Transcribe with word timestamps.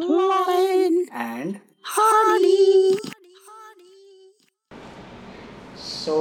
Lion 0.00 0.94
and. 1.12 1.56
So 5.76 6.14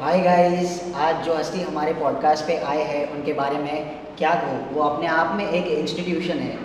hi 0.00 0.20
guys 0.22 0.72
आज 1.04 1.24
जो 1.24 1.34
हस्ती 1.34 1.60
हमारे 1.60 1.92
पॉडकास्ट 2.00 2.44
पे 2.46 2.56
आए 2.56 2.82
हैं, 2.84 3.08
उनके 3.12 3.32
बारे 3.32 3.58
में 3.58 4.16
क्या 4.18 4.34
कहूँ? 4.34 4.58
वो 4.74 4.82
अपने 4.82 5.06
आप 5.08 5.34
में 5.36 5.44
एक 5.48 5.66
इंस्टीट्यूशन 5.78 6.38
है। 6.38 6.58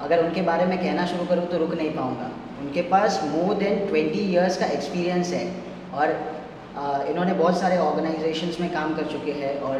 अगर 0.00 0.24
उनके 0.24 0.42
बारे 0.42 0.66
में 0.66 0.78
कहना 0.78 1.06
शुरू 1.06 1.24
करूँ 1.26 1.46
तो 1.46 1.58
रुक 1.58 1.74
नहीं 1.74 1.90
पाऊँगा। 1.96 2.30
उनके 2.62 2.82
पास 2.90 3.20
मोर 3.34 3.54
देन 3.54 3.86
ट्वेंटी 3.88 4.20
इयर्स 4.32 4.58
का 4.60 4.66
एक्सपीरियंस 4.78 5.32
है 5.32 5.46
और 5.94 6.06
इन्होंने 7.10 7.32
बहुत 7.34 7.58
सारे 7.60 7.78
ऑर्गेनाइजेशंस 7.78 8.60
में 8.60 8.72
काम 8.72 8.94
कर 8.96 9.06
चुके 9.12 9.32
हैं 9.38 9.54
और 9.68 9.76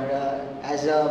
as 0.72 0.88
a 0.88 1.02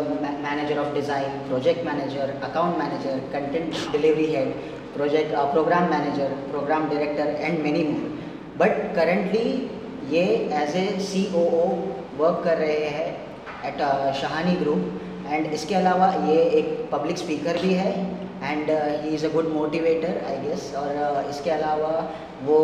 manager 0.44 0.80
of 0.80 0.94
design 0.94 1.38
project 1.48 1.86
manager 1.86 2.34
account 2.50 2.78
manager 2.78 3.20
content 3.34 3.92
delivery 3.92 4.26
head 4.34 4.76
project 4.98 5.34
program 5.54 5.90
manager 5.90 6.36
program 6.52 6.90
director 6.90 7.28
and 7.40 7.60
many 7.64 7.84
more 7.84 8.06
but 8.60 8.78
currently 8.96 9.48
ये 10.12 10.24
as 10.60 10.76
a 10.76 10.86
C 11.08 11.26
O 11.36 11.44
O 11.58 11.66
work 12.20 12.44
कर 12.44 12.58
रहे 12.58 12.88
हैं 12.92 13.10
एट 13.66 13.82
शाहानी 14.22 14.56
ग्रुप 14.56 15.28
एंड 15.28 15.54
इसके 15.54 15.76
अलावा 15.76 16.08
ये 16.28 16.38
एक 16.60 16.70
public 16.92 17.18
speaker 17.18 17.58
भी 17.62 17.74
है 17.74 17.92
and 18.44 18.70
he 19.04 19.10
is 19.10 19.26
a 19.26 19.30
good 19.34 19.48
motivator 19.54 20.22
I 20.28 20.38
guess 20.40 20.74
और 20.78 20.90
uh, 20.96 21.30
इसके 21.30 21.50
अलावा 21.50 21.92
वो 22.44 22.58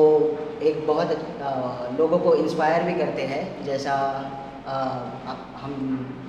एक 0.63 0.85
बहुत 0.87 1.11
uh, 1.11 1.99
लोगों 1.99 2.19
को 2.19 2.33
इंस्पायर 2.35 2.83
भी 2.83 2.93
करते 2.95 3.21
हैं 3.31 3.43
जैसा 3.65 3.95
uh, 4.65 5.37
हम 5.61 5.73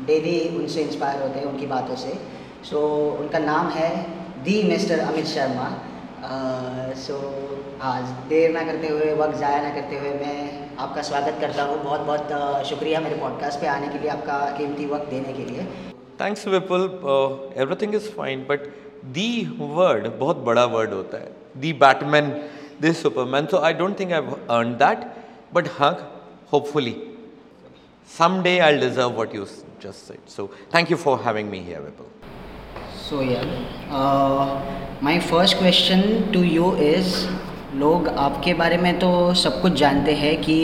डेली 0.06 0.38
उनसे 0.58 0.82
इंस्पायर 0.82 1.22
होते 1.22 1.38
हैं 1.38 1.46
उनकी 1.46 1.66
बातों 1.66 1.96
से. 1.96 2.18
सो 2.64 2.76
so, 2.76 3.20
उनका 3.20 3.38
नाम 3.40 3.68
है 3.70 3.90
the 4.44 4.62
mister 4.62 5.00
Amit 5.00 5.26
Sharma 5.26 5.68
so 6.26 7.16
आज 7.84 8.04
देर 8.28 8.50
ना 8.52 8.62
करते 8.64 8.88
हुए 8.88 9.12
वक्त 9.14 9.36
ज़ाया 9.38 9.62
ना 9.62 9.70
करते 9.74 9.98
हुए 9.98 10.12
मैं 10.20 10.76
आपका 10.84 11.02
स्वागत 11.08 11.40
करता 11.40 11.62
हूँ। 11.62 11.82
बहुत 11.82 12.00
बहुत 12.00 12.66
शुक्रिया 12.66 13.00
मेरे 13.00 13.16
पॉडकास्ट 13.20 13.60
पे 13.60 13.66
आने 13.68 13.88
के 13.88 13.98
लिए 13.98 14.10
आपका 14.10 14.38
कीमती 14.58 14.86
वक्त 14.92 15.10
देने 15.10 15.32
के 15.32 15.44
लिए। 15.44 15.66
Thanks 16.20 16.46
Vipul 16.54 16.82
everything 17.62 17.94
is 17.94 18.08
fine 18.16 18.46
but 18.50 18.66
the 19.18 19.30
word 19.60 20.06
बहुत 20.20 20.36
बड़ा 20.48 20.64
वर्ड 20.76 20.92
होता 20.94 21.18
है। 21.18 21.30
The 21.60 21.72
Batman 21.84 22.30
the 22.80 22.92
Superman 23.02 23.46
so 23.46 23.58
I 23.68 23.74
don't 23.82 23.98
think 24.00 24.12
I 24.12 24.36
earn 24.58 24.72
that 24.84 25.06
but 25.54 25.68
हाँ 25.78 25.92
hopefully 26.52 26.96
someday 28.10 28.50
I'll 28.64 28.80
deserve 28.80 29.14
what 29.18 29.34
you 29.36 29.44
s- 29.44 29.60
just 29.84 30.08
said. 30.08 30.18
So 30.32 30.44
thank 30.72 30.90
you 30.92 30.96
for 31.04 31.14
having 31.22 31.48
me 31.52 31.60
here, 31.68 31.78
Vipul. 31.84 32.10
So 33.04 33.22
या 33.22 33.40
my 35.04 35.18
first 35.30 35.56
question 35.58 36.02
to 36.34 36.42
you 36.42 36.70
is 36.84 37.08
लोग 37.78 38.06
आपके 38.08 38.54
बारे 38.60 38.76
में 38.84 38.98
तो 38.98 39.10
सब 39.40 39.60
कुछ 39.62 39.72
जानते 39.80 40.14
हैं 40.20 40.36
कि 40.42 40.56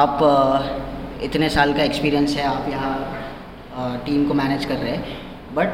आप 0.00 0.22
uh, 0.28 1.24
इतने 1.24 1.48
साल 1.56 1.72
का 1.74 1.82
एक्सपीरियंस 1.82 2.36
है 2.36 2.44
आप 2.46 2.68
यहाँ 2.70 4.00
टीम 4.06 4.26
को 4.28 4.34
मैनेज 4.34 4.64
कर 4.64 4.76
रहे 4.76 4.92
हैं। 4.92 5.18
But 5.54 5.68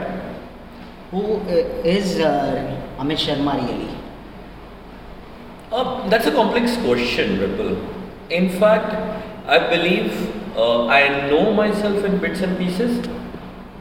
who 1.12 1.22
is 1.90 2.22
Amit 2.22 3.18
Sharma 3.26 3.52
really 3.62 3.92
Uh, 5.76 6.08
that's 6.08 6.26
a 6.26 6.32
complex 6.34 6.74
question, 6.82 7.30
Ripple. 7.38 7.70
In 8.30 8.44
fact, 8.58 8.92
I 9.54 9.56
believe 9.70 10.18
uh, 10.56 10.86
I 10.96 11.30
know 11.30 11.52
myself 11.52 12.04
in 12.08 12.18
bits 12.24 12.42
and 12.48 12.56
pieces, 12.58 13.08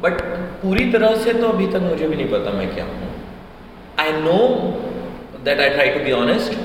but 0.02 0.24
पूरी 0.64 0.92
तरह 0.92 1.16
से 1.24 1.34
तो 1.34 1.48
अभी 1.48 1.68
तक 1.72 1.82
मुझे 1.90 2.08
भी 2.08 2.16
नहीं 2.16 2.28
पता 2.34 2.52
मैं 2.58 2.74
क्या 2.76 2.86
हूँ 2.86 3.12
I 4.04 4.12
know 4.22 4.44
that 5.44 5.60
I 5.60 5.70
try 5.76 5.90
to 5.98 6.04
be 6.04 6.14
honest. 6.14 6.56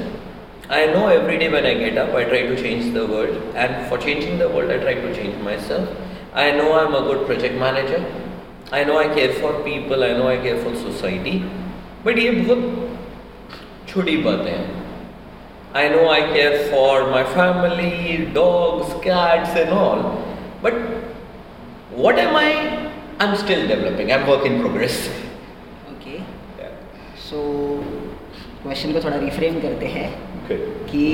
I 0.71 0.87
know 0.87 1.09
every 1.09 1.39
day 1.39 1.49
when 1.49 1.67
I 1.67 1.75
get 1.75 1.99
up, 1.99 2.15
I 2.15 2.25
try 2.25 2.43
to 2.47 2.57
change 2.57 2.93
the 2.95 3.07
world, 3.07 3.37
and 3.55 3.87
for 3.89 3.99
changing 3.99 4.39
the 4.39 4.49
world, 4.49 4.71
I 4.71 4.79
try 4.79 4.95
to 4.95 5.15
change 5.15 5.37
myself. 5.43 5.89
I 6.35 6.51
know 6.53 6.73
I'm 6.79 6.95
a 6.95 7.01
good 7.01 7.27
project 7.27 7.55
manager. 7.55 8.05
I 8.73 8.85
know 8.85 8.99
I 8.99 9.09
care 9.15 9.33
for 9.35 9.53
people. 9.63 10.05
I 10.05 10.13
know 10.13 10.29
I 10.29 10.37
care 10.37 10.59
for 10.65 10.75
society. 10.75 11.43
But 12.05 12.19
ये 12.19 12.31
बहुत 12.41 13.89
छोटी 13.89 14.17
बातें 14.25 14.51
हैं 14.51 14.79
I 15.75 15.89
know 15.89 16.09
I 16.09 16.21
care 16.33 16.59
for 16.71 17.11
my 17.11 17.25
family, 17.25 18.27
dogs, 18.35 18.93
cats, 19.03 19.51
and 19.51 19.71
all. 19.71 20.05
But 20.63 20.75
what 22.05 22.19
am 22.19 22.37
I? 22.37 22.78
I'm 23.21 23.35
still 23.37 23.67
developing. 23.67 24.13
I'm 24.13 24.27
work 24.29 24.45
in 24.47 24.61
progress. 24.63 24.99
Okay 25.93 26.19
so 27.29 27.39
question 28.63 28.93
को 28.93 29.01
थोड़ा 29.05 29.17
reframe 29.17 29.61
करते 29.61 29.87
हैं. 29.95 30.09
कि 30.91 31.07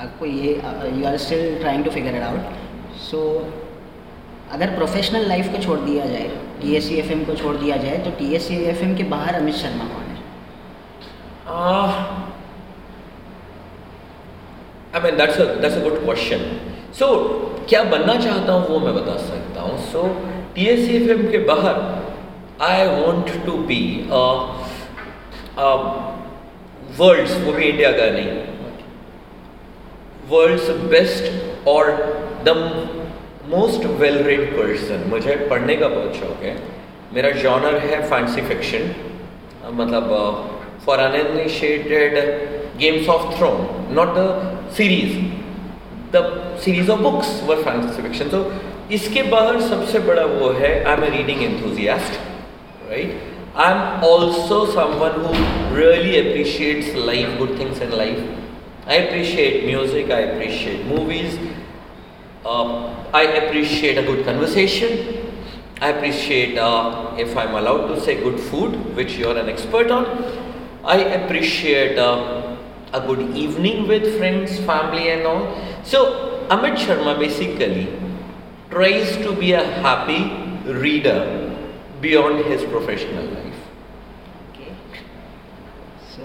आपको 0.00 0.26
ये 0.26 0.52
you 0.98 1.06
are 1.06 1.16
still 1.24 1.58
trying 1.60 1.84
to 1.84 1.90
figure 1.90 2.16
it 2.16 2.22
out 2.22 2.96
so 3.08 3.20
अगर 4.52 4.74
professional 4.76 5.28
life 5.28 5.52
को 5.52 5.62
छोड़ 5.62 5.78
दिया 5.80 6.06
जाए 6.06 6.28
T 6.62 6.74
S 6.76 6.88
C 6.88 6.94
F 7.00 7.10
M 7.12 7.24
को 7.24 7.34
छोड़ 7.42 7.56
दिया 7.56 7.76
जाए 7.84 7.98
तो 8.04 8.10
T 8.18 8.32
S 8.34 8.48
C 8.48 8.56
F 8.72 8.82
M 8.84 8.96
के 8.96 9.04
बाहर 9.12 9.34
अमित 9.34 9.54
शर्मा 9.64 9.84
कौन 9.92 10.02
है 10.02 10.18
Uh, 11.50 11.88
I 14.94 15.00
mean 15.04 15.16
that's 15.16 15.38
a 15.44 15.46
that's 15.62 15.76
a 15.76 15.80
good 15.86 15.96
question. 16.04 16.42
So 16.98 17.06
क्या 17.68 17.82
बनना 17.94 18.14
चाहता 18.26 18.52
हूँ 18.52 18.68
वो 18.68 18.78
मैं 18.80 18.94
बता 18.94 19.16
सकता 19.24 19.62
हूँ. 19.62 19.78
So 19.92 20.00
सी 20.02 20.26
एफ़ 20.26 20.39
एम 20.58 21.26
के 21.30 21.38
बाहर 21.38 21.76
I 22.60 22.86
want 22.86 23.28
to 23.46 23.52
be 23.68 23.82
world's 26.98 27.36
वो 27.44 27.52
भी 27.52 27.64
इंडिया 27.64 27.90
का 27.92 28.10
नहीं 28.10 28.30
वर्ल्ड्स 30.30 30.70
बेस्ट 30.90 31.66
और 31.68 31.90
the 32.44 32.54
most 33.48 33.84
well 34.00 34.18
read 34.22 34.50
person 34.56 35.08
मुझे 35.10 35.36
पढ़ने 35.50 35.74
का 35.76 35.88
बहुत 35.88 36.14
शौक 36.14 36.42
है। 36.42 36.56
मेरा 37.14 37.30
जॉनर 37.40 37.78
है 37.78 38.02
फैंसी 38.10 38.40
फिक्शन 38.40 38.90
मतलब 39.74 40.04
for 40.86 40.98
uninitiated 40.98 42.18
Games 42.78 43.08
of 43.08 43.38
Throne 43.38 43.56
not 43.94 44.14
the 44.16 44.70
series 44.76 45.16
the 46.16 46.22
series 46.64 46.90
of 46.90 47.00
books 47.00 47.42
were 47.46 47.62
fancy 47.62 48.02
fiction 48.02 48.28
तो 48.28 48.44
इसके 48.92 49.22
बाहर 49.32 49.60
सबसे 49.60 49.98
बड़ा 50.06 50.24
वो 50.26 50.48
है 50.52 50.72
I 50.84 50.92
am 50.92 51.04
a 51.04 51.08
reading 51.10 51.42
enthusiast 51.42 52.18
right 52.90 53.20
I 53.56 53.72
am 53.72 54.04
also 54.06 54.64
someone 54.72 55.20
who 55.24 55.32
really 55.76 56.16
appreciates 56.18 56.94
life 57.06 57.36
good 57.38 57.58
things 57.60 57.82
in 57.82 57.92
life 57.98 58.88
I 58.88 58.98
appreciate 58.98 59.64
music 59.66 60.10
I 60.12 60.24
appreciate 60.24 60.84
movies 60.86 61.38
I 63.16 63.26
appreciate 63.26 63.98
a 63.98 64.06
good 64.06 64.24
conversation 64.26 64.98
I 65.82 65.92
appreciate 65.92 66.58
if 67.20 67.38
I 67.38 67.46
am 67.46 67.56
allowed 67.56 67.88
to 67.88 68.00
say 68.00 68.14
good 68.22 68.38
food 68.50 68.76
which 68.96 69.18
you 69.18 69.28
are 69.30 69.38
an 69.38 69.48
expert 69.48 69.90
on 69.92 70.06
I 70.88 71.04
appreciate 71.14 71.98
a 71.98 73.04
good 73.06 73.20
evening 73.20 73.86
with 73.88 74.12
friends 74.18 74.60
family 74.62 75.08
and 75.08 75.26
all 75.26 75.48
so 75.90 76.04
Amit 76.52 76.78
Sharma 76.86 77.14
basically 77.14 77.88
tries 78.70 79.16
to 79.18 79.32
be 79.34 79.52
a 79.52 79.64
happy 79.82 80.22
reader 80.82 81.20
beyond 82.00 82.44
his 82.50 82.62
professional 82.74 83.26
life. 83.36 83.60
Okay 84.40 84.68
so 86.14 86.24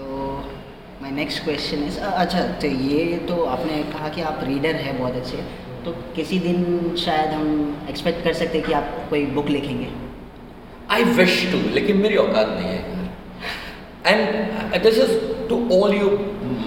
my 1.02 1.10
next 1.10 1.42
question 1.44 1.84
is 1.86 1.98
अच्छा 2.00 2.42
तो 2.62 2.68
ये 2.88 3.04
तो 3.28 3.44
आपने 3.54 3.82
कहा 3.92 4.08
कि 4.16 4.20
आप 4.30 4.40
reader 4.48 4.74
हैं 4.86 4.98
बहुत 4.98 5.14
अच्छे 5.22 5.44
तो 5.84 5.92
किसी 6.16 6.38
दिन 6.46 6.96
शायद 7.04 7.30
हम 7.32 7.48
एक्सपेक्ट 7.90 8.24
कर 8.24 8.32
सकते 8.42 8.58
हैं 8.58 8.66
कि 8.66 8.72
आप 8.80 9.06
कोई 9.10 9.24
बुक 9.38 9.48
लिखेंगे 9.56 9.88
I 10.88 11.02
wish 11.18 11.36
to, 11.52 11.58
लेकिन 11.74 11.96
मेरी 12.02 12.16
औकात 12.16 12.48
नहीं 12.48 12.68
है. 12.68 12.80
And 14.10 14.84
this 14.84 14.98
is 15.04 15.10
to 15.48 15.56
all 15.76 15.92
you 15.92 16.10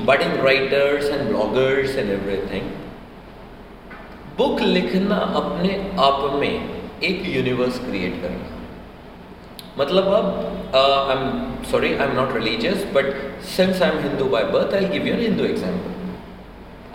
budding 0.05 0.33
writers 0.45 1.05
and 1.07 1.29
bloggers 1.29 1.95
and 2.01 2.11
everything. 2.15 2.65
Book 4.39 4.61
लिखना 4.61 5.15
अपने 5.35 5.69
आप 6.01 6.19
में 6.33 6.53
एक 7.03 7.23
यूनिवर्स 7.27 7.79
क्रिएट 7.79 8.21
करना। 8.21 8.47
मतलब 9.79 10.07
अब 10.13 10.27
I 10.77 11.15
am 11.15 11.23
sorry 11.71 11.93
I 11.93 12.05
am 12.05 12.15
not 12.15 12.33
religious 12.35 12.85
but 12.95 13.13
since 13.47 13.81
I 13.81 13.89
am 13.89 13.99
Hindu 14.03 14.25
by 14.29 14.43
birth 14.53 14.75
I 14.75 14.85
give 14.93 15.07
you 15.07 15.13
an 15.13 15.21
Hindu 15.21 15.43
example 15.45 15.91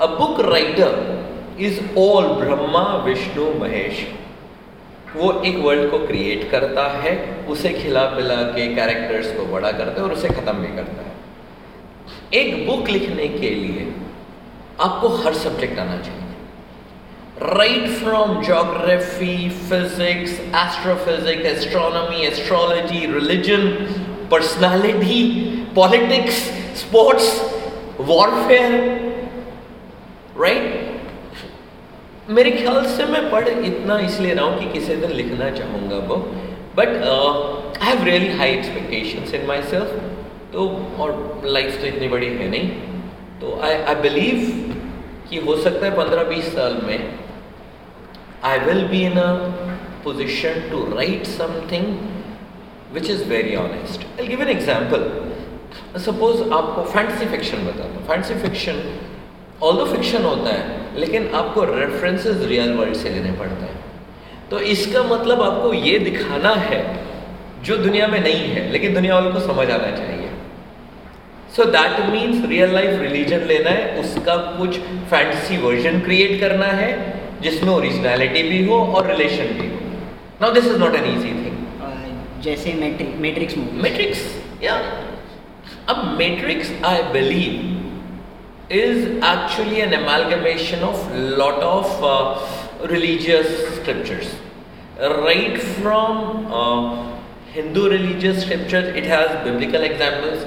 a 0.01 0.11
book 0.15 0.41
writer 0.49 0.93
is 1.61 1.81
all 1.99 2.29
Brahma 2.37 2.85
Vishnu 3.05 3.53
Mahesh 3.61 4.07
वो 5.17 5.33
एक 5.47 5.57
वर्ल्ड 5.65 5.91
को 5.91 5.99
create 6.07 6.51
करता 6.51 6.87
है, 6.93 7.13
उसे 7.49 7.73
खिला 7.73 8.05
पिला 8.15 8.43
के 8.55 8.67
कैरेक्टर्स 8.75 9.31
को 9.37 9.45
बड़ा 9.53 9.71
करता 9.73 10.01
है 10.01 10.07
और 10.07 10.13
उसे 10.13 10.29
ख़त्म 10.31 10.55
भी 10.59 10.75
करता 10.77 11.03
है। 11.03 11.13
एक 12.41 12.67
बुक 12.67 12.89
लिखने 12.89 13.29
के 13.31 13.51
लिए 13.53 13.93
आपको 14.83 15.09
हर 15.17 15.35
सब्जेक्ट 15.41 15.79
आना 15.79 15.97
चाहिए। 15.99 16.24
Right 17.41 17.89
from 17.89 18.45
geography, 18.45 19.49
physics, 19.49 20.39
astrophysics, 20.53 21.45
astronomy, 21.45 22.27
astrology, 22.27 23.07
religion, 23.09 23.89
personality, 24.31 25.19
politics 25.75 26.37
sports 26.81 27.29
warfare 28.09 28.73
right 30.41 32.29
मेरे 32.31 32.51
ख्याल 32.51 32.87
से 32.97 33.05
मैं 33.07 33.23
पढ़ 33.31 33.49
इतना 33.49 33.99
इसलिए 34.01 34.35
रहा 34.35 34.45
हूँ 34.45 34.59
कि 34.59 34.67
किसी 34.73 34.97
दिन 34.97 35.11
लिखना 35.21 35.51
चाहूँगा 35.57 35.97
वो। 36.09 36.17
But 36.77 36.89
I 36.89 37.87
have 37.87 38.05
really 38.05 38.31
high 38.39 38.51
expectations 38.51 39.35
in 39.35 39.47
myself 39.73 39.91
तो 40.53 40.69
और 41.01 41.43
लाइफ 41.47 41.81
तो 41.81 41.87
इतनी 41.87 42.09
बड़ी 42.09 42.27
है 42.27 42.49
नहीं। 42.51 42.69
तो 43.41 43.59
आई 43.65 43.75
आई 43.75 43.95
बिलीव 44.03 44.37
कि 45.31 45.37
हो 45.47 45.57
सकता 45.63 45.87
है 45.87 45.97
पंद्रह 45.97 46.23
बीस 46.31 46.55
साल 46.55 46.81
में 46.85 46.99
I 48.45 48.59
will 48.61 48.85
be 48.89 49.03
in 49.05 49.19
a 49.19 49.31
position 50.05 50.61
to 50.71 50.85
write 50.97 51.27
something 51.29 51.87
which 52.95 53.11
is 53.11 53.25
very 53.29 53.55
honest 53.57 54.07
I 54.21 54.27
give 54.27 54.43
an 54.43 54.49
example 54.57 55.11
suppose 56.01 56.43
आपको 56.53 56.83
फैंटेसी 56.93 57.27
फिक्शन 57.27 57.67
बता 57.67 57.85
दो 57.89 58.07
फैंटेसी 58.09 58.35
फिक्शन 58.41 58.83
ऑल 59.63 59.77
दो 59.77 59.85
फिक्शन 59.87 60.25
होता 60.25 60.51
है, 60.51 60.79
लेकिन 61.01 61.29
आपको 61.35 61.65
रेफरेंसेस 61.65 62.41
रियल 62.47 62.73
वर्ल्ड 62.77 62.97
से 62.97 63.11
लेने 63.11 63.33
पड़ते 63.39 63.65
हैं। 63.65 63.83
तो 64.51 64.59
इसका 64.73 65.03
मतलब 65.05 65.43
आपको 65.43 65.73
ये 65.75 65.99
दिखाना 65.99 66.55
है, 66.63 66.81
जो 67.65 67.77
दुनिया 67.77 68.07
में 68.07 68.19
नहीं 68.21 68.49
है, 68.49 68.71
लेकिन 68.73 68.95
दुनिया 68.95 69.15
वालों 69.15 69.33
को 69.33 69.41
समझ 69.41 69.69
आना 69.71 69.91
चाहिए। 69.97 70.29
So 71.57 71.65
that 71.77 72.01
means 72.11 72.45
real 72.49 72.75
life 72.75 73.01
religion 73.01 73.47
लेना 73.47 73.71
है, 73.71 74.01
उसका 74.01 74.37
कुछ 74.59 74.79
फैंटसी 75.11 75.57
वर्जन 75.59 76.01
क्रिएट 76.01 76.41
करना 76.41 76.67
है 76.81 76.91
जिसमें 77.44 77.74
ओरिजिनलिटी 77.74 78.44
भी 78.50 78.66
हो 78.68 78.80
और 78.96 79.08
रिलेशन 79.12 79.54
भी 79.60 79.68
हो 79.70 79.80
now 80.42 80.52
this 80.54 80.66
is 80.72 80.78
not 80.82 80.96
an 80.96 81.06
easy 81.14 81.34
thing 81.46 82.42
जैसे 82.44 82.74
matrix 82.74 83.16
matrix 83.22 83.58
movie 83.58 83.82
Matrix, 83.82 84.20
yeah. 84.62 85.06
A 85.88 86.16
Matrix, 86.18 86.70
I 86.84 87.12
believe, 87.12 87.58
is 88.70 89.22
actually 89.24 89.82
an 89.82 89.94
amalgamation 89.94 90.84
of 90.84 91.16
lot 91.16 91.62
of 91.64 92.04
uh, 92.04 92.88
religious 92.88 93.76
scriptures. 93.78 94.36
Right 95.00 95.60
from 95.60 96.54
uh, 96.54 97.20
Hindu 97.48 97.90
religious 97.90 98.44
scriptures, 98.44 98.96
it 98.96 99.06
has 99.06 99.44
biblical 99.44 99.82
examples. 99.82 100.46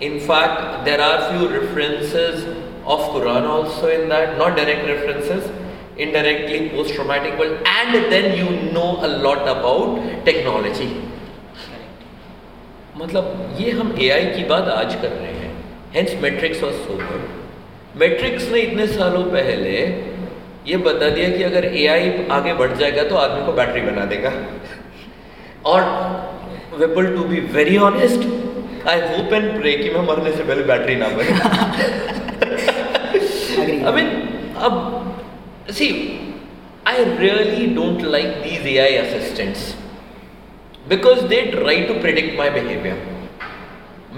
In 0.00 0.20
fact, 0.20 0.84
there 0.84 1.00
are 1.00 1.32
few 1.32 1.48
references 1.48 2.44
of 2.86 3.00
Quran 3.10 3.48
also 3.48 3.88
in 3.88 4.08
that, 4.10 4.38
not 4.38 4.56
direct 4.56 4.86
references, 4.86 5.50
indirectly 5.99 6.69
post-traumatic 6.69 7.37
world, 7.37 7.67
and 7.67 8.11
then 8.11 8.37
you 8.37 8.49
know 8.73 8.89
a 9.01 9.09
lot 9.25 9.47
about 9.53 10.01
technology. 10.25 10.89
मतलब 12.97 13.57
ये 13.59 13.71
हम 13.71 13.91
AI 13.97 14.23
की 14.35 14.43
बात 14.47 14.67
आज 14.69 14.95
कर 15.01 15.09
रहे 15.09 15.33
हैं 15.33 15.51
hence 15.93 16.15
Matrix 16.21 16.63
was 16.63 16.75
so 16.77 16.95
good 17.01 17.99
Matrix 18.01 18.49
ने 18.51 18.61
इतने 18.61 18.87
सालों 18.87 19.23
पहले 19.35 19.75
ये 20.67 20.77
बता 20.87 21.09
दिया 21.09 21.29
कि 21.37 21.43
अगर 21.43 21.67
AI 21.73 22.31
आगे 22.37 22.53
बढ़ 22.61 22.75
जाएगा 22.77 23.03
तो 23.09 23.15
आदमी 23.15 23.45
को 23.45 23.53
बैटरी 23.59 23.81
बना 23.81 24.05
देगा 24.13 24.31
और 25.73 25.87
Vipul 26.79 27.15
to 27.15 27.23
be 27.29 27.39
very 27.55 27.77
honest 27.87 28.27
I 28.89 28.99
hope 29.13 29.33
and 29.33 29.47
pray 29.61 29.73
कि 29.77 29.89
मैं 29.89 30.03
मरने 30.07 30.31
से 30.31 30.43
पहले 30.43 30.63
बैटरी 30.63 30.95
ना 30.95 31.07
बने. 31.17 32.17
I 33.89 33.91
mean, 33.95 34.09
अब 34.57 34.73
see, 35.71 36.33
I 36.85 37.03
really 37.03 37.73
don't 37.75 38.01
like 38.01 38.43
these 38.43 38.65
AI 38.65 39.01
assistants 39.03 39.75
because 40.87 41.27
they 41.29 41.51
try 41.51 41.85
to 41.85 41.99
predict 41.99 42.37
my 42.37 42.49
behavior. 42.49 42.97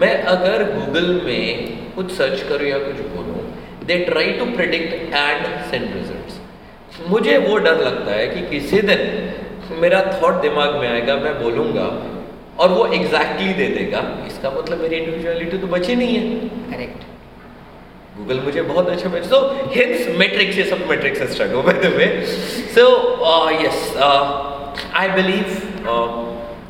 मैं 0.01 0.13
अगर 0.33 0.63
गूगल 0.73 1.07
में 1.25 1.93
कुछ 1.95 2.11
सर्च 2.17 2.41
करूँ 2.49 2.67
या 2.67 2.77
कुछ 2.79 2.99
बोलूँ 3.15 3.41
they 3.87 3.97
try 4.05 4.31
to 4.39 4.45
predict 4.55 4.93
and 4.93 5.45
send 5.71 5.93
results 5.93 6.39
मुझे 7.09 7.37
वो 7.47 7.57
डर 7.65 7.83
लगता 7.85 8.11
है 8.11 8.27
कि 8.27 8.41
किसी 8.49 8.81
दिन 8.89 9.01
मेरा 9.81 10.01
थॉट 10.21 10.41
दिमाग 10.41 10.75
में 10.79 10.87
आएगा 10.87 11.15
मैं 11.25 11.33
बोलूँगा 11.43 11.87
और 12.59 12.69
वो 12.69 12.85
एग्जैक्टली 12.85 13.47
exactly 13.47 13.57
दे 13.57 13.67
देगा। 13.75 14.01
इसका 14.27 14.51
मतलब 14.59 14.81
मेरी 14.81 14.95
इंडिविजुअलिटी 14.95 15.57
तो 15.57 15.67
बची 15.67 15.95
नहीं 15.95 16.17
है। 16.17 16.49
करेक्ट 16.71 17.10
गूगल 18.17 18.39
मुझे 18.45 18.61
बहुत 18.61 18.89
अच्छा 18.89 19.09
बेच 19.09 19.25
सो 19.25 19.37
हिंस 19.75 20.07
मैट्रिक्स 20.19 20.57
ये 20.57 20.63
सब 20.69 20.85
Matrix 20.87 21.21
struggle 21.33 21.61
by 21.61 21.79
the 21.83 21.93
way 21.93 22.07
so 22.75 22.87
yes 23.51 23.95
I 24.95 25.09
believe 25.09 25.45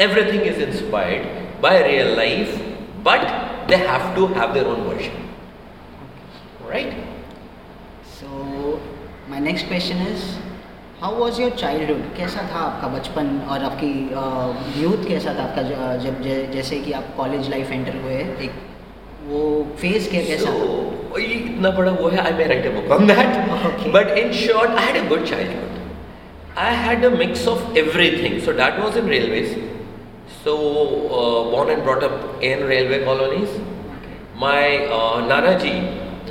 everything 0.01 0.43
is 0.47 0.61
inspired 0.63 1.61
by 1.61 1.81
real 1.87 2.15
life 2.17 2.55
but 3.07 3.27
they 3.69 3.75
have 3.87 4.13
to 4.15 4.27
have 4.35 4.53
their 4.53 4.67
own 4.67 4.81
version 4.81 6.69
right 6.71 6.93
so 8.19 8.79
my 9.29 9.39
next 9.39 9.67
question 9.67 10.07
is 10.07 10.25
how 11.01 11.19
was 11.19 11.39
your 11.41 11.51
childhood 11.57 12.15
कैसा 12.17 12.41
था 12.51 12.59
आपका 12.61 12.87
बचपन 12.87 13.37
और 13.49 13.63
आपकी 13.63 13.93
youth 14.81 15.07
कैसा 15.07 15.33
था 15.33 15.43
आपका 15.43 15.61
जब, 16.03 16.21
जैसे 16.53 16.79
कि 16.79 16.91
आप 16.91 17.13
कॉलेज 17.17 17.49
लाइफ 17.49 17.71
एंटर 17.71 17.95
हुए, 17.95 18.17
एक 18.45 18.51
वो 19.29 19.41
फ़ेज़ 19.81 20.09
क्या 20.11 20.21
कैसा 20.29 20.49
था 20.51 20.79
So, 21.11 21.19
ये 21.19 21.33
इतना 21.37 21.69
बड़ा 21.77 21.91
वो 21.91 22.07
है 22.09 22.19
I 22.25 22.31
may 22.37 22.45
write 22.47 22.65
a 22.65 22.69
book 22.75 22.91
on 22.97 23.07
that 23.07 23.39
Okay. 23.69 23.91
But 23.93 24.17
in 24.17 24.31
short 24.33 24.71
I 24.79 24.85
had 24.85 24.97
a 25.03 25.07
good 25.09 25.25
childhood 25.29 25.69
I 26.61 26.69
had 26.85 27.03
a 27.07 27.09
mix 27.19 27.43
of 27.49 27.59
everything. 27.81 28.33
So 28.45 28.53
that 28.55 28.79
was 28.85 28.95
in 29.01 29.05
railways. 29.11 29.51
So 30.45 30.55
uh, 31.19 31.43
born 31.51 31.69
and 31.75 31.83
brought 31.85 32.03
up 32.07 32.41
in 32.49 32.65
railway 32.71 32.97
colonies. 33.05 33.53
My 34.41 34.63
uh, 34.97 35.21
Nana 35.29 35.53
ji 35.61 35.71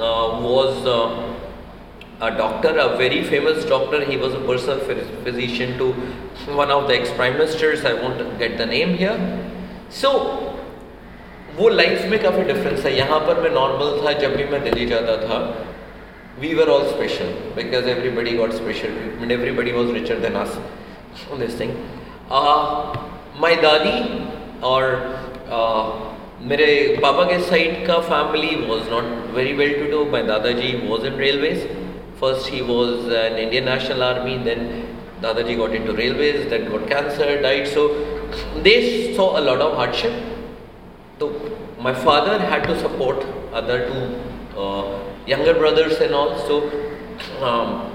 uh, 0.09 0.27
was 0.49 0.85
uh, 0.97 2.27
a 2.29 2.31
doctor, 2.43 2.75
a 2.85 2.89
very 2.99 3.23
famous 3.31 3.65
doctor. 3.73 4.03
He 4.11 4.19
was 4.27 4.35
a 4.35 4.43
personal 4.51 4.83
phys- 4.91 5.09
physician 5.29 5.73
to 5.79 5.89
one 6.61 6.71
of 6.77 6.87
the 6.91 6.99
ex-prime 6.99 7.39
ministers. 7.41 7.87
I 7.93 7.95
won't 8.03 8.23
get 8.45 8.59
the 8.59 8.67
name 8.67 8.95
here. 9.05 9.17
So 10.03 10.13
वो 11.61 11.69
life 11.69 12.05
में 12.11 12.19
काफ़ी 12.23 12.43
difference 12.51 12.85
है। 12.85 12.97
यहाँ 12.97 13.19
पर 13.27 13.41
मैं 13.43 13.51
normal 13.55 13.89
था 14.05 14.13
जब 14.19 14.37
भी 14.37 14.45
मैं 14.53 14.63
दिल्ली 14.65 14.85
जाता 14.93 15.17
था 15.23 15.39
we 16.41 16.53
were 16.55 16.69
all 16.75 16.87
special 16.89 17.33
because 17.57 17.89
everybody 17.95 18.37
got 18.37 18.53
special 18.53 18.95
treatment 18.99 19.33
everybody 19.33 19.73
was 19.73 19.91
richer 19.95 20.19
than 20.21 20.37
on 20.37 21.41
this 21.41 21.59
thing 21.61 21.73
my 23.43 23.57
दादी 23.67 23.99
और 24.71 24.89
uh, 25.57 25.85
मेरे 26.49 26.67
पापा 27.03 27.25
के 27.31 27.39
साइड 27.51 27.87
का 27.87 27.99
family 28.09 28.57
was 28.67 28.91
not 28.91 29.05
very 29.37 29.53
well 29.61 29.79
to 29.83 29.91
do 29.91 30.05
my 30.13 30.23
दादाजी 30.33 30.73
was 30.89 31.07
in 31.07 31.19
railways 31.27 31.69
first 32.21 32.53
he 32.53 32.61
was 32.73 33.15
an 33.17 33.39
Indian 33.39 33.69
National 33.69 34.03
Army 34.03 34.39
then 34.51 34.67
दादाजी 35.23 35.55
got 35.57 35.79
into 35.79 36.01
railways 36.03 36.45
then 36.51 36.69
got 36.73 36.91
cancer 36.91 37.31
died. 37.43 37.67
So 37.69 37.89
they 38.67 38.77
saw 39.17 39.33
a 39.39 39.43
lot 39.49 39.65
of 39.65 39.81
hardship. 39.81 40.15
So 41.21 41.29
my 41.79 41.93
father 41.93 42.39
had 42.39 42.63
to 42.65 42.75
support 42.81 43.25
other 43.53 43.79
two 43.89 44.59
uh, 44.59 44.99
younger 45.27 45.53
brothers 45.53 45.99
and 46.01 46.15
all. 46.15 46.39
So 46.47 46.63
um, 47.43 47.95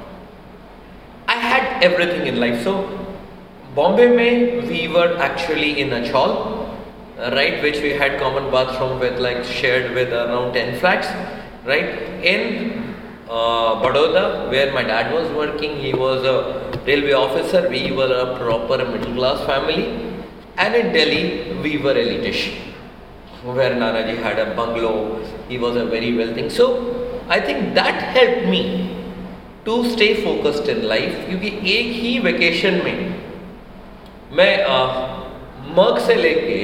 I 1.27 1.33
had 1.33 1.83
everything 1.83 2.27
in 2.27 2.39
life. 2.39 2.63
So 2.63 2.75
Bombay 3.73 4.15
mein 4.15 4.67
we 4.67 4.87
were 4.87 5.17
actually 5.17 5.79
in 5.81 5.91
a 5.93 6.07
chawl, 6.07 6.77
right, 7.17 7.63
which 7.63 7.81
we 7.81 7.93
had 7.93 8.19
common 8.19 8.51
bathroom 8.51 8.99
with 8.99 9.19
like 9.19 9.43
shared 9.43 9.95
with 9.95 10.13
around 10.13 10.53
10 10.53 10.79
flats, 10.79 11.07
right. 11.65 11.89
In 12.33 12.95
uh, 13.27 13.81
Baroda, 13.81 14.51
where 14.51 14.71
my 14.71 14.83
dad 14.83 15.11
was 15.11 15.31
working, 15.31 15.75
he 15.77 15.93
was 15.93 16.23
a 16.23 16.37
railway 16.85 17.13
officer. 17.13 17.67
We 17.69 17.91
were 17.91 18.13
a 18.13 18.37
proper 18.37 18.77
middle 18.85 19.15
class 19.15 19.43
family, 19.47 19.83
and 20.57 20.75
in 20.75 20.93
Delhi 20.93 21.59
we 21.63 21.77
were 21.79 21.97
elitish 21.97 22.74
where 23.53 23.75
Nanaji 23.75 24.21
had 24.21 24.39
a 24.39 24.55
bungalow, 24.55 25.23
he 25.47 25.57
was 25.57 25.75
a 25.75 25.85
very 25.85 26.15
wealthy. 26.15 26.49
So 26.49 27.23
I 27.29 27.39
think 27.39 27.75
that 27.75 28.01
helped 28.15 28.47
me 28.49 28.91
to 29.65 29.89
stay 29.91 30.23
focused 30.23 30.67
in 30.67 30.87
life 30.87 31.13
क्योंकि 31.27 31.47
एक 31.75 31.91
ही 32.01 32.17
vacation 32.25 32.81
में 32.85 32.97
मैं 34.37 34.51
मर्क 35.77 35.99
से 36.07 36.15
लेके 36.15 36.57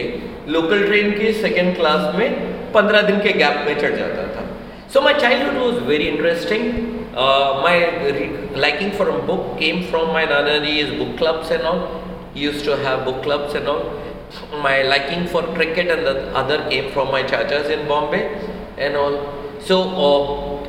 local 0.52 0.86
train 0.86 1.12
के 1.20 1.32
second 1.42 1.76
class 1.76 2.16
में 2.16 2.30
पंद्रह 2.74 3.02
दिन 3.08 3.20
के 3.22 3.32
गैप 3.40 3.66
में 3.68 3.80
चढ़ 3.80 3.96
जाता 3.96 4.28
था 4.36 4.46
so 4.94 5.02
my 5.02 5.14
childhood 5.22 5.58
was 5.64 5.84
very 5.90 6.08
interesting 6.08 6.64
my 7.64 8.92
for 8.98 9.10
a 9.10 9.20
book 9.30 9.58
came 9.60 9.84
from 9.90 10.14
my 10.14 10.26
nanaji's 10.26 10.92
book 11.00 11.18
clubs 11.18 11.52
and 11.52 11.64
all 11.64 11.82
he 12.34 12.42
used 12.42 12.64
to 12.66 12.78
have 12.86 13.04
book 13.06 13.22
clubs 13.24 13.54
and 13.56 13.68
all 13.68 13.82
my 14.64 14.84
liking 14.84 15.28
for 15.28 15.42
cricket 15.54 15.90
and 15.90 16.06
the 16.06 16.14
other 16.36 16.58
came 16.70 16.92
from 16.92 17.12
my 17.12 17.24
chachas 17.24 17.70
in 17.70 17.88
Bombay 17.88 18.24
and 18.78 18.96
all. 18.96 19.18
So 19.60 19.80
uh, 20.08 20.68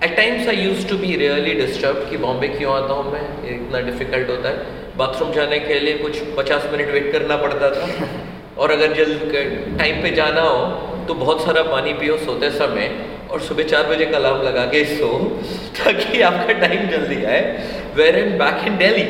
at 0.00 0.16
times 0.16 0.48
I 0.48 0.52
used 0.52 0.88
to 0.88 0.98
be 0.98 1.16
really 1.16 1.54
disturbed 1.54 2.08
कि 2.10 2.16
बॉम्बे 2.16 2.48
क्यों 2.48 2.72
आता 2.74 2.94
हूँ 2.94 3.12
मैं? 3.12 3.22
इतना 3.50 3.80
difficult 3.90 4.30
होता 4.30 4.48
है। 4.48 4.96
Bathroom 4.96 5.32
जाने 5.32 5.58
के 5.58 5.78
लिए 5.80 5.98
कुछ 5.98 6.18
50 6.38 6.70
मिनट 6.72 6.92
वेट 6.92 7.12
करना 7.12 7.36
पड़ता 7.36 7.70
था। 7.70 7.88
और 8.58 8.70
अगर 8.70 8.92
जल्द 8.94 9.32
टाइम 9.78 10.02
पे 10.02 10.10
जाना 10.16 10.42
हो 10.42 10.64
तो 11.08 11.14
बहुत 11.14 11.44
सारा 11.44 11.62
पानी 11.62 11.92
पियो 12.00 12.16
सोते 12.18 12.50
समय 12.50 12.90
और 13.30 13.40
सुबह 13.40 13.62
चार 13.62 13.86
बजे 13.86 14.06
का 14.06 14.16
अलार्म 14.16 14.42
लगा 14.42 14.64
के 14.72 14.84
सो 14.84 15.08
ताकि 15.78 16.20
आपका 16.20 16.52
टाइम 16.66 16.88
जल्दी 16.90 17.24
आए। 17.24 17.42
Where 17.94 18.18
in 18.18 18.38
back 18.38 18.66
in 18.66 18.76
Delhi 18.78 19.04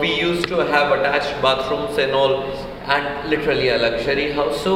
we 0.00 0.08
use 0.14 0.46
to 0.48 0.56
have 0.56 0.94
attach 0.96 1.30
bathrooms 1.42 1.98
and 1.98 2.12
all 2.14 2.34
and 2.90 3.30
literally 3.30 3.68
a 3.68 3.76
luxury 3.76 4.30
house 4.32 4.64
so 4.64 4.74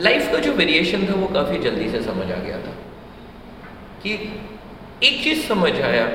life 0.00 0.30
का 0.32 0.38
जो 0.38 0.52
वेरिएशन 0.52 1.06
था, 1.06 1.14
वो 1.14 1.26
काफ़ी 1.28 1.58
जल्दी 1.60 1.90
से 1.90 2.00
समझ 2.02 2.30
आ 2.30 2.36
गया 2.36 2.58
था। 2.58 2.72
कि 4.02 4.12
एक 5.02 5.22
चीज़ 5.24 5.46
समझ 5.48 5.72
आया 5.72 6.06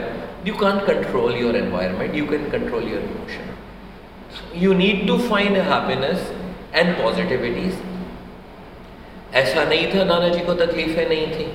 you 0.48 0.54
can 0.56 0.80
control 0.86 1.36
your 1.36 1.56
environment 1.56 2.16
you 2.16 2.26
can 2.26 2.50
control 2.52 2.84
your 2.84 3.02
emotion 3.02 3.46
you 4.56 4.74
need 4.74 5.08
to 5.08 5.18
find 5.20 5.58
happiness 5.70 6.32
and 6.76 6.94
positivities 6.96 7.78
ऐसा 9.36 9.64
नहीं 9.64 9.88
था 9.94 10.04
नाना 10.04 10.28
जी 10.30 10.40
को 10.40 10.54
तकलीफें 10.56 11.08
नहीं 11.10 11.28
थी, 11.28 11.48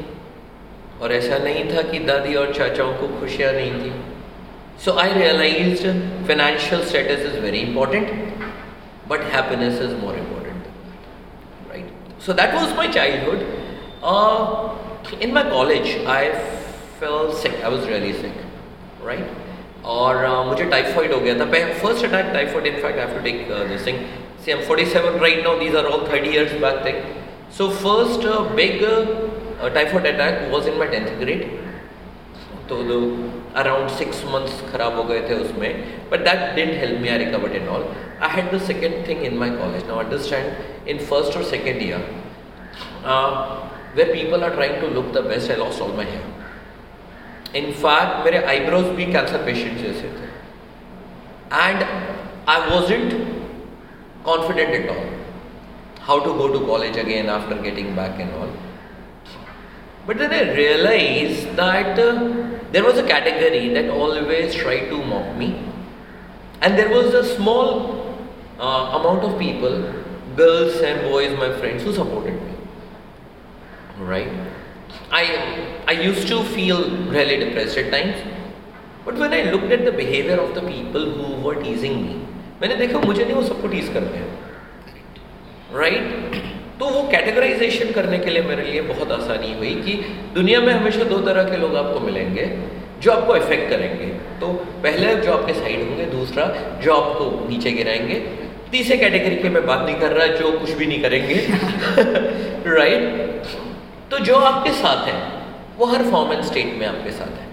और 1.03 1.13
ऐसा 1.13 1.39
नहीं 1.45 1.65
था 1.71 1.83
कि 1.83 1.99
दादी 1.99 2.35
और 2.35 2.53
चाचाओं 2.55 2.93
को 2.95 3.09
खुशियाँ 3.21 3.53
नहीं 3.53 3.73
थी। 3.75 3.93
So 4.85 4.93
I 4.99 5.13
realize 5.13 5.83
financial 6.27 6.85
status 6.85 7.25
is 7.27 7.39
very 7.41 7.59
important 7.61 8.07
but 9.13 9.25
happiness 9.35 9.81
is 9.83 9.95
more 10.05 10.17
important 10.17 11.71
right 11.71 12.23
so 12.27 12.33
that 12.41 12.55
was 12.55 12.75
my 12.77 12.89
childhood 12.99 13.39
in 15.23 15.33
my 15.35 15.51
college 15.51 16.05
I 16.17 16.29
fell 17.01 17.33
sick 17.43 17.63
I 17.65 17.71
was 17.71 17.89
really 17.89 18.13
sick 18.13 18.43
right 19.07 19.41
और 19.93 20.17
uh, 20.27 20.47
मुझे 20.47 20.65
typhoid 20.65 21.13
हो 21.13 21.19
गया 21.21 21.35
था। 21.39 21.45
First 21.81 22.05
attack 22.05 22.27
typhoid 22.35 22.67
in fact 22.67 22.99
I 22.99 23.05
have 23.05 23.17
to 23.17 23.23
take 23.25 23.49
this 23.69 23.87
thing 23.87 23.99
C 24.45 24.53
M 24.53 24.61
47 24.69 25.21
right 25.23 25.43
now 25.45 25.59
these 25.59 25.77
are 25.77 25.85
all 25.85 26.05
30 26.13 26.27
years 26.27 26.53
back 26.61 26.85
thing 26.87 27.01
so 27.59 27.69
first 27.83 28.27
big 28.57 28.85
typhoid 29.75 30.07
attack 30.07 30.49
was 30.53 30.69
in 30.69 30.79
my 30.79 30.89
10th 30.89 31.19
grade 31.21 31.43
तो 32.69 32.77
around 33.61 33.91
six 33.91 34.23
months 34.25 34.63
खराब 34.73 34.97
हो 34.97 35.05
गए 35.05 35.21
थे 35.29 35.35
उसमें. 35.35 35.71
But 36.11 36.25
that 36.29 36.55
didn't 36.57 36.75
help 36.81 37.01
me 37.01 37.09
I 37.09 37.19
recovered 37.19 37.57
in 37.57 37.69
all 37.69 37.85
I 38.22 38.36
had 38.36 38.54
the 38.56 38.62
second 38.68 39.08
thing 39.08 39.24
in 39.26 39.38
my 39.38 39.50
college 39.62 39.86
now 39.88 40.00
understand 40.00 40.90
in 40.94 41.00
first 41.12 41.38
और 41.38 41.44
second 41.52 41.82
year 41.84 42.04
where 43.96 44.14
people 44.14 44.44
are 44.44 44.56
trying 44.56 44.80
to 44.82 44.88
look 44.94 45.12
the 45.18 45.26
best 45.28 45.52
I 45.52 45.58
lost 45.58 45.82
all 45.82 45.96
my 45.98 46.06
hair 46.06 47.58
in fact 47.64 48.24
मेरे 48.26 48.44
eyebrows 48.54 48.86
भी 49.02 49.06
cancer 49.14 49.44
patient 49.46 49.78
जैसे 49.82 50.14
थे 50.20 50.30
and 51.58 51.84
I 52.50 52.70
wasn't 52.70 53.14
confident 54.26 54.76
at 54.76 54.90
all 54.90 55.06
how 56.08 56.20
to 56.26 56.34
go 56.42 56.48
to 56.54 56.66
college 56.66 57.00
again 57.00 57.30
after 57.40 57.62
getting 57.62 57.96
back 57.98 58.20
and 58.22 58.34
all 58.42 58.56
But 60.08 60.20
then 60.20 60.32
I 60.32 60.56
realized 60.56 61.58
that 61.58 62.00
uh, 62.00 62.60
there 62.72 62.84
was 62.84 62.98
a 62.98 63.06
category 63.06 63.74
that 63.74 63.90
always 63.90 64.56
tried 64.56 64.88
to 64.88 65.04
mock 65.04 65.36
me, 65.36 65.48
and 66.62 66.78
there 66.80 66.90
was 66.90 67.14
a 67.14 67.26
small 67.36 68.01
uh, 68.63 68.99
amount 68.99 69.25
of 69.25 69.39
people, 69.39 69.93
girls 70.37 70.81
and 70.81 71.03
boys, 71.11 71.37
my 71.39 71.53
friends, 71.59 71.83
who 71.83 71.93
supported 71.93 72.35
me. 72.35 72.53
Right? 73.99 74.29
I, 75.11 75.25
I 75.89 75.93
used 75.93 76.29
to 76.29 76.43
feel 76.45 76.91
really 77.09 77.39
depressed 77.45 77.77
at 77.77 77.91
times. 77.91 78.17
But 79.05 79.19
when 79.19 79.33
I 79.33 79.43
looked 79.51 79.73
at 79.73 79.85
the 79.85 79.93
behavior 79.93 80.37
of 80.37 80.55
the 80.55 80.63
people 80.63 81.05
who 81.11 81.43
were 81.43 81.57
teasing 81.63 82.03
me, 82.03 82.19
मैंने 82.61 82.75
देखा 82.77 82.99
मुझे 83.01 83.25
नहीं 83.25 83.35
वो 83.35 83.43
सबको 83.43 83.69
tease 83.69 83.89
करते 83.95 84.19
हैं 84.19 85.79
right 85.79 86.35
तो 86.81 86.89
वो 86.97 87.03
कैटेगराइजेशन 87.11 87.91
करने 87.93 88.19
के 88.19 88.31
लिए 88.31 88.43
मेरे 88.43 88.63
लिए 88.65 88.81
बहुत 88.91 89.13
आसानी 89.13 89.53
हुई 89.55 89.75
कि 89.87 89.95
दुनिया 90.35 90.61
में 90.61 90.73
हमेशा 90.73 91.05
दो 91.13 91.19
तरह 91.29 91.51
के 91.51 91.57
लोग 91.63 91.75
आपको 91.77 92.01
मिलेंगे 92.01 92.45
जो 93.03 93.13
आपको 93.13 93.37
इफ़ेक्ट 93.37 93.69
करेंगे 93.71 94.07
तो 94.41 94.53
पहले 94.87 95.15
जो 95.25 95.33
आपके 95.33 95.55
साइड 95.55 95.89
होंगे 95.89 96.07
दूसरा 96.13 96.47
जो 96.85 96.95
आपको 96.95 97.49
नीचे 97.49 97.73
गिराएँगे 97.81 98.21
तीसरे 98.73 98.97
कैटेगरी 98.97 99.37
के 99.37 99.49
मैं 99.49 99.67
बात 99.67 99.85
नहीं 99.87 99.97
कर 99.97 100.13
रहा 100.13 100.27
जो 100.37 100.53
कुछ 100.59 100.71
भी 100.71 100.87
नहीं 100.87 101.03
करेंगे। 101.03 101.35
राइट 102.75 103.43
तो 104.11 104.19
जो 104.19 104.37
आपके 104.37 104.73
साथ 104.73 105.07
है 105.09 105.19
वो 105.79 105.87
हर 105.87 106.03
फॉर्म 106.11 106.33
एंड 106.33 106.43
स्टेट 106.45 106.75
में 106.79 106.87
आपके 106.87 107.11
साथ 107.11 107.39
है। 107.41 107.47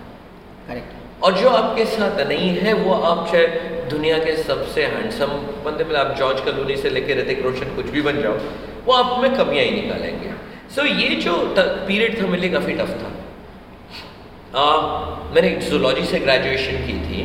करेक्ट 0.68 1.24
और 1.24 1.34
जो 1.34 1.50
आपके 1.50 1.86
साथ 1.86 2.20
नहीं 2.28 2.50
है 2.58 2.74
वो 2.74 2.94
आप 2.94 3.28
चाहे 3.32 3.48
दुनिया 3.90 4.18
के 4.18 4.36
सबसे 4.44 4.86
हैंडसम 4.86 5.26
बंदे 5.66 5.84
में 5.84 5.96
आप 5.96 6.16
जॉर्ज 6.18 6.42
कलोनी 6.42 6.78
से 6.78 6.90
लेकर 6.90 7.18
ऋतिक 7.18 7.42
रोशन 7.44 7.76
कुछ 7.76 7.86
भी 7.86 8.02
बन 8.02 8.22
जाओ 8.22 8.38
वो 8.86 8.94
आप 8.94 9.22
में 9.22 9.36
कमियाँ 9.36 9.66
ही 9.66 9.72
निकालेंगे। 9.72 10.32
सो 10.76 10.82
so, 10.82 10.88
ये 10.88 11.16
जो 11.16 11.56
पीरियड 11.58 12.22
था 12.22 12.28
मेरे 12.28 12.42
लिए 12.42 12.50
काफ़ी 12.50 12.74
टफ 12.74 12.90
था। 13.02 13.10
आ, 14.56 14.66
मैंने 15.36 15.50
जूलॉजी 15.70 16.06
से 16.06 16.20
ग्रेजुएशन 16.20 16.78
की 16.88 16.94
थी। 17.00 17.22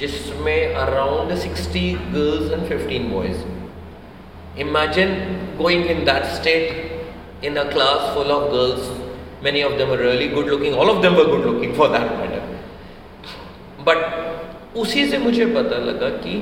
जिसमें 0.00 0.74
around 0.74 1.36
60 1.38 1.84
girls 2.14 2.52
and 2.52 2.68
15 2.68 3.10
boys 3.12 4.60
imagine 4.60 5.14
going 5.58 5.90
in 5.90 6.04
that 6.04 6.24
state 6.36 7.44
in 7.44 7.56
a 7.56 7.64
class 7.72 8.14
full 8.14 8.32
of 8.32 8.50
girls 8.52 8.96
many 9.42 9.62
of 9.62 9.78
them 9.78 9.90
were 9.90 9.98
really 9.98 10.28
good 10.28 10.46
looking. 10.46 10.74
All 10.74 10.90
of 10.90 11.02
them 11.02 11.14
good 11.14 11.44
looking, 11.44 11.74
for 11.74 11.88
that 11.88 12.16
matter. 12.18 12.42
But 13.86 14.76
उसी 14.76 15.04
से 15.10 15.18
मुझे 15.18 15.44
पता 15.46 15.76
लगा 15.84 16.08
कि 16.22 16.32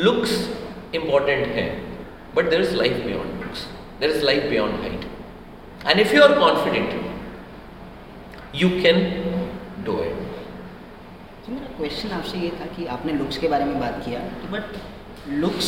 looks 0.00 0.32
important 0.94 1.46
है 1.56 1.66
but 2.36 2.48
there 2.50 2.60
is 2.60 2.74
life 2.76 3.04
beyond 3.04 3.42
looks 3.42 3.66
there 4.00 4.10
is 4.10 4.24
life 4.24 4.48
beyond 4.50 4.80
height 4.80 5.04
and 5.86 6.00
if 6.00 6.14
you 6.14 6.22
are 6.22 6.32
confident 6.38 6.90
you 8.62 8.68
can 8.82 8.98
do 9.86 9.98
it 10.02 10.25
question 11.76 12.10
आपसे 12.10 12.38
ये 12.38 12.48
था 12.60 12.66
कि 12.66 12.84
आपने 12.86 13.12
लुक्स 13.12 13.38
के 13.38 13.48
बारे 13.48 13.64
में 13.64 13.78
बात 13.80 14.02
किया 14.04 14.20
तो 14.42 14.52
बट 14.52 14.76
लुक्स 15.40 15.66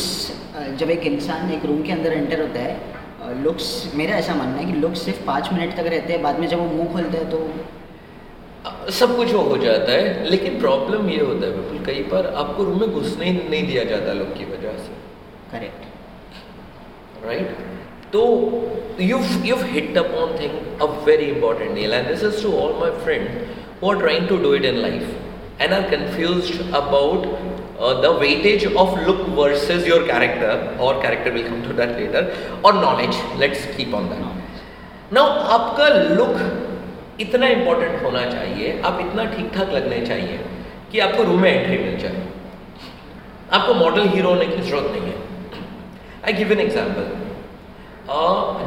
जब 0.79 0.89
एक 0.89 1.03
इंसान 1.05 1.51
एक 1.51 1.65
रूम 1.65 1.81
के 1.83 1.91
अंदर 1.91 2.13
एंटर 2.13 2.41
होता 2.41 2.59
है 2.59 3.43
लुक्स 3.43 3.91
मेरा 3.95 4.15
ऐसा 4.15 4.35
मानना 4.35 4.57
है 4.57 4.65
कि 4.65 4.79
लुक्स 4.79 5.01
सिर्फ़ 5.01 5.25
पाँच 5.25 5.51
मिनट 5.53 5.75
तक 5.77 5.87
रहते 5.87 6.13
हैं 6.13 6.21
बाद 6.21 6.39
में 6.39 6.47
जब 6.47 6.59
वो 6.59 6.65
मुँह 6.77 6.93
खोलता 6.93 7.17
है 7.17 7.29
तो 7.29 8.91
सब 8.91 9.15
कुछ 9.17 9.33
वो 9.33 9.41
हो 9.41 9.57
जाता 9.57 9.91
है 9.91 10.29
लेकिन 10.29 10.59
प्रॉब्लम 10.59 11.09
ये 11.09 11.19
होता 11.19 11.47
है 11.47 11.51
बिल्कुल 11.59 11.85
कई 11.85 12.03
बार 12.03 12.27
आपको 12.35 12.63
रूम 12.63 12.79
में 12.79 12.91
घुसने 12.91 13.25
ही 13.25 13.49
नहीं 13.49 13.67
दिया 13.67 13.83
जाता 13.83 14.13
लुक 14.13 14.33
की 14.37 14.45
वजह 14.45 14.77
से। 14.77 14.97
करेक्ट 15.51 17.25
राइट 17.25 17.55
तो 18.13 18.21
you 19.01 19.19
you 19.45 19.55
hit 19.71 19.97
upon 19.97 20.37
thing 20.39 20.81
a 20.81 20.91
very 21.05 21.25
important 21.25 21.73
deal 21.75 21.93
and 21.93 22.07
this 22.07 22.23
is 22.23 22.43
to 22.43 22.57
all 22.59 22.73
my 22.79 22.99
friend 23.03 23.29
who 23.83 23.91
are 23.91 23.99
trying 23.99 24.27
to 24.27 24.37
do 24.37 24.53
it 24.55 24.65
in 24.65 24.81
life 25.59 25.61
and 25.61 25.73
are 25.73 25.81
confuse 25.89 26.45
about 26.75 27.21
the 28.03 28.05
weightage 28.21 28.61
of 28.75 28.99
look 28.99 29.21
versus 29.37 29.87
your 29.87 30.03
character 30.07 30.77
और 30.79 31.01
character 31.01 31.31
will 31.31 31.43
come 31.43 31.61
to 31.67 31.73
that 31.73 31.91
later 31.99 32.21
और 32.65 32.73
knowledge 32.75 33.11
let's 33.39 33.65
keep 33.75 33.93
on 33.95 34.09
that 34.09 34.21
now 35.13 35.25
आपका 35.57 35.87
look 36.15 36.35
इतना 37.19 37.47
important 37.47 38.03
होना 38.03 38.23
चाहिए। 38.25 38.81
आप 38.85 38.99
इतना 39.01 39.23
ठीक 39.31 39.47
ठाक 39.55 39.69
लगने 39.73 39.99
चाहिए 40.05 40.39
कि 40.91 40.99
आपको 40.99 41.23
रूम 41.23 41.39
में 41.41 41.49
एंट्री 41.51 41.77
मिल 41.77 41.97
जाए। 41.99 42.21
आपको 43.53 43.73
मॉडल 43.73 44.07
हीरो 44.09 44.29
होने 44.29 44.45
की 44.45 44.61
ज़रूरत 44.61 44.91
नहीं 44.91 45.01
है। 45.01 45.15
आई 46.25 46.33
गिव 46.33 46.51
एन 46.51 46.59
एग्ज़ाम्पल 46.59 47.05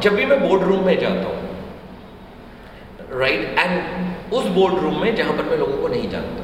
जब 0.01 0.15
भी 0.15 0.25
मैं 0.25 0.39
बोर्ड 0.47 0.63
रूम 0.63 0.85
में 0.85 0.99
जाता 0.99 1.27
हूँ 1.27 1.39
राइट 3.19 3.41
एंड 3.59 4.33
उस 4.33 4.45
बोर्ड 4.55 4.75
रूम 4.83 5.01
में 5.01 5.15
जहाँ 5.15 5.33
पर 5.37 5.43
मैं 5.43 5.57
लोगों 5.57 5.77
को 5.77 5.87
नहीं 5.87 6.09
जानता। 6.09 6.41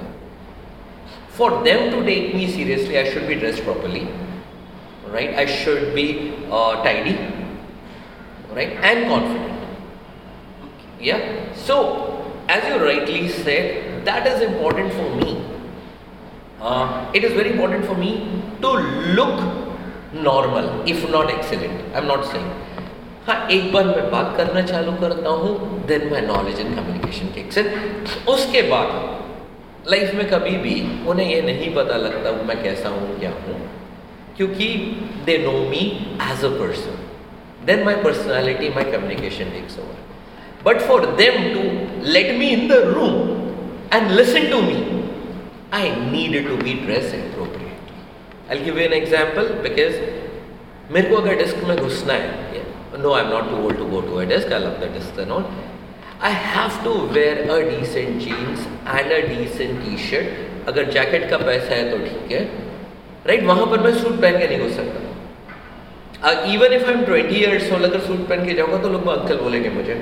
For 1.38 1.62
them 1.62 1.90
to 1.90 2.04
take 2.06 2.34
me 2.34 2.46
seriously 2.52 2.96
I 2.96 3.10
should 3.12 3.26
be 3.28 3.34
dress 3.34 3.60
properly 3.60 4.06
right 5.12 5.36
I 5.38 5.46
should 5.56 5.92
be 5.94 6.06
tidy 6.84 7.16
right 8.54 8.84
and 8.84 9.08
confident 9.08 9.54
Yeah. 11.00 11.52
So, 11.54 11.74
as 12.48 12.66
you 12.66 12.82
rightly 12.82 13.28
said, 13.28 14.04
that 14.06 14.26
is 14.26 14.40
important 14.42 14.92
for 14.92 15.08
me. 15.16 15.44
Uh, 16.60 17.10
it 17.12 17.24
is 17.24 17.32
very 17.32 17.50
important 17.50 17.84
for 17.84 17.94
me 17.94 18.42
to 18.62 18.70
look 19.12 19.36
normal, 20.14 20.88
if 20.88 21.08
not 21.10 21.30
excellent. 21.30 21.94
I'm 21.94 22.06
not 22.06 22.24
saying. 22.26 22.52
हाँ 23.26 23.36
एक 23.50 23.72
बार 23.72 23.84
मैं 23.86 24.10
बात 24.10 24.34
करना 24.36 24.62
चालू 24.62 24.92
करता 25.00 25.28
हूँ 25.42 25.84
then 25.86 26.08
my 26.10 26.20
knowledge 26.20 26.58
and 26.60 26.74
communication 26.76 27.26
kicks 27.34 27.58
in 27.58 27.70
उसके 28.28 28.62
बाद 28.70 28.90
लाइफ 29.89 30.13
में 30.15 30.27
कभी 30.29 30.55
भी 30.63 30.73
उन्हें 31.09 31.29
ये 31.29 31.41
नहीं 31.41 31.73
पता 31.75 31.95
लगता 31.97 32.29
हूँ 32.29 32.45
मैं 32.45 32.61
कैसा 32.63 32.89
हूँ, 32.89 33.19
क्या 33.19 33.29
हूँ। 33.29 33.59
क्योंकि 34.37 34.67
they 35.25 35.37
know 35.37 35.51
me 35.69 35.81
as 36.25 36.45
a 36.45 36.49
person 36.59 36.99
then 37.65 37.83
my 37.83 37.95
personality 38.03 38.69
my 38.75 38.91
communication 38.91 39.51
takes 39.51 39.79
over 39.79 39.97
but 40.65 40.81
for 40.87 41.05
them 41.15 41.41
to 41.53 41.63
let 42.11 42.37
me 42.37 42.49
in 42.49 42.67
the 42.67 42.81
room 42.87 43.15
and 43.93 44.11
listen 44.11 44.49
to 44.51 44.61
me 44.61 44.77
I 45.73 45.89
need 46.11 46.47
to 46.47 46.55
be 46.63 46.73
dress 46.85 47.13
appropriate 47.33 48.51
I 48.51 48.63
give 48.65 48.79
an 48.79 48.93
example 48.93 49.53
because 49.63 49.99
मेरे 50.93 51.09
को 51.09 51.15
अगर 51.15 51.35
desk 51.37 51.63
में 51.67 51.75
घुसना 51.77 52.13
है 52.13 52.67
no 53.01 53.13
I 53.13 53.23
am 53.23 53.29
not 53.29 53.49
too 53.49 53.55
old 53.55 53.77
to 53.77 53.85
go 53.85 54.01
to 54.01 54.15
a 54.15 54.23
desk 54.29 54.53
I 54.53 54.59
love 54.59 54.79
the 54.79 54.91
desk 54.93 55.19
and 55.19 55.31
all. 56.19 56.27
I 56.27 56.29
have 56.29 56.83
to 56.83 56.93
wear 57.13 57.43
a 57.49 57.79
decent 57.79 58.21
jeans 58.21 58.67
and 58.85 59.11
a 59.11 59.27
decent 59.27 59.83
t-shirt. 59.83 60.25
अगर 60.67 60.89
jacket 60.91 61.29
का 61.29 61.37
पैसा 61.37 61.75
है 61.75 61.89
तो 61.91 61.97
ठीक 61.97 62.31
है। 62.31 62.39
राइट 63.27 63.43
वहाँ 63.43 63.65
पर 63.65 63.79
मैं 63.83 63.93
सूट 63.99 64.19
पहन 64.21 64.37
के 64.39 64.47
नहीं 64.47 64.59
घुस 64.59 64.75
सकता। 64.75 66.31
Even 66.53 66.73
if 66.73 66.85
I 66.85 66.93
am 66.93 67.03
twenty 67.05 67.35
years 67.35 67.71
old 67.73 67.85
अगर 67.85 67.99
सूट 67.99 68.27
पहन 68.29 68.45
के 68.45 68.53
जाऊँगा 68.53 68.77
तो 68.77 68.89
लोग 68.89 69.07
अंकल 69.07 69.37
बोलेंगे 69.43 69.69
मुझे। 69.69 69.95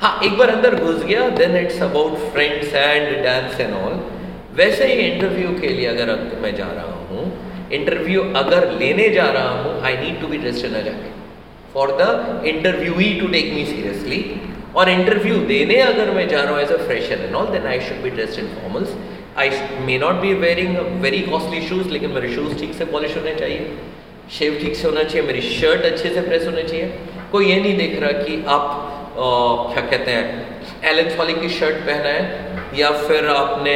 हाँ 0.00 0.20
एक 0.24 0.36
बार 0.38 0.50
अंदर 0.50 0.74
घुस 0.74 1.02
गया 1.04 1.28
then 1.40 1.56
it's 1.56 1.80
about 1.82 2.18
friends 2.32 2.74
and 2.74 3.24
dance 3.24 3.60
and 3.60 3.74
all 3.74 3.94
वैसे 4.56 4.86
ही 4.86 5.00
इंटरव्यू 5.00 5.48
के 5.60 5.68
लिए 5.68 5.86
अगर 5.86 6.14
मैं 6.42 6.54
जा 6.56 6.66
रहा 6.72 6.98
हूँ 7.10 7.22
इंटरव्यू 7.72 8.22
अगर 8.36 8.70
लेने 8.72 9.08
जा 9.10 9.26
रहा 9.38 9.50
हूँ 9.62 9.80
I 9.82 9.96
need 9.96 10.20
to 10.20 10.26
be 10.28 10.38
dressed 10.38 10.64
in 10.66 10.74
a 10.74 10.82
jacket 10.82 11.13
for 11.74 11.96
the 12.00 12.42
interviewee 12.46 13.12
to 13.20 13.28
take 13.28 13.52
me 13.54 13.64
seriously 13.66 14.20
और 14.76 14.88
इंटरव्यू 14.90 15.34
देने 15.48 15.80
अगर 15.82 16.10
मैं 16.14 16.28
जा 16.28 16.42
रहा 16.42 16.52
हूँ 16.52 16.62
as 16.62 16.72
a 16.72 16.76
fresher 16.86 17.24
and 17.24 17.34
all 17.36 17.46
then 17.52 17.66
I 17.72 17.80
should 17.88 18.02
be 18.02 18.10
dressed 18.10 18.38
in 18.40 18.46
formals 18.60 18.94
I 19.38 19.50
may 19.86 19.98
not 19.98 20.20
be 20.22 20.32
wearing 20.44 20.76
very 21.02 21.20
costly 21.30 21.60
shoes 21.68 21.88
लेकिन 21.90 22.10
मेरे 22.12 22.34
shoes 22.34 22.58
ठीक 22.60 22.74
से 22.74 22.84
पॉलिश 22.94 23.16
होने 23.16 23.34
चाहिए। 23.34 23.76
शेव 24.32 24.58
ठीक 24.60 24.76
से 24.76 24.86
होना 24.88 25.02
चाहिए, 25.02 25.26
मेरी 25.26 25.40
शर्ट 25.42 25.84
अच्छे 25.84 26.10
से 26.10 26.20
प्रेस 26.20 26.46
होने 26.46 26.62
चाहिए। 26.62 26.86
कोई 27.32 27.46
ये 27.46 27.60
नहीं 27.60 27.76
देख 27.78 27.98
रहा 28.02 28.12
कि 28.20 28.36
आप 28.48 28.64
क्या 29.72 29.82
कहते 29.82 30.10
हैं 30.10 30.24
एलन 30.90 31.40
की 31.40 31.48
शर्ट 31.56 31.76
पहना 31.86 32.08
है, 32.08 32.22
या 32.78 32.90
फिर 33.00 33.26
आपने 33.28 33.74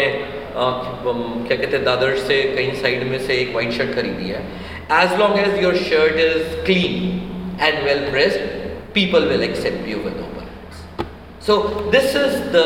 क्या 0.57 1.57
कहते 1.57 1.77
हैं, 1.77 1.85
दादर 1.85 2.17
से 2.21 2.43
कहीं 2.55 2.73
साइड 2.81 3.03
में 3.11 3.19
से 3.27 3.35
एक 3.35 3.55
वाइट 3.55 3.73
शर्ट 3.73 3.95
खरीदी 3.95 4.29
है। 4.29 4.41
As 4.95 5.19
long 5.21 5.39
as 5.41 5.63
your 5.63 5.77
shirt 5.91 6.21
is 6.21 6.57
clean 6.67 6.97
and 7.61 7.85
well 7.85 8.11
pressed 8.11 8.57
people 8.93 9.25
will 9.31 9.43
accept 9.47 9.89
you 9.89 9.99
with 10.05 10.15
open 10.27 10.47
hands. 10.47 10.77
So, 11.41 11.55
this 11.91 12.15
is 12.15 12.37
the 12.53 12.63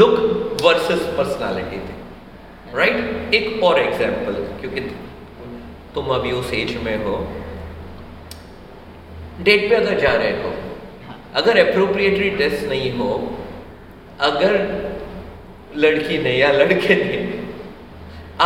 look 0.00 0.60
versus 0.62 1.02
personality 1.16 1.80
thing. 1.86 1.96
Right 2.74 3.34
एक 3.34 3.62
और 3.64 3.78
एग्ज़ाम्पल 3.80 4.34
क्योंकि 4.60 4.80
तुम 5.94 6.08
अभी 6.14 6.32
उस 6.38 6.52
एज 6.54 6.76
में 6.84 6.96
हो 7.04 7.16
डेट 9.42 9.68
पे 9.68 9.74
अगर 9.74 10.00
जा 10.00 10.12
रहे 10.14 10.30
हो, 10.42 10.52
अगर 11.40 11.58
अप्रोप्रिएटरी 11.60 12.30
ड्रेस 12.30 12.64
नहीं 12.68 12.90
हो, 12.98 13.10
अगर 14.30 14.52
लड़की 15.84 16.18
ने 16.24 16.36
या 16.36 16.50
लड़के 16.52 16.94
ने 17.04 17.18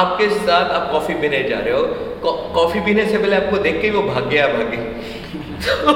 आपके 0.02 0.28
साथ 0.30 0.70
आप 0.70 0.90
कॉफ़ी 0.92 1.14
पीने 1.20 1.42
जा 1.48 1.58
रहे 1.58 1.74
हो 1.74 1.82
कॉफ़ी 2.54 2.80
पीने 2.80 3.04
से 3.06 3.18
पहले 3.18 3.36
आपको 3.36 3.58
देख 3.58 3.80
के 3.82 3.90
वो 3.90 4.02
भाग 4.02 4.28
गया, 4.28 4.46
भागे 4.48 4.78
तो, 5.30 5.92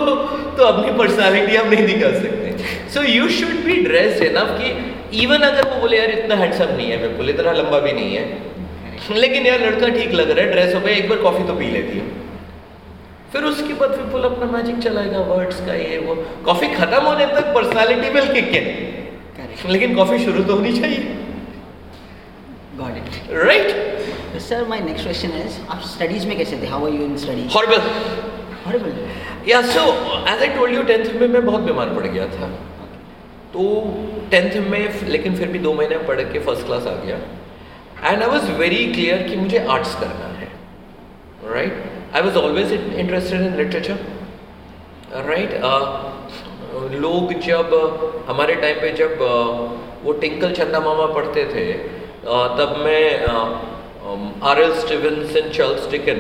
तो 0.56 0.64
अपनी 0.64 0.96
पर्सनालिटी 0.98 1.56
हम 1.56 1.68
नहीं 1.68 1.86
दिखा 1.86 2.10
सकते। 2.18 2.90
So 2.94 3.02
you 3.02 3.28
should 3.36 3.64
be 3.64 3.76
dressed 3.84 4.22
enough 4.24 4.50
कि 4.58 4.68
इवन 5.22 5.42
अगर 5.42 5.68
वो 5.70 5.80
बोले 5.80 5.98
यार 5.98 6.10
इतना 6.10 6.34
हैंडसम 6.36 6.74
नहीं 6.76 6.90
है 6.90 6.98
बिल्कुल 7.00 7.30
इतना 7.30 7.52
लंबा 7.52 7.78
भी 7.80 7.92
नहीं 7.92 8.16
है। 8.16 8.24
लेकिन 9.16 9.46
यार 9.46 9.60
लड़का 9.60 9.88
ठीक 9.96 10.12
लग 10.12 10.30
रहा 10.30 10.44
है 10.44 10.52
ड्रेस 10.52 10.74
हो 10.74 10.80
गया 10.80 10.94
एक 10.96 11.08
बार 11.08 11.18
कॉफ़ी 11.22 11.44
तो 11.46 11.54
पी 11.54 11.70
लेती 11.70 11.98
है 11.98 12.04
फिर 13.32 13.44
उसके 13.44 13.74
बाद 13.74 13.94
फिर 13.94 14.04
पुल 14.10 14.22
अपना 14.24 14.46
मैजिक 14.50 14.78
चलाएगा 14.82 15.20
वर्ड्स 15.28 15.60
का 15.66 15.74
ये 15.74 15.98
वो। 15.98 16.14
कॉफ़ी 16.44 16.68
खत्म 16.74 17.02
होने 17.02 17.26
तक 17.28 17.52
पर्सनालिटी 17.54 18.10
विल 18.10 18.32
किक 18.32 18.54
इन 18.56 19.70
लेकिन 19.70 19.94
कॉफ़ी 19.96 20.18
शुरू 20.24 20.42
तो 20.44 20.54
होनी 20.54 20.72
चाहिए। 20.78 21.00
Got 22.78 22.96
it 22.96 23.06
right 23.46 24.40
sir 24.42 24.64
my 24.68 24.80
next 24.80 25.04
question 25.04 25.32
is 25.38 25.58
आप 25.70 25.82
स्टडीज़ 25.86 26.26
में 26.28 26.36
कैसे 26.38 26.56
थे? 26.62 26.66
How 26.66 26.86
are 26.86 26.92
you 26.92 27.04
in 27.04 27.16
studies 27.24 27.52
horrible 27.54 27.80
horrible 28.66 28.92
या 29.48 29.60
so 29.64 29.82
as 30.28 30.42
I 30.42 30.48
told 30.48 30.74
you 30.74 30.82
tenth 30.82 31.12
में 31.20 31.26
मैं 31.28 31.44
बहुत 31.46 31.60
बीमार 31.62 31.94
पड़ 31.94 32.06
गया 32.06 32.26
था। 32.28 32.48
तो 33.52 33.64
टेंथ 34.30 34.54
में, 34.70 35.08
लेकिन 35.08 35.36
फिर 35.36 35.48
भी 35.48 35.58
दो 35.58 35.72
महीने 35.72 35.98
पढ़ 36.06 36.20
के 36.32 36.38
फ़र्स्ट 36.40 36.66
क्लास 36.66 36.86
आ 36.86 36.94
गया। 37.04 37.16
And 38.04 38.22
I 38.22 38.28
was 38.28 38.50
very 38.60 38.84
clear 38.92 39.22
कि 39.28 39.36
मुझे 39.36 39.58
आर्ट्स 39.70 39.94
करना 40.00 40.28
है। 40.38 40.48
Right 41.52 41.82
I 42.14 42.22
was 42.22 42.36
always 42.38 42.72
interested 42.72 43.40
in 43.40 43.56
literature 43.56 43.98
right 45.26 45.50
लोग 47.00 47.32
जब, 47.40 47.74
हमारे 48.28 48.54
टाइम 48.54 48.80
पे 48.80 48.90
जब, 48.92 49.18
वो 50.04 50.12
टिंकल 50.20 50.52
चंदा 50.52 50.80
मामा 50.80 51.06
पढ़ते 51.14 51.44
थे 51.46 51.72
तब 52.58 52.74
मैं 52.84 53.04
R 54.48 54.60
L 54.60 54.74
Stevenson 54.80 55.48
Charles 55.50 55.90
Dickens 55.90 56.18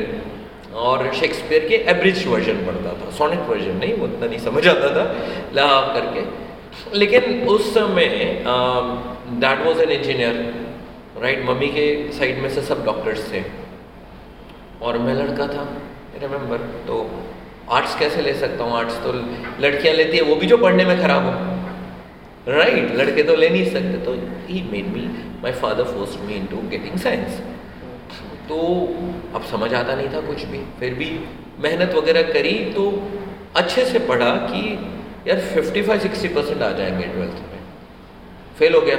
और 0.82 1.12
शेक्सपियर 1.14 1.66
के 1.68 1.76
एवरेज 1.90 2.26
वर्जन 2.26 2.64
पढ़ता 2.66 2.92
था 2.94 3.10
सोनेट 3.18 3.48
वर्जन 3.48 3.76
नहीं 3.76 3.92
वो 3.94 4.04
उतना 4.04 4.26
नहीं 4.26 4.38
समझ 4.40 4.66
आता 4.68 4.88
था 4.96 5.04
ला 5.54 5.66
करके। 5.94 6.22
लेकिन 6.98 7.48
उस 7.48 7.72
समय 7.74 8.06
dad 9.42 9.66
was 9.66 9.80
an 9.82 9.90
engineer 9.90 10.34
right 11.22 11.44
mummy 11.46 11.68
के 11.68 11.86
साइड 12.12 12.38
में 12.38 12.48
से 12.54 12.62
सब 12.62 12.84
डॉक्टर्स 12.86 13.32
थे। 13.32 13.42
और 14.82 14.98
मैं 14.98 15.14
लड़का 15.14 15.46
था 15.48 15.68
रिमेंबर 16.22 16.58
तो 16.86 16.98
आर्ट्स 17.72 17.98
कैसे 17.98 18.22
ले 18.22 18.34
सकता 18.34 18.64
हूँ? 18.64 18.72
आर्ट्स 18.78 18.96
तो 19.02 19.12
लड़कियाँ 19.62 19.94
लेती 19.94 20.16
है 20.16 20.22
वो 20.22 20.36
भी 20.36 20.46
जो 20.46 20.56
पढ़ने 20.58 20.84
में 20.84 21.00
खराब 21.00 21.24
हो। 21.24 21.32
राइट 22.48 22.74
right, 22.74 22.98
लड़के 22.98 23.22
तो 23.22 23.36
ले 23.36 23.48
नहीं 23.48 23.64
सकते 23.66 24.04
तो 24.04 24.12
ही 24.48 24.62
made 24.72 24.86
me 24.94 25.08
my 25.42 25.52
father 25.60 25.84
force 25.84 26.16
me 26.22 26.34
into 26.46 26.68
getting 26.70 26.98
science 27.00 27.40
तो 28.48 28.56
अब 29.34 29.44
समझ 29.50 29.72
आता 29.74 29.94
नहीं 29.94 30.08
था 30.08 30.20
कुछ 30.20 30.42
भी। 30.44 30.58
फिर 30.80 30.94
भी 30.94 31.10
मेहनत 31.60 31.94
वगैरह 31.94 32.32
करी 32.32 32.52
तो 32.72 32.82
अच्छे 33.56 33.84
से 33.84 33.98
पढ़ा 34.08 34.30
कि 34.46 34.62
यार 35.28 35.40
55 35.52 35.98
60 35.98 36.28
परसेंट 36.34 36.62
आ 36.62 36.70
जाएँगे 36.72 37.06
ट्वेल्थ 37.06 37.42
में। 37.42 37.60
फेल 38.58 38.74
हो 38.74 38.80
गया। 38.80 38.96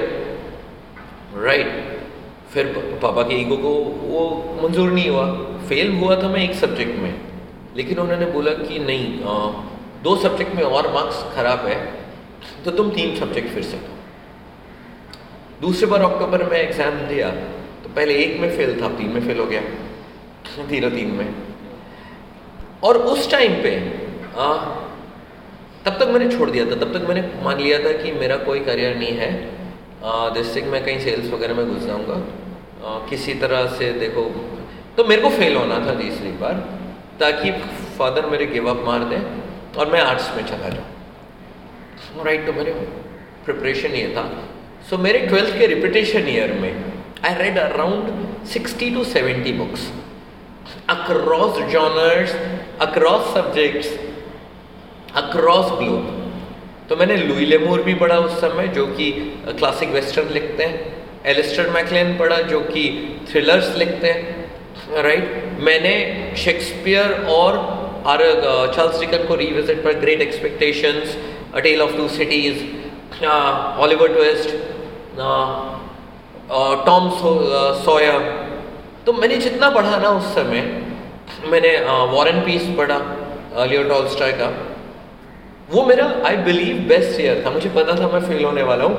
Right 1.43 1.65
right. 1.65 2.53
फिर 2.53 2.67
पापा 3.01 3.23
के 3.23 3.35
ईगो 3.35 3.57
को 3.57 3.73
वो 4.09 4.21
मंजूर 4.63 4.91
नहीं 4.91 5.09
हुआ। 5.09 5.25
फेल 5.67 5.91
हुआ 5.93 6.15
था 6.21 6.27
मैं 6.29 6.43
एक 6.43 6.53
सब्जेक्ट 6.55 6.99
में। 6.99 7.13
लेकिन 7.75 7.99
उन्होंने 7.99 8.25
बोला 8.31 8.51
कि 8.53 8.79
नहीं 8.79 9.23
आ, 9.23 9.33
दो 10.03 10.15
सब्जेक्ट 10.17 10.55
में 10.55 10.63
और 10.63 10.91
मार्क्स 10.93 11.23
खराब 11.35 11.65
है 11.67 11.75
तो 12.65 12.71
तुम 12.71 12.89
तीन 12.91 13.15
सब्जेक्ट 13.15 13.49
फिर 13.53 13.63
से 13.63 13.77
दो। 13.77 13.93
दूसरे 15.61 15.87
बार 15.87 16.01
अक्टूबर 16.03 16.43
में 16.43 16.57
एग्ज़ाम 16.57 16.99
दिया। 17.07 17.29
तो 17.85 17.89
पहले 17.93 18.13
एक 18.19 18.39
में 18.41 18.49
फेल 18.57 18.71
था 18.81 18.87
तीन 18.91 19.09
में 19.09 19.21
फेल 19.21 19.39
हो 19.39 19.45
गया। 19.45 19.61
तीनों 20.69 20.89
तीन 20.91 21.11
में। 21.11 21.27
और 22.83 22.97
उस 23.09 23.29
टाइम 23.31 23.53
पे 23.63 23.73
आ, 24.37 24.53
तब 25.85 25.97
तक 25.99 26.07
मैंने 26.07 26.29
छोड़ 26.29 26.49
दिया 26.49 26.65
था। 26.65 26.75
तब 26.75 26.93
तक 26.93 27.07
मैंने 27.09 27.21
मान 27.43 27.59
लिया 27.59 27.77
था 27.79 27.91
कि 27.97 28.11
मेरा 28.13 28.37
कोई 28.47 28.59
करियर 28.61 28.97
नहीं 28.97 29.17
है। 29.17 29.29
जिससे 30.33 30.61
मैं 30.63 30.83
कहीं 30.85 30.99
सेल्स 30.99 31.29
वगैरह 31.31 31.55
में 31.55 31.65
घुस 31.67 31.83
जाऊँगा। 31.83 32.17
किसी 33.09 33.33
तरह 33.35 33.67
से 33.77 33.91
देखो 33.99 34.23
तो 34.97 35.03
मेरे 35.03 35.21
को 35.21 35.29
फेल 35.29 35.55
होना 35.55 35.79
था 35.85 35.93
तीसरी 35.95 36.31
बार 36.41 36.53
ताकि 37.19 37.51
फादर 37.97 38.25
मेरे 38.25 38.45
गिव 38.47 38.69
अप 38.69 38.83
मार 38.85 39.03
दें 39.09 39.21
और 39.79 39.91
मैं 39.91 40.01
आर्ट्स 40.01 40.35
में 40.35 40.43
चला 40.45 40.69
जाऊँ। 40.69 42.25
राइट 42.25 42.45
तो 42.45 42.53
मेरे 42.53 42.73
प्रिपरेशन 43.45 43.91
ये 43.91 44.13
था। 44.17 44.27
सो 44.89 44.95
so, 44.95 45.01
मेरे 45.03 45.19
ट्वेल्थ 45.27 45.57
के 45.59 45.67
रिपीटेशन 45.67 46.27
ईयर 46.29 46.53
में 46.53 46.71
I 47.23 47.33
read 47.35 47.57
around 47.59 48.45
sixty 48.47 48.89
to 48.93 49.03
seventy 49.05 49.53
books 49.53 49.87
across 50.89 51.61
genres 51.71 52.35
across 52.81 53.33
subjects 53.33 53.89
across 55.15 55.71
globe 55.79 56.11
तो 56.89 56.95
मैंने 56.95 57.15
लुई 57.17 57.45
लेमूर 57.45 57.81
भी 57.83 57.93
पढ़ा 57.95 58.17
उस 58.19 58.33
समय, 58.41 58.67
जो 58.67 58.85
कि 58.87 59.11
क्लासिक 59.47 59.89
वेस्टर्न 59.89 60.33
लिखते 60.33 60.63
हैं। 60.63 60.93
एलिस्टर 61.25 61.69
मैकलेन 61.69 62.15
पढ़ा, 62.17 62.37
जो 62.41 62.59
कि 62.61 62.83
थ्रिलर्स 63.29 63.75
लिखते 63.77 64.09
हैं। 64.09 65.01
राइट 65.03 65.57
मैंने 65.61 65.95
शेक्सपियर 66.37 67.13
और 67.29 67.57
आर 68.07 68.21
चार्ल्स 68.75 68.99
डिकन 68.99 69.25
को 69.27 69.35
रिविजिट 69.35 69.83
पर 69.83 69.99
Great 69.99 70.21
Expectations 70.21 71.17
a 71.55 71.59
Tale 71.59 71.81
of 71.81 71.95
Two 71.97 72.07
Cities 72.17 72.59
Oliver 73.25 74.13
Twist 74.13 74.49
Tom 76.49 77.09
Sawyer. 77.81 78.17
तो 79.05 79.13
मैंने 79.13 79.37
जितना 79.37 79.69
पढ़ा 79.71 79.97
ना 79.97 80.09
उस 80.11 80.33
समय, 80.35 80.61
मैंने 81.45 81.77
वॉरेन 82.11 82.39
पीस 82.41 82.67
पढ़ा 82.77 82.97
लियो 83.65 83.83
टॉल्स्टॉय 83.89 84.31
का। 84.33 84.49
वो 85.71 85.83
मेरा 85.85 86.05
आई 86.25 86.35
बिलीव 86.45 86.77
बेस्ट 86.89 87.19
ईयर 87.21 87.43
था। 87.45 87.49
मुझे 87.51 87.69
पता 87.71 87.95
था 87.95 88.07
मैं 88.09 88.21
फेल 88.23 88.43
होने 88.45 88.63
वाला 88.63 88.83
हूँ 88.83 88.95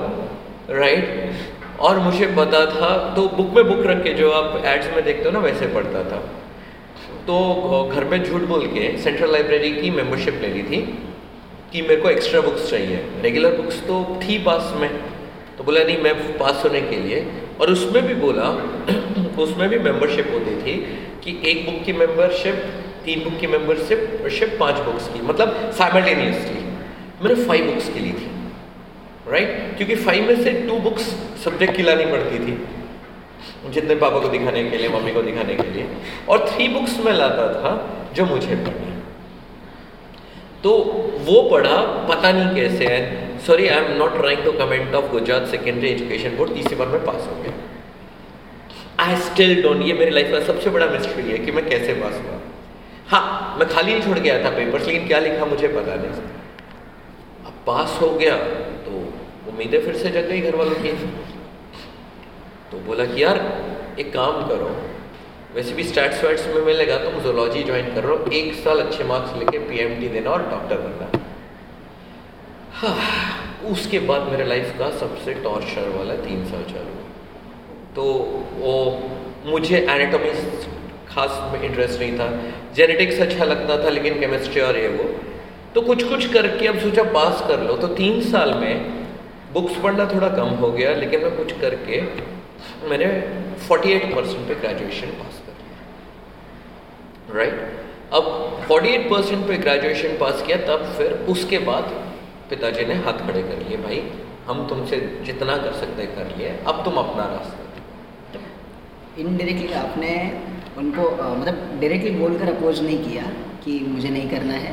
राइट 0.71 1.33
और 1.81 1.99
मुझे 1.99 2.27
पता 2.37 2.65
था 2.69 2.91
तो 3.17 3.27
बुक 3.37 3.51
में 3.57 3.69
बुक 3.69 3.87
रख 3.87 4.03
के 4.05 4.13
जो 4.15 4.31
आप 4.33 4.63
एड्स 4.67 4.87
में 4.95 5.05
देखते 5.05 5.25
हो 5.25 5.31
ना, 5.31 5.39
वैसे 5.41 5.67
पढ़ता 5.75 6.03
था। 6.05 6.23
तो 7.27 7.91
घर 7.93 8.05
में 8.05 8.23
झूठ 8.23 8.43
बोल 8.49 8.67
के 8.69 8.97
सेंट्रल 8.99 9.33
लाइब्रेरी 9.33 9.71
की 9.73 9.91
मेंबरशिप 9.91 10.41
ले 10.43 10.49
ली 10.49 10.63
थी 10.63 10.81
कि 11.73 11.83
मेरे 11.83 11.97
को 11.97 12.09
एक्स्ट्रा 12.11 12.41
बुक्स 12.41 12.71
चाहिए। 12.71 12.97
रेगुलर 13.23 13.57
बुक्स 13.57 13.81
तो 13.87 14.05
थी 14.23 14.39
पास 14.45 14.73
में। 14.77 14.91
बोला, 15.67 15.85
नहीं, 15.85 15.99
मैं 15.99 16.39
पास 16.39 16.63
होने 16.65 16.81
के 16.81 16.97
लिए। 16.97 17.27
और 17.61 17.71
उसमें 17.71 18.07
भी 18.07 18.15
बोला, 18.15 18.49
उसमें 19.43 19.69
भी 19.69 19.79
मेंबरशिप 19.79 20.31
होती 20.33 20.55
थी 20.57 20.77
कि 21.25 21.51
एक 21.51 21.67
बुक 21.67 21.85
की 21.85 21.93
मेंबरशिप 21.93 22.55
तीन 23.05 23.25
बुक 23.25 23.41
की 23.41 23.47
मेंबरशिप 23.47 24.29
शिप 24.31 24.57
पाँच 24.61 24.75
बुक्स 24.75 25.09
की 25.09 25.21
मतलब 25.21 25.71
साइमल्टेनियसली 25.79 26.67
मैंने 27.23 27.35
फाइव 27.45 27.65
बुक्स 27.65 27.89
की 27.89 28.01
ली 28.01 28.13
थी 28.13 28.31
राइट? 29.29 29.75
क्योंकि 29.77 29.97
फाइव 29.97 30.27
में 30.27 30.45
से 30.45 30.51
टू 30.53 30.77
बुक्स 30.77 31.03
सब्जेक्ट 31.45 31.77
की 31.77 31.83
लानी 31.83 32.05
पड़ती 32.05 32.39
थी, 32.39 32.65
जितने 33.71 33.95
पापा 33.95 34.19
को 34.19 34.29
दिखाने 34.29 34.71
के 34.71 34.79
लिए, 34.79 34.89
मम्मी 34.89 35.13
को 35.13 35.23
दिखाने 35.23 35.55
के 35.55 35.71
लिए। 35.71 35.87
और 36.29 36.49
थ्री 36.49 36.69
बुक्स 36.69 36.99
में 37.05 37.13
लाता 37.13 37.49
था, 37.55 37.73
जो 38.15 38.25
मुझे 38.25 38.55
पढ़ना 38.55 38.96
तो 40.65 40.73
वो 41.21 41.43
पढ़ा, 41.51 41.77
पता 42.09 42.33
नहीं 42.33 42.55
कैसे 42.55 42.87
है। 42.87 43.39
Sorry 43.47 43.67
I 43.69 43.85
am 43.85 43.97
not 43.99 44.17
trying 44.17 44.45
to 44.45 44.53
comment 44.55 44.95
of 44.95 45.11
Gujarat 45.13 45.47
secondary 45.47 45.89
education 45.89 46.37
board 46.37 46.55
तीसरी 46.55 46.77
बार 46.77 46.89
में 46.89 47.05
पास 47.05 47.27
हो 47.27 47.43
गया। 47.43 47.53
आई 49.01 49.17
स्टिल 49.23 49.63
डोंट 49.63 49.83
ये 49.83 49.93
मेरी 49.93 50.11
लाइफ 50.11 50.31
का 50.31 50.41
सबसे 50.45 50.71
बड़ा 50.71 50.87
मिस्ट्री 50.87 51.23
है 51.23 51.39
कि 51.39 51.53
मैं 51.53 51.69
कैसे 51.69 51.95
पास 51.95 52.21
हुआ। 52.25 52.41
हाँ 53.09 53.57
मैं 53.59 53.69
खाली 53.69 54.01
छोड़ 54.03 54.19
गया 54.19 54.43
था 54.45 54.51
पेपर्स 54.51 54.87
लेकिन 54.87 55.07
क्या 55.07 55.19
लिखा 55.19 55.45
मुझे 55.45 55.69
पता 55.69 55.95
नहीं। 55.95 56.11
अब 57.47 57.53
पास 57.67 57.99
हो 58.03 58.11
गया 58.11 58.37
तो 58.87 58.93
उम्मीदें 59.49 59.81
फिर 59.81 59.97
से 59.97 60.11
जग 60.11 60.29
गई 60.29 60.41
घर 60.41 60.57
वालों 60.57 60.75
की। 60.77 60.93
तो 62.71 62.79
बोला 62.87 63.05
कि 63.05 63.23
यार, 63.23 63.39
एक 63.99 64.13
काम 64.13 64.43
करो 64.49 64.71
वैसे 65.57 65.75
भी 65.75 65.85
स्टैट्स 65.85 66.23
वैट्स 66.25 66.47
में 66.47 66.63
मिलेगा 66.63 66.97
तुम 66.99 67.15
जोलॉजी 67.23 67.63
ज्वाइन 67.63 67.87
कर 67.95 68.05
रहे 68.05 68.17
हो 68.17 68.31
एक 68.39 68.55
साल 68.55 68.81
अच्छे 68.81 69.05
मार्क्स 69.05 69.37
लेके 69.39 69.59
पीएमटी 69.59 70.09
देना 70.09 70.31
और 70.31 70.43
डॉक्टर 70.51 70.77
बनना। 70.79 71.21
हाँ 72.73 72.97
उसके 73.71 73.99
बाद 74.09 74.29
मेरे 74.33 74.45
लाइफ 74.45 74.75
का 74.79 74.91
सबसे 74.99 75.35
टॉर्चर 75.45 75.89
वाला 75.89 76.15
तीन 76.25 76.45
साल 76.47 76.65
चालू 76.65 76.97
तो 77.95 78.05
वो 78.59 78.75
मुझे 79.47 79.79
एनाटॉमी 79.79 80.33
खास 81.09 81.41
में 81.53 81.63
इंटरेस्ट 81.63 82.01
नहीं 82.01 82.19
था। 82.19 82.29
जेनेटिक्स 82.75 83.21
अच्छा 83.21 83.45
लगता 83.45 83.77
था, 83.85 83.89
लेकिन 83.89 84.21
केमिस्ट्री 84.21 84.61
और 84.61 84.77
ये 84.77 84.89
वो। 84.89 85.05
तो 85.75 85.81
कुछ 85.83 86.05
कुछ 86.05 86.27
करके 86.33 86.67
अब 86.67 86.79
सोचा 86.79 87.03
पास 87.13 87.43
कर 87.49 87.63
लो। 87.63 87.77
तो 87.77 87.89
तीन 87.95 88.21
साल 88.31 88.55
में 88.55 88.75
बुक्स 89.53 89.81
पढ़ना 89.83 90.05
थोड़ा 90.15 90.29
कम 90.29 90.55
हो 90.57 90.71
गया, 90.73 90.95
लेकिन 90.95 91.21
मैं 91.21 91.37
कुछ 91.37 91.53
करके 91.61 92.03
मैंने 92.89 93.07
48 93.67 94.15
परसेंट 94.15 94.47
पे 94.49 94.55
ग्रेजुएशन 94.55 95.19
पास 95.19 95.43
राइट 97.35 97.61
अब 98.13 98.25
48 98.71 99.09
परसेंट 99.11 99.47
पे 99.49 99.57
ग्रेजुएशन 99.59 100.17
पास 100.19 100.43
किया 100.47 100.57
तब 100.67 100.85
फिर 100.99 101.13
उसके 101.29 101.59
बाद 101.69 101.85
पिताजी 102.51 102.85
ने 102.87 102.95
हाथ 103.07 103.27
खड़े 103.27 103.43
कर 103.43 103.63
लिए 103.69 103.77
भाई 103.77 104.03
हम 104.49 104.67
तुमसे 104.69 104.97
जितना 105.25 105.57
कर 105.57 105.73
सकते 105.73 106.07
कर 106.07 106.37
लिए 106.37 106.49
अब 106.67 106.85
तुम 106.85 106.97
अपना 106.97 107.25
रास्ता 107.27 107.65
इनडायरेक्टली 109.19 109.73
आपने 109.73 110.13
उनको 110.79 111.05
अ, 111.05 111.29
मतलब 111.35 111.81
डायरेक्टली 111.81 112.11
बोलकर 112.11 112.49
अपोज 112.55 112.81
नहीं 112.83 112.99
किया 113.05 113.23
कि 113.65 113.79
मुझे 113.89 114.09
नहीं 114.09 114.29
करना 114.31 114.55
है? 114.55 114.73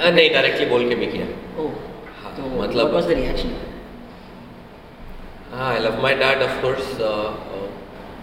अ, 0.00 0.10
नहीं 0.10 0.30
डायरेक्टली 0.30 0.66
बोल 0.66 0.88
के 0.88 0.94
भी 0.94 1.06
किया। 1.06 1.26
ओ 1.62 1.66
हाँ, 2.22 2.32
तो 2.36 2.62
मतलब- 2.62 2.94
द 3.06 3.10
रिएक्शन 3.10 3.52
हाँ 5.52 5.72
I 5.72 5.78
love 5.78 6.02
my 6.02 6.14
dad 6.14 6.42
of 6.42 6.60
course 6.62 6.96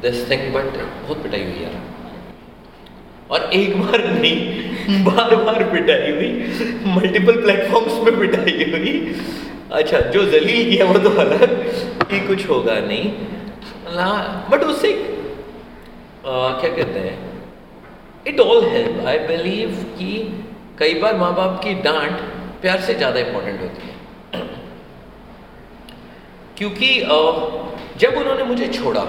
this 0.02 0.30
thing 0.32 0.54
but 0.54 0.78
बहुत 0.84 1.24
पिटाई 1.24 1.44
हुई 1.44 1.64
यार। 1.64 1.80
और 3.34 3.50
एक 3.54 3.78
बार 3.82 4.04
नहीं 4.12 5.04
बार 5.06 5.36
बार 5.38 5.64
पिटाई 5.72 6.12
हुई 6.12 6.32
मल्टीपल 6.88 7.42
प्लेटफॉर्म्स 7.42 7.94
पे 8.06 8.12
पिटाई 8.18 8.72
हुई। 8.72 8.94
अच्छा 9.74 10.00
जो 10.12 10.24
जलील 10.32 10.70
किया 10.70 10.86
वो 10.86 11.00
तो 11.00 11.10
अलग, 11.22 11.54
कि 12.04 12.20
कुछ 12.28 12.48
होगा 12.50 12.80
नहीं। 12.82 13.12
ना 13.96 14.10
बट 14.52 14.64
उससे 14.66 14.92
क्या 16.26 16.70
कहते 16.70 17.00
हैं? 17.00 17.18
It 18.28 18.40
all 18.40 18.64
help 18.66 19.06
I 19.08 19.18
believe 19.28 19.70
कि 19.98 20.12
कई 20.80 20.94
बार 21.02 21.16
माँ 21.18 21.34
बाप 21.36 21.60
की 21.64 21.74
डांट 21.82 22.20
प्यार 22.62 22.82
से 22.82 22.94
ज़्यादा 22.96 23.20
इम्पोर्टेंट 23.20 23.60
होती 23.62 23.88
है। 23.88 23.94
क्योंकि 26.58 26.90
जब 28.00 28.18
उन्होंने 28.18 28.44
मुझे 28.44 28.68
छोड़ा, 28.70 29.04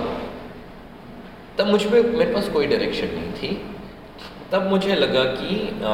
तब 1.58 1.66
मुझ 1.66 1.82
पे, 1.82 2.02
मेरे 2.02 2.32
पास 2.32 2.48
कोई 2.48 2.66
डायरेक्शन 2.66 3.08
नहीं 3.14 3.32
थी। 3.32 3.50
तब 4.54 4.66
मुझे 4.70 4.94
लगा 4.94 5.22
कि 5.36 5.54
अ, 5.84 5.92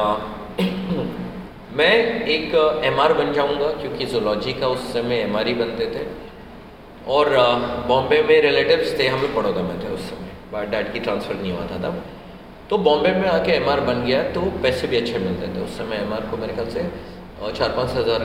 मैं 1.77 1.93
एक 2.29 2.55
एमआर 2.85 3.13
बन 3.13 3.31
जाऊँगा 3.33 3.67
क्योंकि 3.75 4.05
जोलॉजी 4.07 4.53
का 4.53 4.67
उस 4.67 4.91
समय 4.93 5.19
एमआर 5.19 5.47
ही 5.47 5.53
बनते 5.55 5.85
थे। 5.93 6.03
और 7.09 7.29
बॉम्बे 7.87 8.21
में 8.23 8.41
रिलेटिव्स 8.41 8.97
थे 8.99 9.07
हमें 9.07 9.33
बड़ौदा 9.35 9.61
में 9.61 9.77
थे 9.83 9.93
उस 9.93 10.09
समय। 10.09 10.29
बाय 10.51 10.65
डैड 10.65 10.91
की 10.93 10.99
ट्रांसफ़र 10.99 11.35
नहीं 11.35 11.51
हुआ 11.51 11.65
था 11.65 11.77
तब। 11.79 12.01
तो 12.69 12.77
बॉम्बे 12.79 13.11
में 13.13 13.27
आके 13.29 13.51
एमआर 13.51 13.79
बन 13.81 14.03
गया 14.05 14.21
तो 14.33 14.41
पैसे 14.63 14.87
भी 14.87 14.97
अच्छे 14.97 15.19
मिलते 15.19 15.47
थे। 15.55 15.63
उस 15.63 15.77
समय 15.77 15.95
एमआर 15.97 16.27
को 16.31 16.37
मेरे 16.37 16.53
ख्याल 16.53 16.69
से 16.69 16.83
चार 17.57 17.69
पाँच 17.77 17.89
हज़ार 17.91 18.21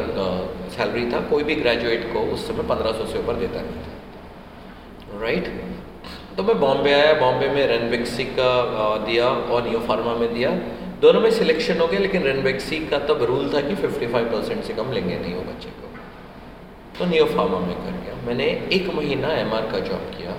सैलरी 0.77 1.11
था। 1.12 1.20
कोई 1.31 1.42
भी 1.44 1.55
ग्रेजुएट 1.57 2.12
को 2.12 2.27
उस 2.35 2.46
समय 2.49 2.68
पंद्रह 2.68 2.92
सौ 2.92 3.07
से 3.07 3.18
ऊपर 3.18 3.35
देता 3.37 3.61
नहीं 3.61 3.81
था। 3.85 5.22
राइट 5.22 5.46
तो 6.37 6.42
मैं 6.42 6.59
बॉम्बे 6.61 6.92
आया, 6.92 7.12
बॉम्बे 7.14 7.49
में 7.49 7.66
रेनबेक्सी 7.66 8.25
का 8.25 8.96
दिया 8.96 9.27
और 9.27 9.62
नियो 9.62 9.79
फार्मा 9.79 10.14
में 10.14 10.35
दिया। 10.35 10.51
दोनों 11.01 11.20
में 11.20 11.31
सिलेक्शन 11.31 11.79
हो 11.81 11.87
गया, 11.87 12.01
लेकिन 12.01 12.22
रेनबेक्सी 12.22 12.79
का 12.87 12.99
तब 12.99 13.22
रूल 13.22 13.53
था 13.55 13.61
कि 13.61 13.75
55 13.75 14.25
परसेंट 14.25 14.64
से 14.64 14.75
कम 14.75 14.92
लेंगे 14.92 15.16
नहीं 15.16 15.35
वो 15.35 15.40
बच्चे 15.42 15.68
को। 15.68 15.88
तो 16.99 17.05
नियो 17.05 17.25
फार्मा 17.25 17.59
में 17.59 17.75
कर 17.75 17.96
गया। 18.05 18.14
मैंने 18.27 18.44
एक 18.72 18.94
महीना 18.94 19.33
एमआर 19.33 19.70
का 19.72 19.79
जॉब 19.79 20.11
किया 20.18 20.35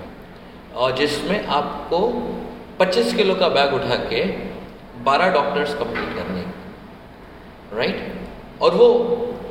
और 0.76 0.96
जिसमें 0.96 1.46
आपको 1.46 1.98
25 2.80 3.12
किलो 3.14 3.34
का 3.34 3.48
बैग 3.48 3.74
उठा 3.74 3.96
के 4.10 4.22
12 5.04 5.32
डॉक्टर्स 5.32 5.74
कंप्लीट 5.74 6.16
करने। 6.16 6.44
राइट 7.78 8.62
और 8.62 8.74
वो 8.74 8.88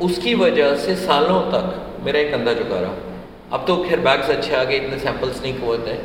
उसकी 0.01 0.35
वजह 0.35 0.75
से 0.75 0.95
सालों 0.95 1.41
तक 1.41 1.99
मेरा 2.05 2.19
एक 2.19 2.33
अंदाज 2.33 2.57
झुका 2.57 2.79
रहा। 2.79 2.95
अब 3.53 3.65
तो 3.67 3.83
खैर 3.83 3.99
बैग्स 3.99 4.29
अच्छे 4.29 4.55
आ 4.55 4.63
गए, 4.63 4.75
इतने 4.75 4.99
सैंपल्स 4.99 5.41
नहीं 5.41 5.53
हैं। 5.87 5.99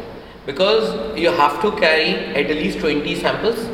Because 0.45 1.19
you 1.23 1.31
have 1.41 1.61
to 1.61 1.71
carry 1.81 2.13
at 2.41 2.51
least 2.61 2.79
twenty 2.79 3.15
samples 3.15 3.67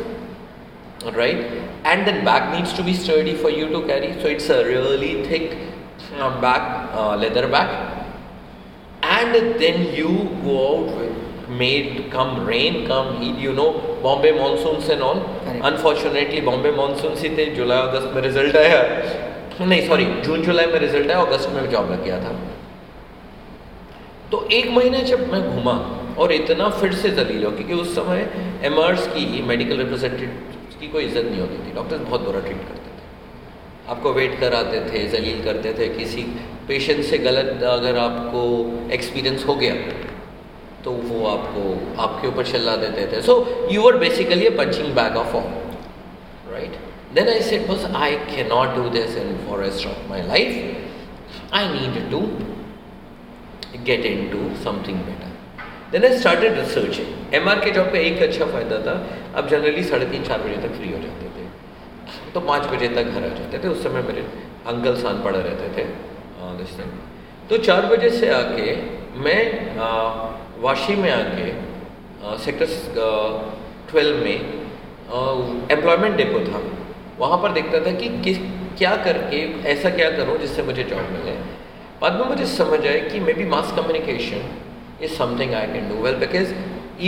right 1.11 1.39
and 1.85 2.07
then 2.07 2.23
bag 2.23 2.53
needs 2.53 2.73
to 2.73 2.83
be 2.83 2.93
sturdy 2.93 3.35
for 3.35 3.49
you 3.49 3.67
to 3.69 3.85
carry 3.85 4.13
so 4.21 4.27
it's 4.27 4.49
a 4.49 4.63
really 4.65 5.23
thick 5.23 5.57
uh, 6.17 6.41
bag 6.41 6.61
uh, 6.93 7.15
leather 7.17 7.47
bag 7.47 7.69
and 9.03 9.35
then 9.59 9.93
you 9.93 10.29
go 10.43 10.55
out 10.69 10.97
with 10.97 11.49
made 11.49 12.09
come 12.11 12.45
rain 12.45 12.87
come 12.87 13.17
heat 13.17 13.35
you 13.37 13.53
know 13.53 13.99
bombay 14.01 14.31
monsoons 14.31 14.87
and 14.89 15.01
all 15.01 15.19
Correct. 15.19 15.65
unfortunately 15.65 16.41
bombay 16.41 16.71
monsoons 16.71 17.23
ही 17.23 17.29
थे 17.37 17.45
जुलाई 17.55 17.87
अगस्त 17.87 18.15
में 18.15 18.21
result 18.21 18.55
आया 18.57 18.81
नहीं 19.61 19.87
sorry 19.87 20.05
जून 20.25 20.41
जुलाई 20.43 20.65
में 20.67 20.79
result 20.79 21.11
आया 21.11 21.21
अगस्त 21.21 21.49
में 21.49 21.69
जॉब 21.71 21.91
लग 21.91 22.03
गया 22.03 22.19
था 22.23 22.31
तो 24.31 24.47
एक 24.51 24.69
महीने 24.75 25.01
जब 25.11 25.31
मैं 25.31 25.41
घूमा 25.49 25.73
और 26.18 26.32
इतना 26.32 26.68
फिर 26.80 26.94
से 27.02 27.10
जलील 27.18 27.44
हो 27.44 27.50
क्योंकि 27.58 27.74
उस 27.74 27.94
समय 27.96 28.28
एमर्स 28.66 29.06
की 29.14 29.42
मेडिकल 29.48 29.78
रिप्रेजेंटेटिव 29.78 30.30
की 30.80 30.88
कोई 30.88 31.04
इज़्ज़त 31.04 31.24
नहीं 31.24 31.40
होती 31.40 31.58
थी 31.66 31.74
डॉक्टर्स 31.74 32.00
बहुत 32.00 32.24
बुरा 32.24 32.40
ट्रीट 32.40 32.66
करते 32.68 32.96
थे 32.96 33.90
आपको 33.94 34.12
वेट 34.12 34.38
कराते 34.40 34.80
थे 34.90 35.06
जलील 35.16 35.42
करते 35.44 35.72
थे 35.78 35.88
किसी 35.94 36.22
पेशेंट 36.68 37.04
से 37.04 37.18
गलत 37.28 37.62
अगर 37.70 37.98
आपको 37.98 38.42
एक्सपीरियंस 38.94 39.46
हो 39.46 39.54
गया 39.62 39.74
तो 40.84 40.90
वो 41.06 41.26
आपको 41.28 41.62
आपके 42.02 42.28
ऊपर 42.28 42.46
चिल्ला 42.46 42.76
देते 42.84 43.06
थे 43.12 43.22
so 43.22 43.40
you 43.72 43.88
are 43.88 43.96
basically 44.04 44.46
a 44.46 44.50
punching 44.58 44.94
bag 45.00 45.16
of 45.16 45.36
all 45.36 45.56
right? 46.50 46.78
Then 47.12 47.28
I 47.28 47.40
said, 47.40 47.66
boss, 47.66 47.84
I 47.84 48.16
cannot 48.26 48.74
do 48.74 48.90
this 48.90 49.14
in 49.16 49.38
for 49.46 49.58
rest 49.58 49.86
of 49.86 50.08
my 50.08 50.22
life. 50.22 50.76
I 51.52 51.72
need 51.72 52.10
to 52.10 52.20
get 53.84 54.04
into 54.04 54.54
something 54.56 54.98
better. 55.92 56.00
Then 56.00 56.12
I 56.12 56.16
started 56.16 57.34
M 57.34 57.48
R 57.48 57.60
K 57.60 57.70
job 57.70 57.86
पे 57.92 58.00
एक 58.00 58.22
अच्छा 58.22 58.44
फ़ायदा 58.44 58.78
था। 58.78 58.92
अब 59.36 59.48
generally 59.48 59.82
साढ़े 59.84 60.06
तीन, 60.06 60.22
चार 60.22 60.38
बजे 60.38 60.56
तक 60.56 60.74
फ्री 60.76 60.92
हो 60.92 60.98
जाते 60.98 61.26
थे। 61.26 62.32
तो 62.34 62.40
पाँच 62.40 62.66
बजे 62.66 62.88
तक 62.88 63.02
घर 63.02 63.24
आ 63.24 63.28
जाते 63.28 63.58
थे। 63.64 63.68
उस 63.68 63.82
समय 63.82 64.02
मेरे 64.02 64.20
अंकल 64.66 64.96
सान 64.96 65.22
पड़े 65.22 65.38
रहते 65.38 65.68
थे। 65.76 65.86
तो 67.50 67.56
चार 67.56 67.86
बजे 67.86 68.10
से 68.10 68.28
आके 68.28 68.76
मैं 69.16 69.42
वाशी 70.60 70.94
में 70.96 71.10
आके 71.10 71.52
सेक्टर 72.38 72.66
ट्वेल्व 73.90 74.16
में 74.24 74.36
एम्प्लॉयमेंट 75.70 76.16
डेपो 76.16 76.40
था। 76.40 76.62
वहाँ 77.18 77.38
पर 77.42 77.52
देखता 77.52 77.80
था 77.86 77.92
कि 77.92 78.08
किस, 78.24 78.38
क्या 78.78 78.96
करके, 78.96 79.36
ऐसा 79.68 79.90
क्या 79.90 80.10
करूँ 80.10 80.38
जिससे 80.38 80.62
मुझे 80.62 80.82
जॉब 80.84 80.98
मिले। 80.98 81.32
बाद 82.00 82.12
में 82.12 82.26
मुझे 82.26 82.46
समझ 82.46 82.86
आए 82.86 83.00
कि 83.00 83.20
maybe 83.32 83.44
mass 83.44 83.72
communication 83.76 84.42
is 85.02 85.16
something 85.16 85.54
I 85.54 85.66
can 85.72 85.88
do 85.88 86.02
well 86.02 86.14
because 86.24 86.54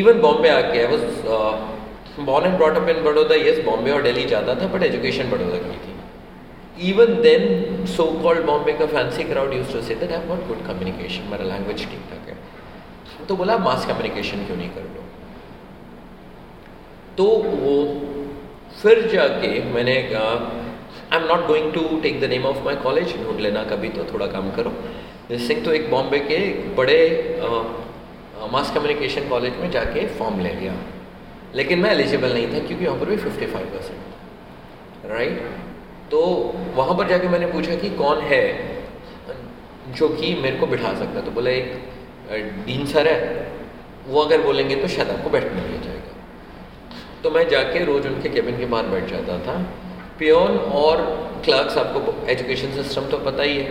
even 0.00 0.20
Bombay 0.20 0.48
आके 0.50 0.78
I 0.78 0.86
was 0.86 2.24
born 2.26 2.46
and 2.46 2.56
brought 2.56 2.76
up 2.76 2.88
in 2.88 3.02
Baroda 3.04 3.34
yes 3.36 3.64
Bombay 3.64 3.90
और 3.90 4.02
दिल्ली 4.02 4.24
जाता 4.34 4.54
था 4.60 4.66
बट 4.74 4.82
एजुकेशन 4.84 5.30
बड़ौदा 5.30 5.58
की 5.58 5.78
थी 5.78 6.88
even 6.90 7.20
then 7.22 7.84
so 7.96 8.04
called 8.22 8.44
Bombay 8.46 8.72
का 8.72 8.86
fancy 8.92 9.24
crowd 9.24 9.54
used 9.54 9.72
to 9.72 9.80
say 9.82 9.94
that 9.96 10.10
have 10.10 10.28
not 10.28 10.46
good 10.48 10.66
communication 10.66 11.30
मेरा 11.30 11.44
language 11.46 11.84
ठीक 11.90 12.06
ठाक 12.10 12.28
है 12.28 13.26
तो 13.28 13.36
बोला 13.36 13.56
मास 13.66 13.86
कम्युनिकेशन 13.86 14.44
क्यों 14.46 14.56
नहीं 14.56 14.70
कर 14.70 14.82
लो 14.82 15.04
तो 17.18 17.26
वो 17.62 17.76
फिर 18.82 19.06
जाके 19.12 19.48
मैंने 19.72 19.96
I 19.96 21.18
am 21.18 21.24
not 21.26 21.46
going 21.46 21.72
to 21.72 21.80
take 22.02 22.20
the 22.20 22.30
name 22.30 22.44
of 22.46 22.64
my 22.64 22.76
college 22.82 23.14
ढूंढ 23.22 23.40
लेना 23.40 23.62
कभी 23.70 23.88
तो 23.90 24.04
थोड़ा 24.12 24.26
काम 24.34 24.50
करो. 24.56 24.72
सिंह 25.38 25.64
तो 25.64 25.72
एक 25.72 25.90
बॉम्बे 25.90 26.18
के 26.18 26.38
बड़े 26.74 26.98
मास 28.52 28.70
कम्युनिकेशन 28.74 29.28
कॉलेज 29.28 29.56
में 29.56 29.70
जाके 29.70 30.06
फॉर्म 30.06 30.40
ले 30.40 30.52
लिया 30.54 30.74
लेकिन 31.54 31.78
मैं 31.78 31.90
एलिजिबल 31.90 32.32
नहीं 32.32 32.46
था 32.54 32.66
क्योंकि 32.66 32.84
वहाँ 32.84 32.98
पर 33.00 33.06
भी 33.06 33.16
फिफ्टी 33.16 33.46
फाइव 33.46 33.66
परसेंट 33.66 35.10
राइट 35.10 35.50
तो 36.10 36.20
वहाँ 36.74 36.96
पर 36.98 37.08
जाके 37.08 37.28
मैंने 37.28 37.46
पूछा 37.46 37.74
कि 37.74 37.90
कौन 37.90 38.20
है? 38.20 38.42
जो 39.96 40.08
कि 40.08 40.34
मेरे 40.34 40.56
को 40.56 40.66
बिठा 40.66 40.92
सकता। 40.94 41.20
तो 41.20 41.30
बोला, 41.30 41.50
एक 41.50 42.52
डीन 42.66 42.86
सर 42.86 43.08
है। 43.08 43.52
वो 44.06 44.20
अगर 44.20 44.42
बोलेंगे 44.42 44.76
तो 44.76 44.88
शायद 44.88 45.10
आपको 45.10 45.30
बैठने 45.30 45.60
दिया 45.60 45.80
जाएगा। 45.82 46.14
तो 47.22 47.30
मैं 47.30 47.48
जाके 47.48 47.84
रोज़ 47.84 48.06
उनके 48.08 48.28
केबिन 48.28 48.58
के 48.58 48.66
बाहर 48.66 48.86
बैठ 48.86 49.04
जाता 49.10 49.38
था। 49.38 49.54
पियोन 50.18 50.58
और 50.58 50.96
क्लर्क्स 51.44 51.78
आपको 51.78 52.26
एजुकेशन 52.26 52.72
सिस्टम 52.72 53.02
तो 53.02 53.18
पता 53.18 53.42
ही 53.42 53.56
है, 53.56 53.64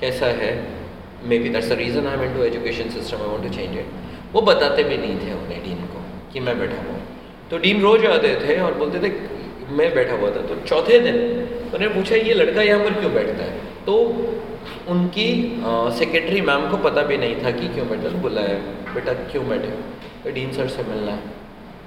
कैसा 0.00 0.26
है। 0.26 0.81
Maybe 1.38 1.48
that's 1.48 1.68
the 1.68 1.78
reason 1.78 2.06
I 2.06 2.26
am 2.26 2.34
to 2.34 2.42
education 2.44 2.88
system 2.90 3.22
I 3.22 3.28
want 3.28 3.42
to 3.42 3.54
change 3.54 3.78
it 3.78 3.86
वो 4.32 4.40
बताते 4.42 4.82
भी 4.84 4.96
नहीं 4.98 5.16
थे 5.20 5.32
उन्हें 5.34 5.62
डीन 5.64 5.86
को 5.88 6.04
कि 6.32 6.40
मैं 6.40 6.58
बैठा 6.58 6.82
हुआ 6.82 6.98
तो 7.50 7.58
डीन 7.58 7.80
रोज 7.82 8.04
आते 8.06 8.34
थे 8.42 8.60
और 8.60 8.74
बोलते 8.74 8.98
थे, 9.00 9.08
मैं 9.72 9.88
बैठा 9.94 10.14
हुआ 10.16 10.30
था। 10.30 10.40
तो 10.46 10.54
चौथे 10.66 10.98
दिन 11.00 11.16
उन्होंने 11.16 11.88
पूछा, 11.88 12.16
ये 12.16 12.34
लड़का 12.34 12.62
यहाँ 12.62 12.84
पर 12.84 12.94
क्यों 13.00 13.12
बैठता 13.14 13.44
है? 13.44 13.58
तो 13.86 13.94
उनकी 14.88 15.26
सेक्रेटरी 15.98 16.40
मैम 16.42 16.68
को 16.70 16.76
पता 16.86 17.02
भी 17.10 17.16
नहीं 17.18 17.42
था 17.42 17.50
कि 17.52 17.68
क्यों 17.74 17.86
बैठा 17.88 18.08
तो 18.08 18.18
बोला 18.18 18.40
है 18.42 18.56
बेटा, 18.94 19.12
क्यों 19.12 19.48
बैठे 19.48 19.70
तो 20.24 20.30
डीन 20.30 20.52
सर 20.52 20.68
से 20.68 20.82
मिलना। 20.84 21.12
है 21.12 21.40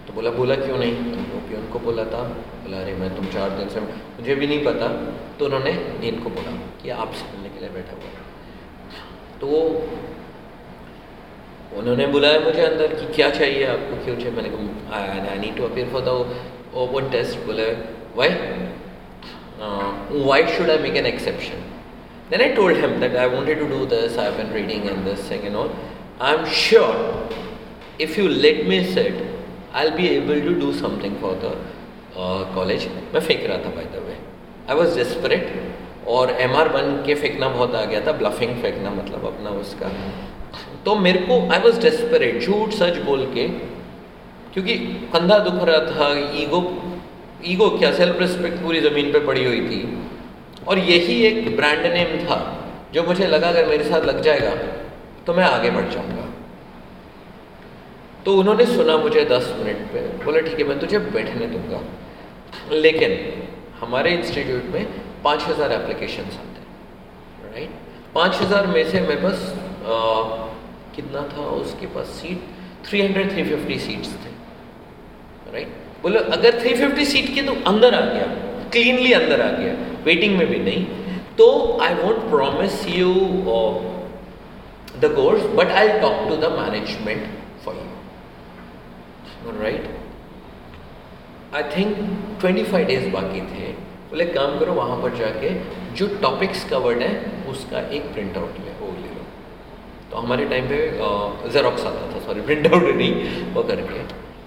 तो 0.07 0.13
बोला 0.13 0.31
बोला 0.31 0.55
क्यों 0.55 0.77
नहीं? 0.77 0.93
तो 1.13 1.39
भी 1.47 1.55
उनको 1.57 1.79
बोला 1.79 2.03
था। 2.05 2.21
बोला, 2.63 2.77
अरे, 2.79 2.93
मैं 2.95 3.09
तुम 3.15 3.25
चार 3.33 3.49
दिन 3.57 3.69
से, 3.69 3.79
मुझे 3.79 4.35
भी 4.35 4.47
नहीं 4.47 4.63
पता। 4.65 4.87
तो 5.39 5.45
उन्होंने 5.45 5.71
डीन 6.01 6.19
को 6.19 6.29
बोला 6.37 6.51
कि 6.81 6.89
आपसे 6.97 7.31
मिलने 7.31 7.49
के 7.49 7.59
लिए 7.59 7.69
बैठा 7.71 7.97
हुआ 7.97 8.14
तो 9.45 9.57
उन्होंने 11.77 12.05
बुलाया 12.07 12.39
मुझे 12.39 12.61
अंदर 12.61 12.93
कि 12.93 13.13
क्या 13.13 13.29
चाहिए 13.29 13.65
आपको? 13.65 13.95
क्यों 14.05 14.15
चाहिए? 14.15 14.31
मैंने 14.31 14.49
कहा 14.49 14.99
I 15.31 15.37
need 15.39 15.57
to 15.57 15.63
appear 15.63 15.87
for 15.89 16.01
the 16.01 16.09
over 16.73 17.09
test 17.09 17.39
बोले 17.39 17.65
why 18.15 18.29
why 20.25 20.45
should 20.47 20.69
I 20.69 20.77
make 20.77 20.95
an 20.95 21.05
exception 21.05 21.63
then 22.31 22.41
I 22.41 22.49
told 22.49 22.77
him 22.77 22.99
that 22.99 23.15
I 23.15 23.27
wanted 23.27 23.59
to 23.59 23.65
do 23.65 23.85
this 23.85 24.17
I 24.17 24.31
been 24.31 24.53
reading 24.53 24.85
and 24.85 24.97
this 24.97 25.31
I 25.31 26.33
am 26.33 26.45
sure 26.45 26.93
if 28.01 28.19
you 28.19 28.27
let 28.27 28.65
me 28.67 28.83
sit 28.85 29.23
I 29.75 29.89
be 29.89 30.07
able 30.07 30.41
to 30.41 30.53
do 30.59 30.71
something 30.73 31.15
for 31.21 31.39
the 31.43 31.55
college 32.55 32.87
मैं 33.13 33.21
फेंक 33.21 33.45
रहा 33.45 33.57
था 33.57 33.69
by 33.69 33.85
the 33.85 34.05
way 34.07 34.17
I 34.69 34.75
was 34.75 34.97
desperate 34.97 35.74
और 36.07 36.31
M 36.41 36.55
R 36.55 36.69
बन 36.69 36.91
के 37.05 37.15
फेंकना 37.15 37.47
बहुत 37.49 37.75
आ 37.75 37.83
गया 37.85 38.01
था 38.07 38.11
ब्लफिंग 38.13 38.55
फेंकना 38.61 38.89
मतलब 38.91 39.25
अपना 39.27 39.49
उसका। 39.59 39.91
तो 40.85 40.95
मेरे 40.97 41.19
को 41.19 41.39
आई 41.53 41.59
वॉज़ 41.59 41.79
डेस्परेट 41.81 42.41
झूठ 42.41 42.73
सच 42.73 42.97
बोल 43.05 43.25
के, 43.33 43.47
क्योंकि 44.53 44.75
कंधा 45.13 45.37
दुख 45.39 45.63
रहा 45.63 45.79
था, 45.87 46.09
ईगो 46.41 46.61
ईगो 47.45 47.69
क्या 47.69 47.91
सेल्फ 47.93 48.19
रिस्पेक्ट 48.19 48.61
पूरी 48.63 48.81
ज़मीन 48.81 49.11
पे 49.13 49.19
पड़ी 49.25 49.45
हुई 49.45 49.61
थी। 49.61 49.81
और 50.67 50.79
यही 50.81 51.21
एक 51.23 51.55
ब्रांड 51.55 51.85
नेम 51.87 52.17
था, 52.25 52.37
जो 52.93 53.03
मुझे 53.03 53.27
लगा 53.27 53.47
अगर 53.49 53.67
मेरे 53.67 53.83
साथ 53.83 54.05
लग 54.05 54.21
जाएगा 54.21 54.53
तो 55.25 55.33
मैं 55.33 55.43
आगे 55.45 55.69
बढ़ 55.71 55.89
जाऊँगा। 55.89 56.25
तो 58.25 58.35
उन्होंने 58.37 58.65
सुना 58.65 58.97
मुझे 58.97 59.25
दस 59.25 59.53
मिनट 59.57 59.81
पे, 59.91 59.99
बोला, 60.23 60.39
ठीक 60.39 60.59
है, 60.59 60.65
मैं 60.65 60.79
तुझे 60.79 60.99
बैठने 60.99 61.47
दूँगा। 61.47 61.81
लेकिन 62.71 63.17
हमारे 63.79 64.11
इंस्टीट्यूट 64.11 64.63
में 64.73 64.85
पाँच 65.25 65.43
हज़ार 65.43 65.71
एप्लीकेशन 65.71 66.23
आते 66.23 66.59
हैं 66.59 67.53
राइट 67.53 67.69
पाँच 68.15 68.41
हज़ार 68.41 68.67
में 68.67 68.83
से 68.91 69.01
मेरे 69.01 69.21
पास 69.21 69.53
कितना 70.95 71.21
था 71.29 71.45
उसके 71.55 71.87
पास 71.95 72.07
seat 72.17 72.43
three 72.87 73.01
hundred 73.01 73.31
three 73.31 73.43
fifty 73.43 73.77
seats 73.79 74.13
थे 74.25 74.33
राइट 75.53 75.69
बोलो, 76.03 76.19
अगर 76.31 76.59
थ्री 76.59 76.73
फिफ्टी 76.75 77.05
सीट 77.05 77.33
के 77.35 77.41
तो 77.41 77.53
अंदर 77.71 77.95
आ 77.95 78.01
गया 78.05 78.27
क्लीनली 78.71 79.11
अंदर 79.13 79.41
आ 79.41 79.49
गया 79.51 79.73
वेटिंग 80.05 80.37
में 80.37 80.47
भी 80.47 80.59
नहीं 80.59 80.85
तो 81.37 81.47
I 81.81 81.93
won't 81.93 82.29
promise 82.29 82.87
you 82.89 83.13
the 84.99 85.11
course 85.15 85.41
but 85.55 85.71
I 85.79 85.99
talk 86.01 86.27
to 86.29 86.35
the 86.37 86.51
management 86.51 87.25
for 87.65 87.75
you 87.75 89.59
right 89.61 89.89
I 91.55 91.63
think 91.75 91.97
twenty 92.39 92.63
five 92.65 92.87
days 92.87 93.09
बाकी 93.09 93.41
थे 93.49 93.73
बोले, 94.15 94.25
काम 94.33 94.59
करो 94.59 94.73
वहाँ 94.73 94.95
पर 95.01 95.15
जाके, 95.17 95.49
जो 95.95 96.05
टॉपिक्स 96.21 96.63
कवर्ड 96.69 97.01
है, 97.01 97.13
उसका 97.51 97.79
एक 97.95 98.03
प्रिंट 98.13 98.37
आउट 98.37 98.59
ले, 98.59 98.71
वो 98.79 98.91
ले 98.93 99.09
लो. 99.09 99.23
तो 100.11 100.17
हमारे 100.17 100.45
टाइम 100.51 100.67
पे 100.69 100.77
जेरोक्स 101.53 101.85
आता 101.85 102.03
था 102.11 102.19
सॉरी 102.27 102.41
प्रिंट 102.41 102.67
आउट 102.67 102.85
नहीं, 102.95 103.11
वो 103.53 103.63
करके। 103.71 104.03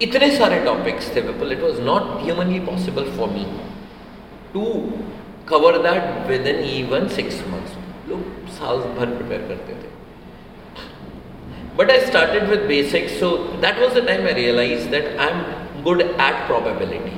इतने 0.07 0.31
सारे 0.37 0.61
टॉपिक्स 0.65 1.11
थे 1.17 1.21
people 1.29 1.53
it 1.53 1.61
was 1.63 1.81
not 1.83 2.09
humanly 2.23 2.61
possible 2.71 3.11
for 3.19 3.29
me 3.31 3.45
to 4.55 4.65
cover 5.49 5.79
that 5.89 6.27
within 6.47 6.65
even 6.71 7.09
six 7.19 7.45
months 7.53 7.77
लोग 8.09 8.49
साल 8.59 8.83
भर 8.99 9.15
प्रिपेयर 9.15 9.47
करते 9.49 9.73
थे। 9.83 9.89
But 11.79 11.91
I 11.91 12.01
started 12.07 12.49
with 12.51 12.67
basics 12.69 13.21
so 13.21 13.37
that 13.67 13.81
was 13.81 14.01
the 14.01 14.07
time 14.07 14.27
I 14.27 14.33
realize 14.43 14.89
that 14.97 15.17
I 15.19 15.29
am 15.29 15.47
good 15.83 16.01
at 16.23 16.39
probability. 16.47 17.18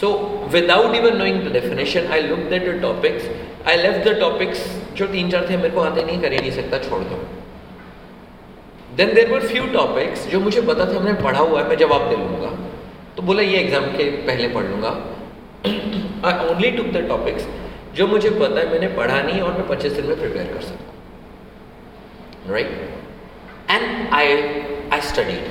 So 0.00 0.08
without 0.52 0.94
even 0.96 1.18
knowing 1.18 1.38
the 1.44 1.50
definition, 1.50 2.06
I 2.10 2.20
looked 2.20 2.52
at 2.58 2.64
the 2.64 2.74
topics. 2.80 3.24
I 3.66 3.76
left 3.76 4.04
the 4.04 4.14
topics 4.20 4.62
जो 4.96 5.06
तीन 5.06 5.30
चार 5.30 5.48
थे 5.48 5.56
मेरे 5.56 5.70
को 5.74 5.80
आते 5.80 6.02
नहीं 6.04 6.20
कर 6.20 6.32
ही 6.32 6.38
नहीं 6.38 6.50
सकता 6.52 6.78
छोड़ 6.88 7.02
दो। 7.10 7.16
Then 8.96 9.14
there 9.14 9.32
were 9.32 9.46
few 9.46 9.66
topics 9.74 10.26
जो 10.30 10.40
मुझे 10.40 10.60
पता 10.68 10.86
था 10.92 11.00
मैंने 11.00 11.22
पढ़ा 11.22 11.38
हुआ 11.38 11.60
है 11.60 11.68
मैं 11.68 11.76
जवाब 11.78 12.08
दे 12.10 12.16
लूँगा। 12.16 12.50
तो 13.16 13.22
बोला 13.22 13.42
ये 13.42 13.58
एग्ज़ाम 13.58 13.84
के 13.96 14.04
पहले 14.26 14.48
पढ़ 14.54 14.66
लूँगा। 14.70 14.92
I 16.28 16.48
only 16.48 16.70
took 16.76 16.86
the 16.92 17.06
topics 17.08 17.46
जो 17.96 18.06
मुझे 18.06 18.30
पता 18.30 18.58
है 18.60 18.66
मैंने 18.70 18.88
पढ़ा 18.96 19.20
नहीं 19.22 19.40
और 19.40 19.52
मैं 19.52 19.66
पच्चीस 19.68 19.92
दिन 19.92 20.06
में 20.06 20.16
प्रिपेयर 20.18 20.52
कर 20.54 20.62
सकता 20.62 22.52
right 22.52 22.70
and 23.70 24.14
I 24.14 24.26
I 24.92 25.00
studied 25.08 25.44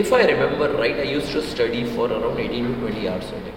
if 0.00 0.14
I 0.14 0.24
remember 0.26 0.70
right 0.80 0.98
I 1.00 1.12
used 1.12 1.32
to 1.32 1.40
study 1.40 1.82
for 1.96 2.12
around 2.12 2.40
eighteen 2.40 2.66
to 2.66 2.80
twenty 2.80 3.06
hours 3.06 3.32
a 3.34 3.38
day 3.44 3.52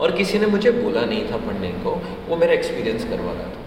और 0.00 0.12
किसी 0.16 0.38
ने 0.38 0.46
मुझे 0.46 0.70
बोला 0.70 1.00
नहीं 1.00 1.30
था 1.30 1.36
पढ़ने 1.46 1.70
को, 1.84 1.90
वो 2.28 2.36
मेरा 2.36 2.52
एक्सपीरियंस 2.52 3.04
करवा 3.10 3.32
रहा 3.32 3.48
था। 3.54 3.62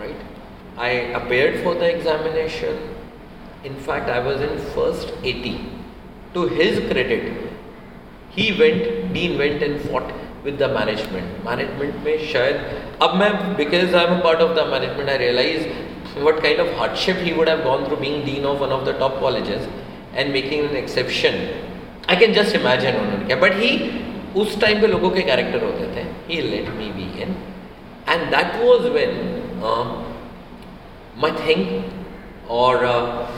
Right 0.00 0.80
I 0.80 0.98
appeared 1.20 1.62
for 1.64 1.74
the 1.80 1.82
examination 1.82 2.78
in 3.66 3.74
fact 3.86 4.10
I 4.10 4.20
was 4.22 4.42
in 4.42 4.58
first 4.74 5.26
eighty 5.26 5.54
to 6.34 6.46
his 6.56 6.80
credit 6.88 7.24
he 8.36 8.50
went 8.60 9.12
dean 9.12 9.36
went 9.38 9.62
and 9.62 9.78
fought 9.90 10.12
with 10.44 10.62
the 10.62 10.70
management 10.78 11.46
management 11.46 12.04
में 12.04 12.26
शायद, 12.32 12.56
अब 13.02 13.14
मैं 13.20 13.30
because 13.56 13.96
I 13.96 14.04
am 14.04 14.14
a 14.18 14.22
part 14.24 14.40
of 14.40 14.52
the 14.60 14.66
management 14.72 15.08
I 15.08 15.18
realize 15.26 15.66
what 16.24 16.40
kind 16.44 16.58
of 16.62 16.70
hardship 16.78 17.20
he 17.26 17.30
would 17.36 17.48
have 17.48 17.60
gone 17.66 17.84
through 17.84 17.98
being 18.00 18.16
dean 18.24 18.46
of 18.48 18.62
one 18.62 18.72
of 18.76 18.82
the 18.86 18.92
top 19.02 19.14
colleges. 19.20 19.62
And 20.14 20.32
making 20.32 20.64
an 20.66 20.76
exception. 20.76 21.34
I 22.08 22.16
can 22.16 22.34
just 22.34 22.54
imagine 22.54 22.96
उन्होंने 23.00 23.26
क्या 23.26 23.40
but 23.40 23.54
he 23.62 23.70
उस 24.42 24.60
time 24.60 24.80
पे 24.80 24.86
लोगों 24.86 25.10
के 25.10 25.22
character 25.22 25.64
होते 25.64 25.86
थे 25.96 26.04
he 26.28 26.40
let 26.50 26.68
me 26.78 26.90
be 26.98 27.06
in 27.22 27.34
and 28.06 28.32
that 28.32 28.58
was 28.64 28.88
when 28.96 29.12
uh, 29.62 30.02
my 31.24 31.30
thing 31.40 31.84
or 32.48 32.84
uh, 32.84 33.30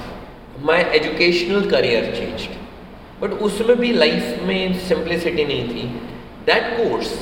my 0.60 0.80
educational 0.98 1.68
career 1.70 2.02
changed. 2.18 2.50
But 3.20 3.38
उसमें 3.48 3.76
भी 3.76 3.92
लाइफ 3.92 4.42
में 4.46 4.78
सिंप्लिसिटी 4.88 5.44
नहीं 5.44 5.68
थी 5.68 5.88
that 6.46 6.76
course 6.76 7.14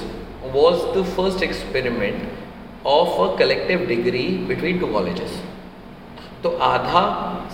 was 0.54 0.80
the 0.94 1.02
first 1.16 1.42
experiment 1.42 2.28
of 2.84 3.08
a 3.24 3.36
collective 3.36 3.88
degree 3.88 4.44
between 4.46 4.80
two 4.80 4.88
colleges. 4.88 5.30
तो 6.42 6.50
आधा 6.62 7.02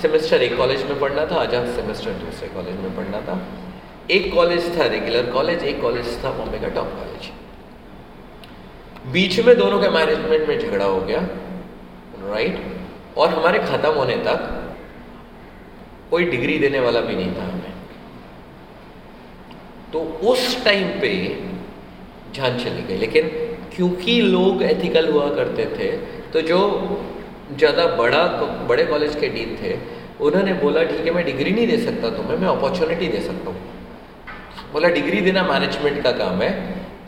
semester 0.02 0.42
एक 0.42 0.56
college 0.56 0.82
में 0.82 0.98
पढ़ना 1.00 1.24
था, 1.26 1.36
आधा 1.36 1.64
सेमेस्टर 1.72 2.12
दूसरे 2.20 2.48
कॉलेज 2.48 2.76
में 2.76 2.96
पढ़ना 2.96 3.20
था। 3.20 3.40
एक 4.10 4.32
कॉलेज 4.34 4.76
था 4.76 4.84
रेगुलर 4.86 5.30
कॉलेज 5.32 5.64
एक 5.64 5.80
कॉलेज 5.82 6.06
था 6.24 6.30
बॉम्बे 6.32 6.58
का 6.58 6.68
टॉप 6.76 6.94
कॉलेज 6.94 7.30
बीच 9.12 9.38
में 9.40 9.56
दोनों 9.58 9.80
के 9.80 9.88
मैनेजमेंट 9.88 10.48
में 10.48 10.58
झगड़ा 10.58 10.84
हो 10.84 11.00
गया 11.00 11.20
राइट 12.22 13.18
और 13.18 13.28
हमारे 13.28 13.58
खत्म 13.60 13.92
होने 13.92 14.16
तक 14.24 14.48
कोई 16.10 16.24
डिग्री 16.26 16.58
देने 16.58 16.80
वाला 16.80 17.00
भी 17.00 17.14
नहीं 17.16 17.32
था 17.34 17.44
हमें। 17.44 17.72
तो 19.92 20.00
उस 20.30 20.64
टाइम 20.64 20.88
पे 21.00 21.12
जान 22.34 22.58
चली 22.58 22.82
गई। 22.82 22.96
लेकिन 22.96 23.28
क्योंकि 23.76 24.20
लोग 24.22 24.62
एथिकल 24.62 25.10
हुआ 25.12 25.28
करते 25.34 25.64
थे 25.76 25.90
तो 26.32 26.40
जो 26.42 26.58
ज़्यादा 27.56 27.86
बड़ा 27.96 28.24
बड़े 28.68 28.84
कॉलेज 28.84 29.14
के 29.20 29.28
डीन 29.28 29.56
थे 29.62 29.76
उन्होंने 30.20 30.52
बोला 30.62 30.82
ठीक 30.84 31.04
है 31.06 31.12
मैं 31.14 31.24
डिग्री 31.24 31.50
नहीं 31.50 31.66
दे 31.66 31.76
सकता 31.84 32.10
तुम्हें 32.16 32.36
मैं 32.38 32.48
अपॉर्चुनिटी 32.48 33.08
दे 33.08 33.20
सकता 33.20 33.50
हूँ 33.50 34.72
बोला 34.72 34.88
डिग्री 34.96 35.20
देना 35.20 35.42
मैनेजमेंट 35.42 36.02
का 36.02 36.12
काम 36.18 36.42
है 36.42 36.50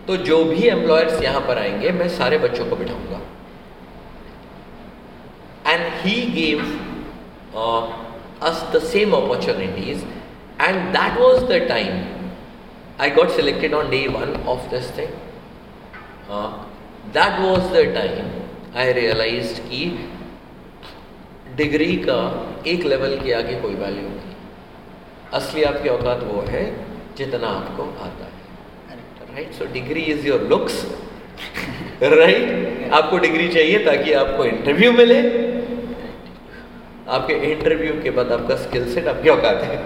तो 0.06 0.16
जो 0.28 0.42
भी 0.44 0.68
एम्प्लॉयर्स 0.68 1.22
यहाँ 1.22 1.40
पर 1.48 1.58
आएँगे 1.58 1.90
मैं 1.92 2.08
सारे 2.08 2.38
बच्चों 2.38 2.66
को 2.66 2.76
बिठाऊँगा 2.76 3.20
and 5.66 5.82
he 6.04 6.14
gave 6.32 6.64
us 8.48 8.62
the 8.74 8.80
same 8.84 9.12
opportunities 9.14 10.04
and 10.60 10.80
that 10.92 11.18
was 11.20 11.44
the 11.44 11.66
time 11.68 12.02
I 13.00 13.10
got 13.10 13.30
selected 13.30 13.74
on 13.74 13.90
day 13.90 14.06
one 14.08 14.34
of 14.48 14.74
thing. 14.96 15.12
Uh, 16.30 16.64
that 17.12 17.40
was 17.40 17.70
the 17.72 17.84
time 17.92 18.26
I 18.74 18.92
realized 18.92 19.60
कि 19.64 19.84
डिग्री 21.60 21.96
का 22.08 22.18
एक 22.66 22.84
लेवल 22.86 23.18
के 23.20 23.32
आगे 23.34 23.54
कोई 23.60 23.74
वैल्यू 23.84 24.08
नहीं। 24.08 24.34
असली 25.34 25.62
आपकी 25.64 25.88
औकात 25.88 26.22
वो 26.24 26.42
है 26.48 26.64
जितना 27.16 27.48
आपको 27.60 27.82
आता 28.04 28.24
है। 28.24 28.38
Right 29.34 29.52
so 29.54 29.64
degree 29.72 30.02
is 30.12 30.26
your 30.26 30.42
looks 30.50 30.84
right 32.02 32.92
आपको 32.94 33.18
डिग्री 33.18 33.48
चाहिए 33.48 33.78
ताकि 33.84 34.12
आपको 34.20 34.44
इंटरव्यू 34.44 34.92
मिले। 34.92 35.18
आपके 37.08 37.34
इंटरव्यू 37.50 37.92
के 38.02 38.10
बाद 38.16 38.32
आपका 38.32 38.56
स्किल 38.56 38.92
सेट 38.94 39.06
आपकी 39.08 39.28
औकात 39.28 39.62
है। 39.62 39.76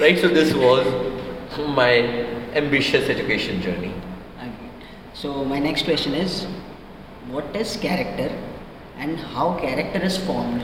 Right 0.00 0.18
so 0.20 0.28
this 0.28 0.52
was 0.54 0.86
my 1.76 1.98
ambitious 2.56 3.10
education 3.10 3.60
journey 3.62 3.92
so 5.20 5.28
my 5.50 5.60
next 5.62 5.84
question 5.86 6.14
is 6.14 6.34
what 7.34 7.56
is 7.60 7.70
character? 7.84 8.30
And 8.98 9.18
how 9.34 9.46
character 9.62 10.02
is 10.10 10.16
formed? 10.26 10.62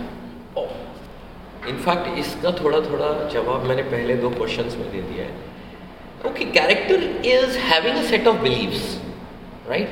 In fact 1.70 2.18
इसका 2.18 2.50
थोड़ा 2.52 2.78
थोड़ा 2.84 3.08
जवाब 3.32 3.64
मैंने 3.66 3.82
पहले 3.90 4.14
दो 4.22 4.30
क्वेश्चंस 4.30 4.76
में 4.76 4.86
दे 4.92 5.02
दिया 5.02 5.24
है। 5.24 6.30
Okay 6.30 6.44
character 6.56 7.02
is 7.32 7.58
having 7.66 7.96
a 7.96 8.02
set 8.08 8.26
of 8.28 8.36
beliefs 8.42 8.86
right 9.68 9.90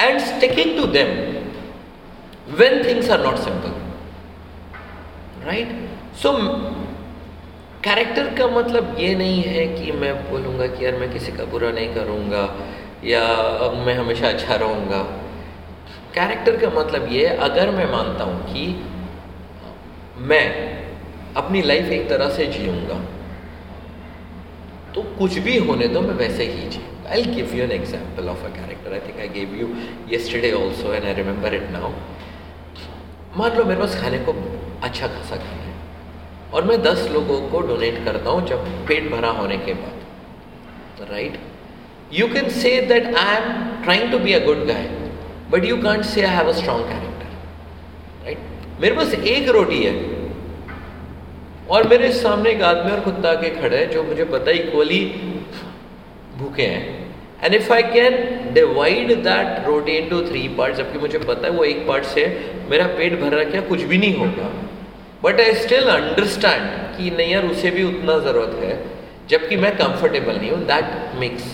and 0.00 0.18
sticking 0.20 0.76
to 0.76 0.86
them 0.96 1.08
when 2.58 2.84
things 2.84 3.10
are 3.10 3.20
not 3.24 3.38
simple 3.46 3.72
right 5.46 5.72
so 6.22 6.32
character 7.84 8.34
का 8.38 8.46
मतलब 8.58 8.96
ये 9.00 9.14
नहीं 9.14 9.42
है 9.42 9.66
कि 9.76 9.92
मैं 10.00 10.14
बोलूँगा 10.30 10.66
कि 10.74 10.84
यार 10.84 10.96
मैं 11.00 11.12
किसी 11.12 11.32
का 11.32 11.44
बुरा 11.54 11.70
नहीं 11.80 11.94
करूँगा 11.94 12.42
या 13.04 13.22
मैं 13.86 13.94
हमेशा 13.94 14.28
अच्छा 14.28 14.54
रहूँगा। 14.64 15.00
कैरेक्टर 16.14 16.56
का 16.56 16.70
मतलब 16.70 17.08
ये 17.12 17.26
है, 17.26 17.36
अगर 17.38 17.70
मैं 17.70 17.90
मानता 17.92 18.24
हूँ 18.24 18.40
कि 18.44 18.66
मैं 20.28 20.44
अपनी 21.36 21.62
लाइफ 21.62 21.90
एक 21.92 22.08
तरह 22.08 22.28
से 22.36 22.46
जीऊँगा 22.48 23.00
तो 24.94 25.02
कुछ 25.18 25.38
भी 25.38 25.56
होने 25.58 25.88
दो, 25.88 26.00
मैं 26.00 26.14
वैसे 26.16 26.44
ही 26.44 26.68
जीऊँगा। 26.68 27.10
I 27.10 27.22
give 27.24 27.54
you 27.54 27.62
an 27.64 27.72
example 27.72 28.28
of 28.28 28.44
a 28.44 28.48
character 28.56 28.92
I 28.92 29.00
think 29.00 29.20
I 29.20 29.28
give 29.36 29.54
you 29.60 29.68
yesterday 30.10 30.52
also 30.52 30.92
and 30.92 31.04
I 31.04 31.14
remember 31.14 31.54
it 31.54 31.70
now 31.70 31.92
मान 33.36 33.56
लो 33.56 33.64
मेरे 33.64 33.80
पास 33.80 34.00
खाने 34.02 34.18
को 34.18 34.32
अच्छा 34.82 35.06
खासा 35.06 35.36
खाना 35.36 35.62
है 35.62 35.74
और 36.54 36.64
मैं 36.64 36.80
दस 36.82 37.08
लोगों 37.12 37.40
को 37.50 37.60
डोनेट 37.66 38.04
करता 38.04 38.30
हूँ 38.30 38.46
जब 38.48 38.66
पेट 38.86 39.10
भरा 39.10 39.30
होने 39.38 39.56
के 39.66 39.74
बाद 39.82 41.08
right 41.10 41.38
you 42.12 42.26
can 42.28 42.48
say 42.56 42.80
that 42.86 43.14
I 43.16 43.36
am 43.36 43.82
trying 43.82 44.10
to 44.12 44.18
be 44.18 44.32
a 44.32 44.44
good 44.46 44.66
guy 44.66 44.88
but 45.50 45.64
you 45.64 45.76
can't 45.82 46.04
say 46.04 46.22
I 46.22 46.34
have 46.36 46.48
a 46.48 46.52
strong 46.52 46.84
character 46.88 48.24
right 48.24 48.80
मेरे 48.80 48.94
पास 48.96 49.14
एक 49.14 49.48
रोटी 49.50 49.82
है। 49.82 49.94
और 51.70 51.86
मेरे 51.88 52.12
सामने 52.12 52.50
एक 52.50 52.62
आदमी 52.64 52.90
और 52.92 53.00
कुत्ता 53.00 53.32
के 53.40 53.50
खड़े 53.50 53.76
हैं 53.76 53.90
जो 53.90 54.02
मुझे 54.04 54.24
पता 54.26 54.50
इक्वली 54.52 55.04
भूखे 56.38 56.62
हैं। 56.64 56.98
And 57.44 57.54
if 57.54 57.72
I 57.72 57.82
can 57.82 58.14
divide 58.54 59.12
that 59.24 59.66
roti 59.66 59.92
into 59.96 60.20
three 60.22 60.46
part 60.58 60.74
जबकि 60.76 60.98
मुझे 60.98 61.18
पता 61.20 61.46
है 61.46 61.52
वो 61.52 61.64
एक 61.64 61.86
पार्ट 61.88 62.04
से 62.06 62.24
मेरा 62.70 62.86
पेट 62.98 63.20
भर 63.20 63.44
क्या? 63.50 63.60
कुछ 63.68 63.82
भी 63.82 63.98
नहीं 63.98 64.16
होगा 64.16 64.48
बट 65.22 65.40
आई 65.40 65.54
स्टिल 65.56 65.88
अंडरस्टैंड 65.90 66.66
कि 66.96 67.10
नहीं 67.10 67.32
यार, 67.32 67.46
उसे 67.46 67.70
भी 67.70 67.82
उतना 67.84 68.18
ज़रूरत 68.20 68.58
है, 68.62 68.74
जबकि 69.28 69.56
मैं 69.56 69.76
कंफर्टेबल 69.76 70.36
नहीं 70.36 70.50
हूँ। 70.50 70.60
That 70.66 71.18
makes 71.20 71.44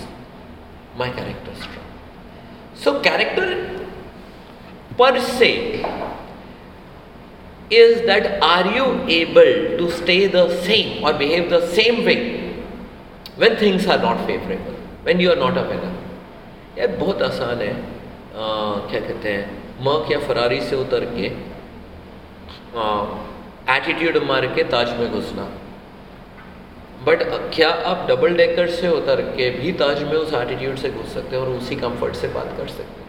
my 0.99 1.11
character 1.11 1.55
strong 1.63 2.79
so 2.85 2.93
character 3.01 3.47
पर 4.99 5.19
से 5.21 5.51
is 7.77 8.03
that 8.09 8.27
are 8.47 8.67
you 8.73 8.85
able 9.13 9.55
to 9.79 9.87
stay 9.91 10.19
the 10.35 10.43
same 10.67 10.91
or 11.05 11.13
behave 11.23 11.47
the 11.51 11.61
same 11.79 11.97
way 12.09 12.19
when 13.43 13.57
things 13.63 13.87
are 13.95 13.99
not 14.05 14.21
favorable 14.29 14.77
when 15.09 15.23
you 15.25 15.33
are 15.33 15.41
not 15.41 15.59
a 15.63 15.65
winner 15.71 15.95
ये 16.79 16.87
बहुत 16.99 17.23
आसान 17.23 17.63
है। 17.63 17.73
आ, 17.73 18.47
क्या 18.91 19.01
कहते 19.01 19.33
हैं? 19.33 19.45
Merc 19.85 20.13
या 20.13 20.19
फरारी 20.29 20.61
से 20.61 20.77
उतर 20.77 21.05
के 21.15 21.27
एटीट्यूड 23.75 24.17
मार 24.25 24.47
के 24.55 24.65
ताज 24.75 24.91
में 24.99 25.09
घुसना। 25.11 25.45
बट 27.07 27.23
क्या 27.55 27.71
आप 27.93 28.07
डबल 28.09 28.35
डेकर 28.37 28.71
से 28.71 28.89
उतर 28.89 29.21
के 29.37 29.51
भी 29.51 29.73
ताज 29.83 30.03
में 30.03 30.13
उस 30.13 30.35
एटीट्यूड 30.35 30.77
से 30.77 30.91
घुस 30.91 31.13
सकते 31.15 31.37
हैं 31.37 31.43
और 31.43 31.51
उसी 31.57 31.77
कंफर्ट 31.77 32.15
से 32.15 32.29
बात 32.37 32.55
कर 32.59 32.69
सकते 32.69 33.01
हैं? 33.01 33.06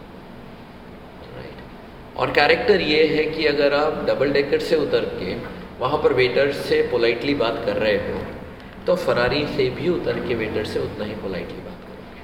और 2.17 2.31
कैरेक्टर 2.31 2.81
ये 2.81 3.01
है 3.07 3.23
कि 3.31 3.45
अगर 3.45 3.73
आप 3.73 3.93
डबल 4.07 4.31
डेकर 4.33 4.59
से 4.69 4.75
उतर 4.75 5.05
के 5.19 5.35
वहाँ 5.79 5.99
पर 6.03 6.13
वेटर 6.13 6.51
से 6.61 6.81
पोलाइटली 6.91 7.33
बात 7.41 7.57
कर 7.65 7.75
रहे 7.77 7.97
हो 8.05 8.19
तो 8.85 8.95
फरारी 8.95 9.43
से 9.47 9.69
भी 9.77 9.89
उतर 9.89 10.19
के 10.27 10.35
वेटर 10.35 10.65
से 10.65 10.79
उतना 10.79 11.05
ही 11.05 11.15
पोलाइटली 11.23 11.61
बात 11.61 11.79
करोगे 11.87 12.23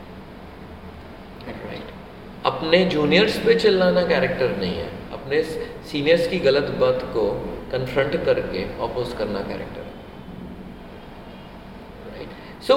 राइट 1.69 1.87
अपने 2.45 2.79
जूनियर्स 2.95 3.35
पे 3.45 3.55
चिल्लाना 3.59 4.03
कैरेक्टर 4.07 4.49
नहीं 4.57 4.75
है। 4.75 4.89
अपने 5.13 5.41
सीनियर्स 5.91 6.27
की 6.27 6.39
गलत 6.47 6.67
बात 6.81 6.99
को 7.13 7.23
कन्फ्रंट 7.71 8.13
करके 8.25 8.63
अपोज 8.87 9.13
करना 9.17 9.41
कैरेक्टर 9.49 9.81
है। 9.81 9.91
So, 12.65 12.75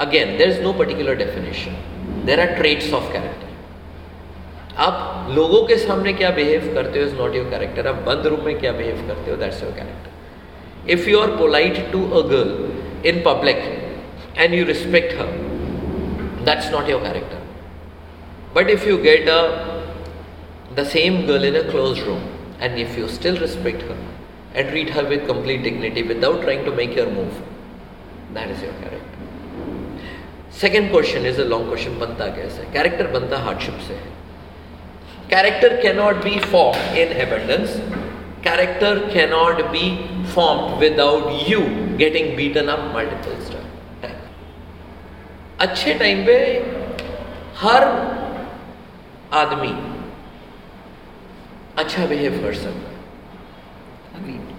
again, 0.00 0.30
there 0.38 0.50
is 0.52 0.58
no 0.62 0.70
particular 0.74 1.14
definition. 1.14 1.74
There 2.24 2.40
are 2.44 2.52
traits 2.56 2.88
of 2.92 3.04
character. 3.12 3.50
आप 4.86 5.26
लोगों 5.30 5.62
के 5.66 5.76
सामने 5.76 6.12
क्या 6.12 6.30
बिहेव 6.36 6.72
करते 6.74 6.98
हो 6.98 7.06
इज़ 7.06 7.14
नॉट 7.16 7.34
योर 7.36 7.48
कैरेक्टर 7.50 7.86
आप 7.86 8.02
बंद 8.06 8.26
रूम 8.26 8.44
में 8.44 8.58
क्या 8.60 8.72
बिहेव 8.72 9.06
करते 9.08 9.30
हो 9.30 9.36
that's 9.36 9.62
your 9.62 9.72
character 9.72 10.90
if 10.92 11.08
you 11.10 11.18
are 11.20 11.36
polite 11.38 11.90
to 11.92 12.04
a 12.10 12.22
girl 12.28 13.08
in 13.08 13.22
public 13.26 13.58
and 14.38 14.54
you 14.54 14.64
respect 14.66 15.20
her 15.20 15.34
that's 16.46 16.70
not 16.72 16.88
your 16.90 17.02
character 17.02 17.42
but 18.56 18.70
if 18.70 18.88
you 18.88 18.96
get 19.02 19.28
a 19.28 19.42
the 20.76 20.86
same 20.92 21.22
girl 21.26 21.44
in 21.44 21.60
a 21.60 21.70
close 21.70 22.02
room 22.06 22.22
and 22.62 22.78
if 22.78 22.98
you 23.00 23.08
still 23.08 23.36
respect 23.38 23.90
her 23.90 24.10
and 24.54 24.68
treat 24.68 24.90
her 24.90 25.04
with 25.04 25.26
complete 25.26 25.62
dignity 25.62 26.02
without 26.02 26.42
trying 26.42 26.64
to 26.64 26.72
make 26.72 26.94
your 26.94 27.08
move, 27.10 27.42
that 28.32 28.50
is 28.50 28.62
your 28.62 28.72
character. 28.74 29.20
Second 30.50 30.90
question 30.90 31.24
is 31.24 31.38
a 31.38 31.44
long 31.44 31.66
question 31.66 31.98
बनता 32.00 32.26
कैसे 32.36 32.64
character 32.72 33.06
बनता 33.12 33.38
hardship 33.38 33.78
से 33.86 33.94
है 33.94 34.21
character 35.31 35.69
cannot 35.83 36.23
be 36.23 36.35
formed 36.51 36.97
in 37.03 37.13
abundance 37.25 37.77
character 38.41 38.91
cannot 39.15 39.61
be 39.71 39.85
formed 40.35 40.79
without 40.85 41.25
you 41.49 41.61
getting 42.03 42.35
beaten 42.37 42.69
up 42.75 42.83
multiple 42.97 43.39
times 43.45 43.53
अच्छे 45.59 45.93
time 45.99 46.19
पे 46.25 46.33
हर 47.59 47.83
आदमी 49.37 49.71
अच्छा 51.83 52.05
बिहेव 52.11 52.35
कर 52.43 52.53
सकता 52.65 52.89
है 52.89 52.95
Agreed. 54.19 54.51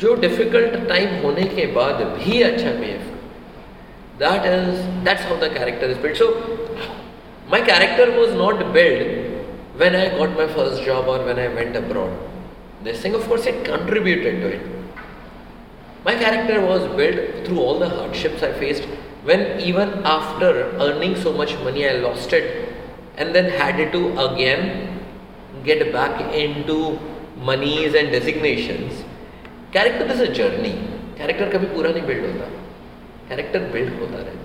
जो 0.00 0.14
डिफिकल्ट 0.22 0.88
टाइम 0.88 1.14
होने 1.22 1.44
के 1.58 1.66
बाद 1.74 2.02
भी 2.16 2.40
अच्छा 2.42 2.70
behave 2.80 3.12
that 4.22 4.46
is 4.52 4.80
that's 5.04 5.26
how 5.26 5.36
the 5.40 5.52
character 5.58 5.90
is 5.90 5.98
build 6.06 6.16
so 6.22 6.28
My 7.50 7.62
character 7.72 8.10
was 8.18 8.34
not 8.42 8.64
build 8.78 9.80
when 9.82 9.96
I 9.96 10.08
got 10.18 10.36
my 10.38 10.46
first 10.54 10.84
job 10.86 11.08
और 11.08 11.24
when 11.24 11.38
I 11.38 11.48
went 11.60 11.76
abroad 11.76 12.84
this 12.84 13.04
thing 13.04 13.14
of 13.14 13.28
course 13.28 13.46
it 13.48 13.66
contributed 13.66 14.40
to 14.42 14.48
it 14.48 14.72
My 16.06 16.12
character 16.16 16.60
was 16.60 16.82
built 16.96 17.46
through 17.46 17.58
all 17.58 17.78
the 17.78 17.88
hardships 17.88 18.42
I 18.42 18.52
faced 18.52 18.84
when 19.28 19.58
even 19.60 19.92
after 20.04 20.48
earning 20.78 21.16
so 21.16 21.32
much 21.32 21.54
money 21.60 21.88
I 21.88 21.92
lost 21.92 22.34
it 22.34 22.48
and 23.16 23.34
then 23.34 23.48
had 23.50 23.78
to 23.92 24.02
again 24.24 25.00
get 25.64 25.92
back 25.94 26.20
into 26.34 26.98
monies 27.38 27.94
and 27.94 28.12
designations. 28.12 29.02
Character 29.72 30.04
is 30.06 30.20
a 30.20 30.30
journey. 30.40 30.74
Character 31.16 31.48
कभी 31.52 31.66
पूरा 31.74 31.90
नहीं 31.90 32.06
build 32.06 32.26
होता 32.26 32.50
character 33.28 33.70
build 33.72 33.98
होता 34.00 34.16
रहता 34.16 34.30
है 34.30 34.37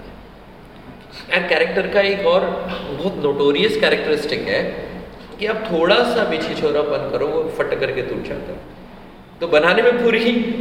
and 1.31 1.49
character 1.49 1.87
का 1.89 2.01
एक 2.09 2.27
और 2.27 2.45
बहुत 2.91 3.17
नोटोरियस 3.23 3.77
कैरेक्टरिस्टिक 3.81 4.49
है 4.49 4.63
कि 5.39 5.47
आप 5.47 5.63
थोड़ा 5.71 5.97
सा 6.05 6.25
भी 6.25 6.39
छिछोरापन 6.41 7.09
करो 7.13 7.27
वो 7.29 7.43
फट 7.59 7.79
करके 7.81 8.03
टूट 8.03 8.29
जाता 8.29 8.53
है। 8.53 8.59
तो 9.41 9.49
बनाने 9.49 9.83
में 9.83 10.03
पूरी 10.03 10.21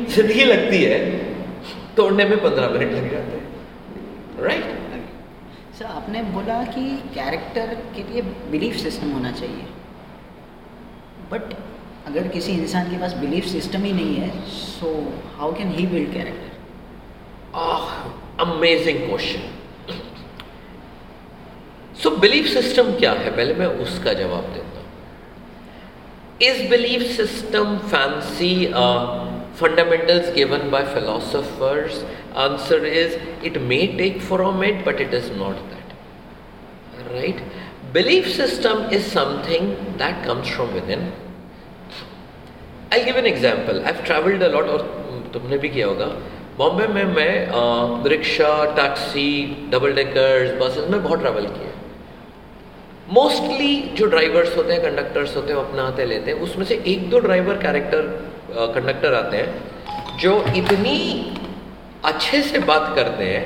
ज़िंदगी 0.10 0.46
लगती 0.46 0.84
है 0.84 1.00
तोड़ने 1.98 2.26
में 2.26 2.38
पंद्रह 2.44 2.70
मिनट 2.70 2.92
लग 2.94 3.12
जाते 3.12 3.34
हैं। 3.34 3.46
राइट 4.44 4.66
सर 5.80 5.86
आपने 5.88 6.22
बोला 6.32 6.64
कि 6.74 6.82
कैरेक्टर 7.14 7.76
के 7.96 8.04
लिए 8.12 8.22
बिलीफ 8.52 8.76
सिस्टम 8.78 9.12
होना 9.12 9.32
चाहिए। 9.34 9.66
बट 11.32 11.54
अगर 12.08 12.28
किसी 12.28 12.52
इंसान 12.54 12.90
के 12.92 12.98
पास 13.02 13.14
बिलीफ 13.18 13.46
सिस्टम 13.48 13.84
ही 13.84 13.92
नहीं 13.94 14.16
है 14.16 14.30
so 14.52 14.90
how 15.38 15.54
can 15.58 15.70
he 15.72 15.86
build 15.88 16.14
character 16.14 16.52
amazing 18.44 19.00
question 19.00 19.42
so 22.04 22.10
belief 22.22 22.46
system 22.54 22.92
क्या 23.00 23.12
है? 23.14 23.30
पहले 23.36 23.54
मैं 23.56 23.68
उसका 23.84 24.14
जवाब 24.14 24.46
देता 24.54 24.80
हूँ। 24.80 24.88
Is 26.42 26.68
belief 26.70 27.02
system 27.18 27.78
fancy 27.90 28.54
fundamental 29.60 30.20
given 30.36 30.70
by 30.70 30.84
philosophers 30.94 32.04
answer 32.46 32.86
is 32.86 33.16
it 33.48 33.58
may 33.70 33.78
take 33.98 34.20
from 34.22 34.58
met 34.60 34.86
but 34.86 35.02
it 35.02 35.14
is 35.14 35.32
not 35.34 35.56
that 35.74 37.12
right 37.12 37.44
belief 37.94 38.28
system 38.36 38.90
is 38.94 39.08
something 39.10 39.68
that 40.00 40.26
comes 40.26 40.56
from 40.56 40.70
within 40.92 41.12
I 42.94 43.04
give 43.04 43.18
an 43.18 43.26
example 43.26 43.84
I 43.86 44.04
travelled 44.06 44.44
a lot 44.44 44.70
और 44.70 44.82
तुमने 45.34 45.58
भी 45.58 45.70
किया 45.70 45.88
होगा। 45.88 46.06
बॉम्बे 46.58 46.88
में 46.88 47.04
मैं 47.14 48.08
rickshaw 48.10 48.52
taxi 48.76 49.30
double 49.72 49.94
decker 49.96 50.58
buses 50.58 50.90
में 50.90 51.02
बहुत 51.04 51.20
travel 51.20 51.46
किया। 51.46 51.72
मोस्टली 53.10 53.76
जो 53.96 54.06
ड्राइवर्स 54.06 54.56
होते 54.58 54.74
हैं 54.74 54.82
कंडक्टर्स 54.82 55.36
होते 55.36 55.48
हैं, 55.48 55.56
वो 55.56 55.64
अपना 55.64 55.84
आते 55.84 56.06
लेते 56.06 56.32
हैं। 56.32 56.40
उसमें 56.40 56.66
से 56.66 56.76
एक 56.88 57.10
दो 57.10 57.20
ड्राइवर 57.20 57.58
कैरेक्टर 57.58 58.02
कंडक्टर 58.76 59.14
आते 59.14 59.38
हैं, 59.38 60.18
जो 60.20 60.44
इतनी 60.56 60.98
अच्छे 62.06 62.42
से 62.42 62.60
बात 62.62 62.94
करते 62.96 63.24
हैं। 63.24 63.46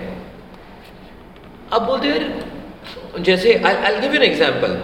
अब 1.74 1.86
बोलते 1.86 2.08
हैं 2.08 3.24
जैसे 3.24 3.54
आई 3.66 4.00
गिव 4.00 4.16
एन 4.16 4.24
एग्जांपल 4.24 4.78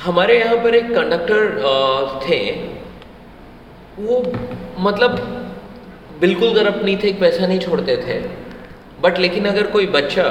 हमारे 0.00 0.38
यहाँ 0.38 0.56
पर 0.64 0.74
एक 0.74 0.94
कंडक्टर 0.94 1.40
थे। 2.24 2.40
वो 3.98 4.22
मतलब 4.80 5.18
बिल्कुल 6.20 6.54
करप्ट 6.54 6.84
नहीं 6.84 6.96
थे 6.96 7.12
पैसा 7.20 7.46
नहीं 7.46 7.58
छोड़ते 7.60 7.96
थे। 7.96 8.18
बट 9.02 9.18
लेकिन 9.18 9.46
अगर 9.46 9.66
कोई 9.70 9.86
बच्चा 9.88 10.26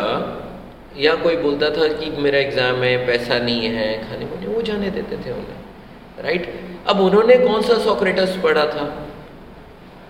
या 0.97 1.13
कोई 1.17 1.35
बोलता 1.37 1.69
था 1.71 1.87
कि 1.89 2.09
मेरा 2.17 2.39
एग्ज़ाम 2.39 2.83
है, 2.83 2.95
पैसा 3.07 3.37
नहीं 3.39 3.69
है, 3.69 3.87
खाने 4.01 4.25
पीने, 4.25 4.47
वो 4.47 4.61
जाने 4.61 4.89
देते 4.91 5.17
थे 5.17 5.31
उन्हें 5.31 6.23
राइट 6.23 6.47
अब 6.87 6.99
उन्होंने 7.01 7.35
कौन 7.37 7.61
सा 7.61 7.77
सोक्रेटस 7.79 8.37
पढ़ा 8.43 8.65
था? 8.67 8.85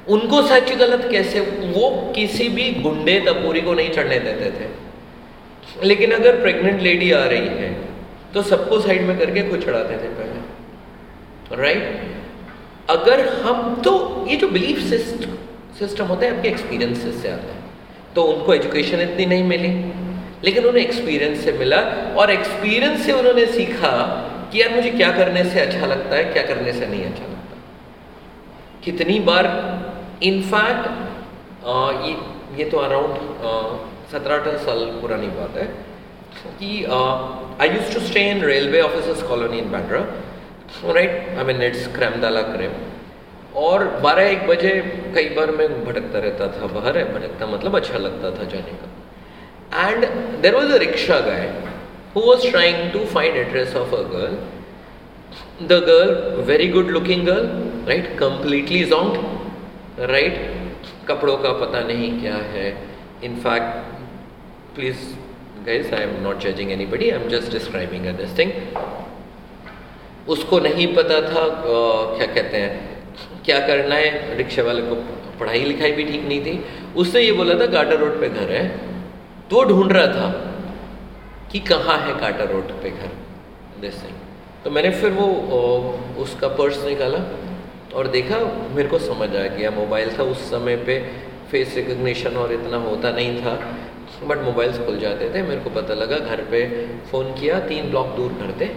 उनको 0.08 0.42
सच 0.44 0.72
गलत 0.76 1.08
कैसे, 1.12 1.40
वो 1.40 1.90
किसी 2.16 2.48
भी 2.50 2.70
गुंडे 2.82 3.20
तपूरी 3.22 3.62
को 3.62 3.74
नहीं 3.74 3.90
चढ़ने 3.92 4.20
देते 4.20 4.52
थे। 4.52 4.68
लेकिन 5.84 6.12
अगर 6.12 6.40
प्रेग्नेंट 6.42 6.82
लेडी 6.82 7.12
आ 7.12 7.24
रही 7.26 7.48
है 7.58 7.72
तो 8.34 8.42
सबको 8.44 8.80
साइड 8.82 9.02
में 9.02 9.18
करके 9.20 9.42
खुद 9.50 9.62
चढ़ाते 9.62 9.94
थे 9.96 10.10
पहले 10.16 11.62
राइट 11.62 11.84
अगर 12.90 13.28
हम 13.42 13.82
तो 13.86 13.94
ये 14.30 14.36
जो 14.36 14.48
बिलीफ 14.50 14.80
सिस्टम 15.80 16.06
होता 16.06 16.26
है, 16.26 16.36
आपके 16.36 16.48
एक्सपीरियंसेस 16.50 17.22
से 17.22 17.30
आता 17.30 17.54
है 17.54 17.62
तो 18.16 18.24
उनको 18.24 18.54
एजुकेशन 18.54 19.02
इतनी 19.02 19.26
नहीं 19.26 19.44
मिली। 19.46 19.70
लेकिन 20.44 20.66
उन्हें 20.66 20.84
एक्सपीरियंस 20.84 21.44
से 21.44 21.52
मिला 21.54 21.78
और 22.20 22.32
एक्सपीरियंस 22.32 23.06
से 23.06 23.12
उन्होंने 23.12 23.46
सीखा 23.54 23.92
कि 24.52 24.62
यार 24.62 24.76
मुझे 24.76 24.92
क्या 24.92 25.12
करने 25.18 25.44
से 25.46 25.60
अच्छा 25.60 25.86
लगता 25.86 26.16
है, 26.16 26.24
क्या 26.26 26.44
करने 26.44 26.74
से 26.74 26.88
नहीं 26.88 27.06
अच्छा 27.06 27.24
लगता। 27.24 27.58
कितनी 28.84 29.20
बार 29.30 29.46
इनफैक्ट 30.24 30.88
ये 32.06 32.16
ये 32.58 32.70
तो 32.70 32.78
अराउंड 32.80 33.14
सत्रह 34.12 34.36
अठारह 34.36 34.58
साल 34.60 34.80
पुरानी 35.02 35.28
बात 35.36 35.58
है 35.58 35.66
कि 36.60 36.70
I 37.62 37.70
use 37.70 37.94
to 37.94 38.00
stay 38.06 38.22
in 38.30 38.42
railway 38.46 38.82
officers 38.82 39.22
colony 39.30 39.58
in 39.58 39.72
Bandra 39.72 40.00
right 40.96 41.38
I 41.38 41.44
mean 41.46 41.62
it's 41.64 41.88
crème de la 41.96 42.42
crème 42.48 42.74
और 43.66 43.86
बारह 44.04 44.30
एक 44.30 44.48
बजे 44.48 44.72
कई 45.16 45.30
बार 45.36 45.52
मैं 45.60 45.68
भटकता 45.86 46.20
रहता 46.20 46.48
था 46.56 46.68
बाहर 46.74 46.98
है 46.98 47.04
भटकता 47.14 47.46
मतलब 47.54 47.76
अच्छा 47.76 47.98
लगता 47.98 48.32
था 48.32 48.50
जाने 48.54 48.74
का। 48.82 48.89
And 49.72 50.43
there 50.43 50.55
was 50.55 50.70
a 50.72 50.80
rickshaw 50.80 51.22
guy 51.22 51.47
who 52.13 52.22
was 52.28 52.43
trying 52.45 52.91
to 52.91 53.05
find 53.07 53.38
address 53.38 53.74
of 53.76 53.93
a 53.93 54.03
girl. 54.03 54.38
The 55.67 55.82
girl, 55.82 56.41
very 56.43 56.67
good 56.67 56.88
looking 56.88 57.26
girl, 57.26 57.47
right, 57.86 58.17
completely 58.17 58.86
zonked, 58.86 59.20
right. 60.09 60.39
कपड़ों 61.07 61.38
का 61.43 61.51
पता 61.59 61.80
नहीं 61.88 62.09
क्या 62.22 62.36
है. 62.53 62.67
In fact 63.24 63.72
please 64.76 64.97
guys 65.65 65.93
I 65.93 66.01
am 66.01 66.11
not 66.24 66.39
judging 66.41 66.72
anybody 66.72 67.09
I 67.09 67.20
am 67.20 67.28
just 67.30 67.51
describing 67.51 68.05
this 68.17 68.38
thing 68.38 68.51
उसको 70.36 70.59
नहीं 70.59 70.88
पता 70.95 71.22
था 71.22 71.43
क्या 71.63 72.28
कहते 72.34 72.57
हैं, 72.57 72.74
क्या 73.45 73.59
करना 73.67 73.95
है. 73.95 74.38
रिक्शे 74.38 74.61
वाले 74.61 74.82
को 74.89 74.95
पढ़ाई 75.39 75.63
लिखाई 75.63 75.91
भी 75.91 76.03
ठीक 76.11 76.24
नहीं 76.28 76.41
थी. 76.45 76.63
उससे 76.95 77.22
ये 77.22 77.32
बोला 77.41 77.59
था 77.59 77.65
गाटर 77.74 77.97
रोड 77.99 78.20
पे 78.22 78.30
घर 78.30 78.51
है. 78.51 78.63
तो 79.52 79.64
ढूंढ 79.64 79.91
रहा 79.91 80.08
था 80.08 80.30
कि 81.52 81.60
कहाँ 81.68 81.97
है 81.97 82.14
काटा 82.20 82.43
रोड 82.52 82.72
पे 82.82 82.89
घर 82.91 83.12
दिस 83.82 84.02
तो 84.64 84.72
मैंने 84.72 84.89
फिर 84.91 85.12
वो 85.12 85.28
उसका 86.22 86.47
पर्स 86.58 86.84
निकाला 86.86 87.20
और 87.95 88.08
देखा, 88.08 88.38
मेरे 88.76 88.89
को 88.89 89.00
समझ 89.00 89.30
आ 89.30 89.45
गया, 89.47 89.72
मोबाइल 89.72 90.18
था 90.18 90.24
उस 90.24 90.50
समय 90.50 90.76
पे 90.86 91.00
फेस 91.52 91.76
रिकग्निशन 91.76 92.36
और 92.38 92.52
इतना 92.54 92.78
होता 92.80 93.12
नहीं 93.12 93.41
था 93.41 93.54
बट 94.24 94.43
मोबाइल्स 94.43 94.78
खुल 94.86 95.00
जाते 95.00 95.30
थे, 95.34 95.41
मेरे 95.41 95.62
को 95.62 95.70
पता 95.70 95.93
लगा, 95.93 96.18
घर 96.18 96.43
पे 96.52 96.62
फ़ोन 97.12 97.34
किया, 97.34 97.60
तीन 97.68 97.89
ब्लॉक 97.89 98.08
दूर 98.16 98.34
कर 98.34 98.52
दे 98.60 98.76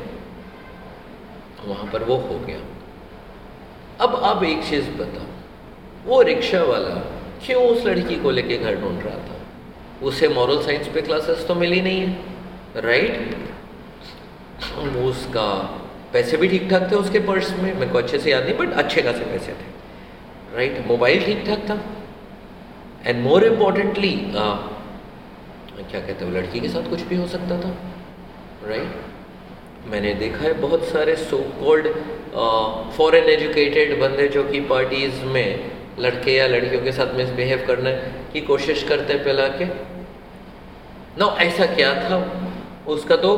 वहाँ 1.67 1.91
पर 1.93 2.05
वो 2.05 2.17
हो 2.19 2.39
गया। 2.47 2.61
अब 4.01 4.15
आप 4.25 4.45
एक 4.45 4.65
चीज़ 4.65 4.91
बताओ, 4.99 5.27
वो 6.07 6.23
रिक्शा 6.23 6.63
वाला 6.65 6.95
क्यों 7.45 7.63
उस 7.69 7.85
लड़की 7.87 8.17
को 8.17 8.31
लेके 8.31 8.59
घर 8.59 8.81
ढूंढ 8.81 9.03
रहा 9.03 9.19
था? 9.19 9.41
उसे 10.03 10.29
मॉरल 10.29 10.63
साइंस 10.63 10.89
पे 10.89 11.03
क्लासेस 11.03 11.47
तो 11.49 11.55
मिली 11.55 11.81
नहीं 11.81 12.01
है 12.01 12.83
राइट 12.83 13.41
उसका 15.05 15.47
पैसे 16.13 16.37
भी 16.37 16.49
ठीक 16.49 16.69
ठाक 16.71 16.91
थे 16.91 16.97
उसके 16.97 17.19
पर्स 17.19 17.51
में, 17.53 17.73
मेरे 17.75 17.91
को 17.93 17.99
अच्छे 17.99 18.19
से 18.19 18.31
याद 18.31 18.45
नहीं 18.45 18.57
बट 18.57 18.73
अच्छे 18.75 19.03
खासे 19.03 19.25
पैसे 19.25 19.53
थे 19.53 20.57
राइट 20.57 20.87
मोबाइल 20.87 21.25
ठीक 21.25 21.45
ठाक 21.47 21.69
था 21.71 21.79
एंड 23.07 23.23
मोर 23.23 23.45
इम्पोर्टेंटली 23.45 24.13
क्या 25.83 26.01
कहते 26.01 26.25
हैं 26.25 26.33
लड़की 26.33 26.61
के 26.61 26.69
साथ 26.69 26.89
कुछ 26.91 27.01
भी 27.03 27.17
हो 27.17 27.27
सकता 27.27 27.61
था 27.61 27.75
राइट 28.65 29.87
मैंने 29.87 30.13
देखा 30.15 30.45
है 30.45 30.53
बहुत 30.61 30.85
सारे 30.85 31.15
सो 31.17 31.39
कॉल्ड 31.61 31.87
फॉरेन 32.97 33.29
एजुकेटेड 33.31 33.99
बंदे 34.01 34.29
जो 34.29 34.45
कि 34.45 34.61
पार्टीज़ 34.67 35.25
में 35.27 35.71
लड़के 35.99 36.35
या 36.35 36.47
लड़कियों 36.47 36.83
के 36.83 36.93
साथ 36.93 37.15
मिसबिहेव 37.15 37.65
करने 37.67 37.93
की 38.33 38.41
कोशिश 38.41 38.83
करते 38.83 39.15
पहला 39.17 39.49
के 39.57 39.65
नो 41.19 41.31
ऐसा 41.39 41.67
क्या 41.75 41.93
था? 42.03 42.17
उसका 42.89 43.17
तो 43.17 43.31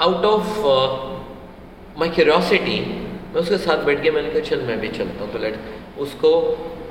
आउट 0.00 0.24
ऑफ़ 0.24 1.98
माई 1.98 2.08
क्यूरोसिटी 2.10 2.80
मैं 3.32 3.40
उसके 3.40 3.58
साथ 3.58 3.84
बैठ 3.84 4.00
गया 4.00 4.12
मैंने 4.12 4.30
कहा, 4.30 4.40
चल, 4.40 4.62
मैं 4.62 4.78
भी 4.80 4.88
चलता 4.88 5.24
हूँ 5.24 5.32
तो 5.32 5.38
लेट 5.38 5.56
उसको 5.98 6.30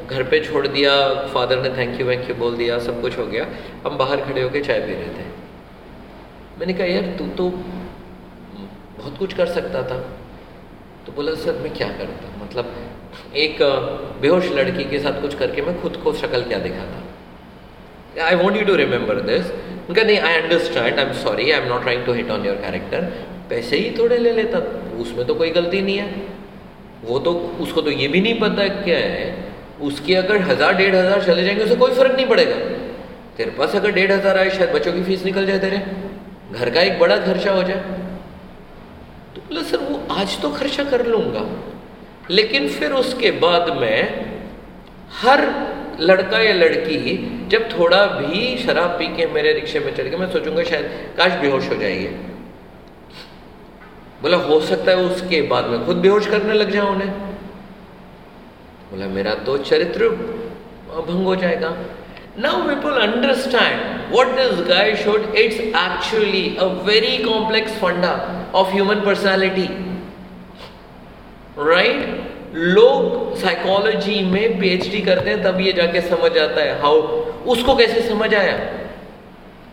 घर 0.07 0.23
पे 0.23 0.39
छोड़ 0.45 0.67
दिया 0.67 0.93
फादर 1.33 1.61
ने 1.61 1.69
थैंक 1.77 1.99
यू 1.99 2.05
वैंक 2.05 2.29
यू 2.29 2.35
बोल 2.35 2.55
दिया, 2.57 2.77
सब 2.79 3.01
कुछ 3.01 3.17
हो 3.17 3.25
गया। 3.25 3.45
हम 3.85 3.97
बाहर 3.97 4.21
खड़े 4.21 4.41
होके 4.41 4.61
चाय 4.61 4.79
पी 4.79 4.93
रहे 4.93 5.09
थे। 5.17 5.27
मैंने 6.59 6.73
कहा, 6.73 6.87
यार, 6.87 7.03
तू 7.17 7.27
तो 7.37 7.49
बहुत 7.49 9.17
कुछ 9.17 9.33
कर 9.33 9.45
सकता 9.47 9.83
था। 9.83 9.99
तो 11.05 11.11
बोला, 11.11 11.33
सर, 11.35 11.59
मैं 11.59 11.73
क्या 11.73 11.87
करता 11.89 12.43
मतलब 12.43 12.73
एक 13.35 13.57
बेहोश 14.21 14.51
लड़की 14.51 14.83
के 14.83 14.99
साथ 14.99 15.21
कुछ 15.21 15.35
करके 15.35 15.61
मैं 15.61 15.81
खुद 15.81 15.97
को 16.03 16.13
शक्ल 16.13 16.41
क्या 16.43 16.59
दिखाता? 16.59 17.03
I 18.21 18.35
want 18.35 18.57
you 18.57 18.63
to 18.65 18.75
remember 18.75 19.19
this 19.21 19.51
उनका, 19.89 20.03
नहीं 20.03 20.17
I 20.19 20.33
understand 20.35 20.99
I 20.99 21.05
am 21.05 21.13
sorry 21.21 21.51
I 21.51 21.59
am 21.59 21.67
not 21.67 21.81
trying 21.81 22.05
to 22.05 22.13
hit 22.13 22.31
on 22.31 22.45
your 22.45 22.55
character 22.57 23.01
पैसे 23.49 23.77
ही 23.77 23.95
थोड़े 23.97 24.17
ले 24.17 24.31
लेता। 24.31 24.59
उसमें 25.01 25.25
तो 25.27 25.35
कोई 25.35 25.49
गलती 25.49 25.81
नहीं 25.81 25.97
है। 25.97 26.27
वो 27.03 27.19
तो 27.19 27.33
उसको 27.61 27.81
तो 27.81 27.91
ये 27.91 28.07
भी 28.07 28.21
नहीं 28.21 28.39
पता 28.39 28.67
क्या 28.83 28.97
है। 28.97 29.47
उसकी 29.81 30.13
अगर 30.13 30.41
हज़ार, 30.41 30.73
डेढ़ 30.75 30.95
हज़ार 30.95 31.23
चले 31.23 31.43
जाएँगे, 31.43 31.63
उसे 31.63 31.75
कोई 31.75 31.91
फ़र्क 31.91 32.15
नहीं 32.15 32.27
पड़ेगा। 32.27 32.55
तेरे 33.37 33.51
पास 33.51 33.75
अगर 33.75 33.91
डेढ़ 33.91 34.11
हज़ार 34.11 34.37
आए, 34.37 34.49
शायद 34.49 34.69
बच्चों 34.69 34.93
की 34.93 35.03
फ़ीस 35.03 35.25
निकल 35.25 35.45
जाए 35.45 35.59
तेरे। 35.59 35.81
घर 36.51 36.69
का 36.69 36.81
एक 36.81 36.99
बड़ा 36.99 37.17
खर्चा 37.17 37.51
हो 37.51 37.63
जाए। 37.63 37.81
तो 39.35 39.41
बोला, 39.41 39.61
सर, 39.63 39.77
वो 39.77 40.01
आज 40.11 40.41
तो 40.41 40.49
खर्चा 40.51 40.83
कर 40.83 41.05
लूँगा। 41.05 41.45
लेकिन 42.29 42.67
फिर 42.69 42.91
उसके 42.93 43.31
बाद 43.39 43.69
में 43.77 44.25
हर 45.21 45.45
लड़का 45.99 46.39
या 46.39 46.53
लड़की 46.53 46.97
जब 47.51 47.69
थोड़ा 47.71 48.05
भी 48.07 48.57
शराब 48.57 48.89
पी 48.99 49.07
के 49.15 49.25
मेरे 49.33 49.53
रिक्शे 49.53 49.79
में 49.79 49.95
चढ़ 49.95 50.07
के 50.09 50.17
मैं 50.17 50.29
सोचूँगा 50.31 50.63
शायद 50.63 50.85
काश 51.17 51.39
बेहोश 51.41 51.69
हो 51.69 51.75
जाइए 51.75 52.07
बोला, 54.21 54.37
हो 54.37 54.59
सकता 54.61 54.91
है 54.91 54.97
उसके 55.05 55.41
बाद 55.49 55.67
में 55.67 55.85
खुद 55.85 55.97
बेहोश 55.97 56.27
करने 56.27 56.53
लग 56.53 56.71
जाऊँ 56.71 56.89
उन्हें। 56.91 57.11
बोला, 58.91 59.07
मेरा 59.07 59.33
तो 59.45 59.57
चरित्र 59.59 60.09
भंग 60.09 61.25
हो 61.25 61.35
जाएगा। 61.35 61.69
Now 62.39 62.67
people 62.67 62.99
understand 63.01 64.13
what 64.13 64.39
is 64.39 64.61
guy 64.69 64.95
should 64.95 65.35
it's 65.35 65.59
actually 65.59 66.45
a 66.59 66.65
very 66.85 67.17
complex 67.23 67.79
funda 67.81 68.11
of 68.55 68.73
human 68.73 69.01
personality 69.05 69.67
right 71.59 71.99
right? 71.99 72.28
लोग 72.53 73.35
साइकोलॉजी 73.37 74.23
में 74.23 74.59
पीएचडी 74.59 75.01
करते 75.01 75.29
हैं 75.29 75.43
तब 75.43 75.59
ये 75.61 75.73
जाके 75.73 76.01
समझ 76.01 76.37
आता 76.37 76.61
है 76.61 76.81
हाउ 76.81 77.01
उसको 77.45 77.75
कैसे 77.75 78.01
समझ 78.01 78.33
आया? 78.35 78.59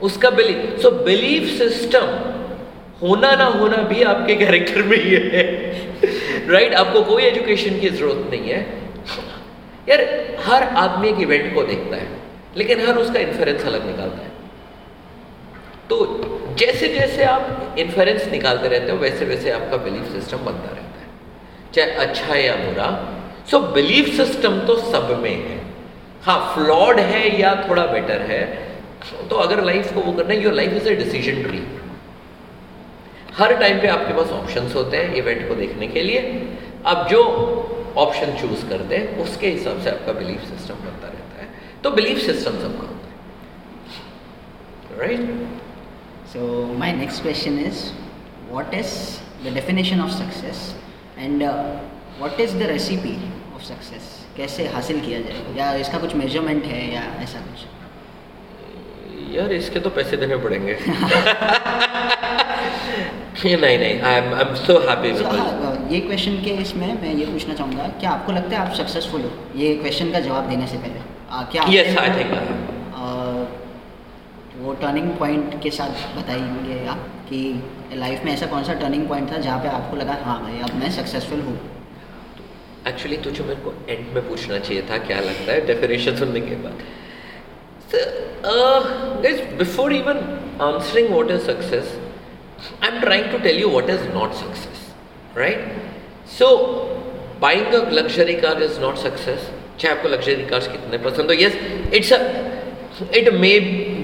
उसका 0.02 0.30
बिलीफ 0.30 0.78
सो 0.82 0.90
बिलीफ 0.90 1.58
सिस्टम 1.58 2.06
होना 3.02 3.34
ना 3.36 3.44
होना 3.44 3.76
भी 3.76 4.02
आपके 4.02 4.34
कैरेक्टर 4.34 4.82
में 4.82 4.96
ही 4.98 5.10
है. 5.14 5.42
Right 6.48 6.68
right? 6.68 6.86
आपको 6.86 7.02
कोई 7.02 7.22
एजुकेशन 7.22 7.80
की 7.80 7.88
ज़रूरत 7.88 8.30
नहीं 8.30 8.50
है. 8.50 8.60
यार, 9.88 10.00
हर 10.40 10.62
आदमी 10.62 11.08
एक 11.08 11.20
इवेंट 11.20 11.54
को 11.54 11.62
देखता 11.62 11.96
है, 11.96 12.08
लेकिन 12.56 12.86
हर 12.86 12.96
उसका 12.96 13.18
इन्फ्रेंस 13.18 13.64
अलग 13.64 13.86
निकालता 13.86 14.18
है. 14.18 14.30
तो 15.90 16.56
जैसे 16.58 16.88
जैसे 16.88 17.24
आप 17.24 17.76
इन्फ्रेंस 17.78 18.26
निकालते 18.26 18.68
रहते 18.68 18.92
हो 18.92 18.98
वैसे 18.98 19.24
वैसे 19.24 19.50
आपका 19.50 19.76
बिलीफ 19.76 20.12
सिस्टम 20.12 20.36
बनता 20.36 20.68
रहता 20.68 20.80
है. 20.80 20.95
चाहे 21.76 21.90
अच्छा 22.04 22.26
है 22.26 22.44
या 22.44 22.54
बुरा 22.56 22.88
सो 23.50 23.60
बिलीफ 23.74 24.06
सिस्टम 24.16 24.58
तो 24.66 24.76
सब 24.92 25.10
में 25.22 25.30
है। 25.30 25.58
हाँ 26.22 26.38
फ्लॉड 26.54 27.00
है 27.00 27.40
या 27.40 27.54
थोड़ा 27.68 27.86
बेटर 27.86 28.20
है 28.30 28.42
तो 29.30 29.36
अगर 29.36 29.62
लाइफ 29.64 29.92
को 29.94 30.00
वो 30.00 30.12
करना 30.12 30.32
है 30.32 30.42
your 30.42 30.54
life 30.54 30.72
is 30.72 30.88
a 30.88 30.92
decision 31.02 31.42
tree 31.42 31.60
her 33.34 33.56
time 33.60 33.80
पे 33.80 33.88
आपके 33.88 34.12
पास 34.14 34.30
ऑप्शंस 34.32 34.74
होते 34.74 34.96
हैं 34.96 35.14
इवेंट 35.14 35.48
को 35.48 35.54
देखने 35.54 35.86
के 35.88 36.02
लिए। 36.02 36.20
आप 36.86 37.08
जो 37.10 37.20
ऑप्शन 37.98 38.32
चूज़ 38.40 38.64
करते 38.68 38.96
हैं 38.96 39.18
उसके 39.24 39.48
हिसाब 39.48 39.82
से 39.82 39.90
आपका 39.90 40.12
बिलीफ 40.12 40.40
सिस्टम 40.48 40.74
बनता 40.84 41.08
रहता 41.08 41.42
है। 41.42 41.48
तो 41.84 41.90
बिलीफ 41.90 42.18
सिस्टम 42.26 42.58
सबका 42.62 42.86
होता 42.88 43.06
है। 43.08 43.14
Right 45.00 45.20
so 46.32 46.40
my 46.80 46.92
next 46.96 47.22
question 47.22 47.58
is 47.60 47.78
what 48.52 48.74
is 48.74 48.92
the 49.44 49.54
definition 49.54 50.00
of 50.00 50.12
success, 50.12 50.58
and 51.18 51.42
uh, 51.42 51.52
what 52.20 52.40
is 52.40 52.54
the 52.60 52.66
recipe 52.72 53.16
of 53.56 53.62
success? 53.62 54.04
कैसे 54.36 54.66
हासिल 54.68 55.00
किया 55.00 55.20
जाए? 55.20 55.42
या 55.58 55.74
इसका 55.74 55.98
कुछ 55.98 56.14
मेज़रमेंट 56.14 56.64
है 56.64 56.94
या 56.94 57.02
ऐसा 57.22 57.38
कुछ? 57.38 57.64
यार 59.36 59.52
इसके 59.52 59.80
तो 59.80 59.90
पैसे 59.90 60.16
देने 60.16 60.36
पड़ेंगे। 60.36 60.76
नहीं 63.44 63.78
नहीं 63.78 64.00
I 64.00 64.14
am 64.14 64.34
I 64.34 64.40
am 64.40 64.54
so 64.54 64.78
happy 64.88 65.08
ये 65.94 66.00
क्वेश्चन 66.00 66.36
के 66.44 66.50
इसमें 66.50 66.86
मैं 67.02 67.14
ये 67.14 67.26
पूछना 67.26 67.54
चाहूँगा 67.54 67.88
क्या 68.00 68.10
आपको 68.10 68.32
लगता 68.32 68.56
है 68.56 68.66
आप 68.66 68.74
सक्सेसफुल 68.74 69.20
हो? 69.20 69.30
ये 69.56 69.74
क्वेश्चन 69.76 70.12
का 70.12 70.20
जवाब 70.20 70.48
देने 70.50 70.66
से 70.66 70.76
पहले। 70.76 71.00
आ, 71.30 71.42
क्या 71.42 71.62
यस 71.68 71.98
आई 71.98 72.10
थिंक 72.10 72.30
वो 74.66 74.72
टर्निंग 74.82 75.10
पॉइंट 75.18 75.60
के 75.62 75.70
साथ 75.70 76.04
बताइए 76.16 76.86
आप 76.92 77.02
कि 77.28 77.40
लाइफ 77.98 78.24
में 78.24 78.32
ऐसा 78.32 78.46
कौन 78.52 78.64
सा 78.64 78.74
टर्निंग 78.80 79.08
पॉइंट 79.08 79.32
था 79.32 79.36
जहाँ 79.46 79.58
पे 79.62 79.68
आपको 79.68 79.96
लगा 79.96 80.14
हाँ 80.24 80.40
भाई, 80.42 80.58
अब 80.68 80.74
मैं 80.82 80.90
सक्सेसफुल 80.96 81.40
हूँ 81.48 81.58
एक्चुअली 82.88 83.16
तुझे 83.26 83.44
मेरे 83.44 83.60
को 83.60 83.72
एंड 83.88 84.14
में 84.14 84.28
पूछना 84.28 84.58
चाहिए 84.58 84.82
था, 84.90 84.98
क्या 85.06 85.20
लगता 85.20 85.52
है 85.52 85.66
डेफिनेशन 85.66 86.16
सुनने 86.16 86.40
के 86.40 86.56
बाद? 86.66 86.84
Guys, 89.24 89.40
before 89.58 89.90
even 89.92 90.18
answering 90.60 91.12
what 91.12 91.30
is 91.30 91.44
success, 91.44 91.92
i'm 92.82 93.00
trying 93.00 93.28
to 93.32 93.38
tell 93.46 93.60
you 93.62 93.68
what 93.68 93.88
is 93.94 94.02
not 94.16 94.34
success, 94.34 94.82
right? 95.34 95.60
So, 96.36 96.48
buying 97.40 97.74
a 97.74 97.82
luxury 97.98 98.36
car 98.44 98.56
is 98.68 98.78
not 98.86 98.98
success. 99.06 99.48
चाहे 99.80 99.94
आपको 99.94 100.08
लग्जरी 100.08 100.44
कार्स 100.50 100.68
कितने 100.74 100.98
पसंद 101.06 101.30
हो 101.30 101.34
yes 101.38 101.56
it's 101.94 102.12
a 102.12 102.18
it 103.14 103.32
may 103.34 103.58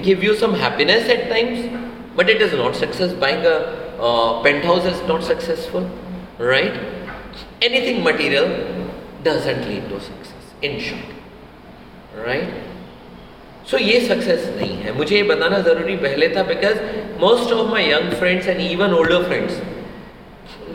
give 0.05 0.23
you 0.23 0.33
some 0.45 0.55
happiness 0.63 1.09
at 1.09 1.29
times 1.29 1.65
but 2.17 2.29
it 2.29 2.41
is 2.41 2.55
not 2.55 2.75
success 2.75 3.13
buying 3.21 3.45
a 3.45 3.57
penthouse 4.65 4.85
is 4.87 5.07
not 5.11 5.21
successful 5.31 5.89
right 6.41 6.81
anything 7.65 8.03
material 8.03 8.47
doesn't 9.23 9.67
lead 9.67 9.89
to 9.89 9.99
success 10.01 10.53
in 10.61 10.79
short 10.79 11.09
right? 12.27 12.49
So 13.67 13.77
so, 13.77 13.83
ये 13.83 13.99
success 14.07 14.47
नहीं 14.55 14.75
है। 14.77 14.93
मुझे 14.97 15.15
ये 15.15 15.23
बताना 15.23 15.59
ज़रूरी 15.67 15.95
पहले 15.97 16.27
था 16.35 16.41
because 16.43 16.79
most 17.19 17.51
of 17.53 17.69
my 17.69 17.83
young 17.91 18.11
friends 18.19 18.47
and 18.47 18.59
even 18.61 18.93
older 18.93 19.23
friends 19.23 19.61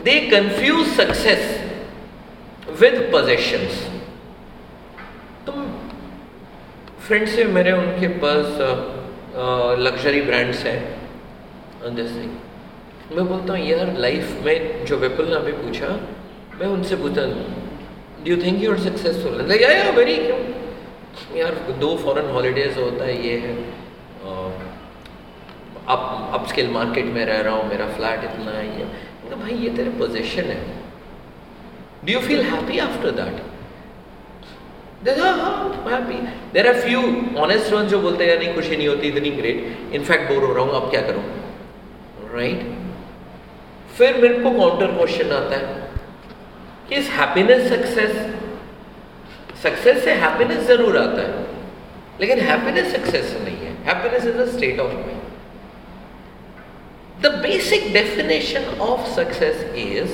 they 0.05 0.19
confuse 0.31 0.87
success 0.95 1.43
with 2.81 2.97
possessions 3.11 3.83
तुम 5.45 5.61
फ्रेंड्स 7.09 7.31
से 7.35 7.43
मेरे, 7.45 7.71
उनके 7.73 8.07
पास 8.23 8.59
लग्जरी 9.79 10.19
ब्रांड्स 10.21 10.59
हैं 10.65 11.95
जैसे 11.95 12.19
मैं 13.15 13.25
बोलता 13.27 13.53
हूँ, 13.53 13.61
यार 13.61 13.95
लाइफ 13.97 14.43
में 14.45 14.85
जो 14.85 14.97
विपुल 14.97 15.29
ने 15.29 15.35
अभी 15.35 15.51
पूछा, 15.53 15.87
मैं 16.59 16.67
उनसे 16.67 16.95
पूछता 16.95 17.23
do 17.25 18.31
you 18.31 18.37
think 18.43 18.61
you 18.63 18.71
are 18.71 18.79
successful 18.79 19.41
very 19.41 20.15
क्यों? 20.17 20.37
यार, 21.37 21.55
दो 21.79 21.95
फॉरेन 21.97 22.29
हॉलीडेज 22.31 22.77
होता 22.77 23.03
है, 23.03 23.15
ये 23.27 23.37
है 23.39 23.55
अप 25.87 26.31
अप 26.33 26.47
स्केल 26.47 26.69
मार्केट 26.71 27.05
में 27.13 27.25
रह 27.25 27.39
रहा 27.41 27.53
हूँ, 27.55 27.69
मेरा 27.69 27.87
फ्लैट 27.95 28.23
इतना 28.23 28.51
है, 28.51 28.65
ये 28.79 28.85
तो 29.29 29.35
भाई, 29.35 29.53
ये 29.55 29.69
तेरे 29.77 29.89
पोजीशन 29.99 30.51
है। 30.53 30.63
Do 32.05 32.13
you 32.13 32.19
feel 32.27 32.43
happy 32.45 32.79
after 32.79 33.11
that 33.21 33.47
there 35.03 36.67
are 36.67 36.79
few 36.81 37.01
honest 37.41 37.71
one 37.73 37.87
जो 37.87 37.99
बोलते 38.01 38.25
हैं, 38.25 38.37
नहीं, 38.39 38.53
खुशी 38.55 38.75
नहीं 38.77 38.87
होती, 38.87 39.07
इतनी 39.07 39.29
ग्रेट 39.31 39.93
इनफैक्ट 39.95 40.31
बोर 40.31 40.43
हो 40.43 40.53
रहा 40.53 40.77
अब 40.77 40.89
क्या 40.91 41.01
करूँ? 41.01 41.23
राइट 42.33 42.59
फिर 43.97 44.17
मेरे 44.21 44.37
को 44.39 44.49
काउंटर 44.57 44.87
क्वेश्चन 44.97 45.31
आता 45.33 45.55
है 45.57 45.65
कि 46.89 46.95
इस 46.95 47.09
हैप्पीनेस 47.11 47.69
सक्सेस 47.69 48.13
सक्सेस 49.63 50.03
से 50.03 50.11
हैप्पीनेस 50.15 50.67
ज़रूर 50.67 50.97
आता 50.97 51.21
है, 51.21 51.45
लेकिन 52.19 52.39
हैप्पीनेस 52.41 52.91
सक्सेस 52.95 53.33
नहीं 53.43 53.57
है। 53.57 53.71
Happiness 53.85 54.25
is 54.25 54.37
a 54.37 54.45
state 54.51 54.79
of 54.79 54.93
mind 54.93 55.21
the 57.21 57.25
basic 57.43 57.81
definition 57.93 58.63
of 58.81 59.09
success 59.15 59.57
is 59.77 60.11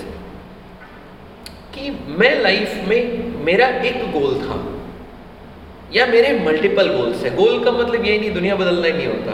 कि 1.73 1.83
मैं 2.19 2.33
लाइफ 2.41 2.87
में, 2.87 3.03
मेरा 3.45 3.67
एक 3.67 3.97
गोल 4.11 4.33
था। 4.41 4.57
या 5.93 6.05
मेरे 6.05 6.31
मल्टीपल 6.39 6.87
गोल्स 6.89 7.23
है। 7.23 7.35
गोल 7.35 7.63
का 7.63 7.71
मतलब 7.71 8.05
ये 8.05 8.17
नहीं 8.19 8.33
दुनिया 8.33 8.55
बदलना 8.55 8.87
ही 8.87 8.93
नहीं 8.93 9.07
होता। 9.07 9.33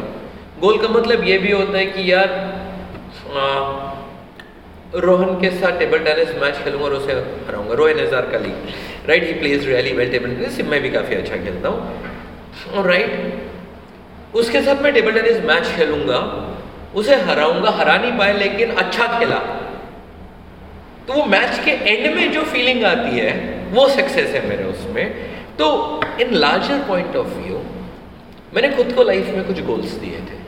गोल 0.61 0.77
का 0.77 0.87
मतलब 0.89 1.23
ये 1.27 1.37
भी 1.37 1.51
होता 1.51 1.77
है 1.77 1.85
कि 1.87 2.11
यार 2.11 2.29
आ, 3.31 3.43
रोहन 4.97 5.39
के 5.41 5.49
साथ 5.51 5.79
टेबल 5.79 5.99
टेनिस 6.05 6.35
मैच 6.41 6.55
खेलूँगा 6.63 6.85
और 6.85 6.93
उसे 6.93 7.13
हराऊँगा। 7.47 7.73
रोहन 7.75 7.99
हज़ार 7.99 8.29
का 8.31 8.37
league 8.37 9.09
right 9.09 9.23
he 9.23 9.33
plays 9.33 9.67
really 9.67 9.91
well 9.93 10.11
table 10.11 10.35
tennis 10.35 10.59
मैं 10.69 10.81
भी 10.81 10.89
काफ़ी 10.91 11.15
अच्छा 11.15 11.37
खेलता 11.37 11.69
हूँ। 11.69 12.83
राइट 12.85 14.35
उसके 14.35 14.61
साथ 14.61 14.81
मैं 14.83 14.93
टेबल 14.93 15.13
टेनिस 15.13 15.43
मैच 15.45 15.67
खेलूँगा 15.75 16.19
उसे 16.95 17.15
हराऊँगा 17.23 17.69
हरा 17.71 17.97
नहीं 17.97 18.17
पाए 18.17 18.37
लेकिन 18.37 18.71
अच्छा 18.77 19.07
खेला। 19.19 19.39
तो 21.07 21.13
वो 21.13 21.23
मैच 21.27 21.59
के 21.65 21.71
एंड 21.71 22.15
में 22.15 22.31
जो 22.31 22.41
फीलिंग 22.45 22.83
आती 22.85 23.19
है 23.19 23.31
वो 23.71 23.87
सक्सेस 23.89 24.29
है 24.29 24.47
मेरे 24.47 24.63
उसमें। 24.65 25.05
तो 25.61 25.69
in 26.21 26.33
larger 26.35 26.83
point 26.87 27.15
of 27.15 27.27
view 27.37 27.57
मैंने 28.53 28.69
खुद 28.77 28.93
को 28.93 29.03
लाइफ 29.03 29.27
में 29.35 29.43
कुछ 29.47 29.61
गोल्स 29.65 29.91
दिए 29.95 30.19
थे 30.19 30.39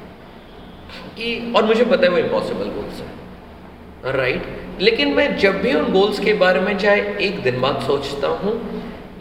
कि, 1.17 1.53
और 1.55 1.65
मुझे 1.65 1.85
पता 1.85 2.05
है 2.05 2.09
वो 2.09 2.17
इम्पॉसिबल 2.17 2.69
गोल्स 2.77 3.01
हैं 3.01 4.13
राइट 4.13 4.81
लेकिन 4.81 5.13
मैं 5.15 5.25
जब 5.37 5.61
भी 5.61 5.73
उन 5.73 5.91
गोल्स 5.91 6.19
के 6.19 6.33
बारे 6.33 6.59
में 6.59 6.77
चाहे 6.77 7.01
एक 7.27 7.41
दिन 7.43 7.59
बाद 7.61 7.81
सोचता 7.81 8.27
हूँ 8.27 8.53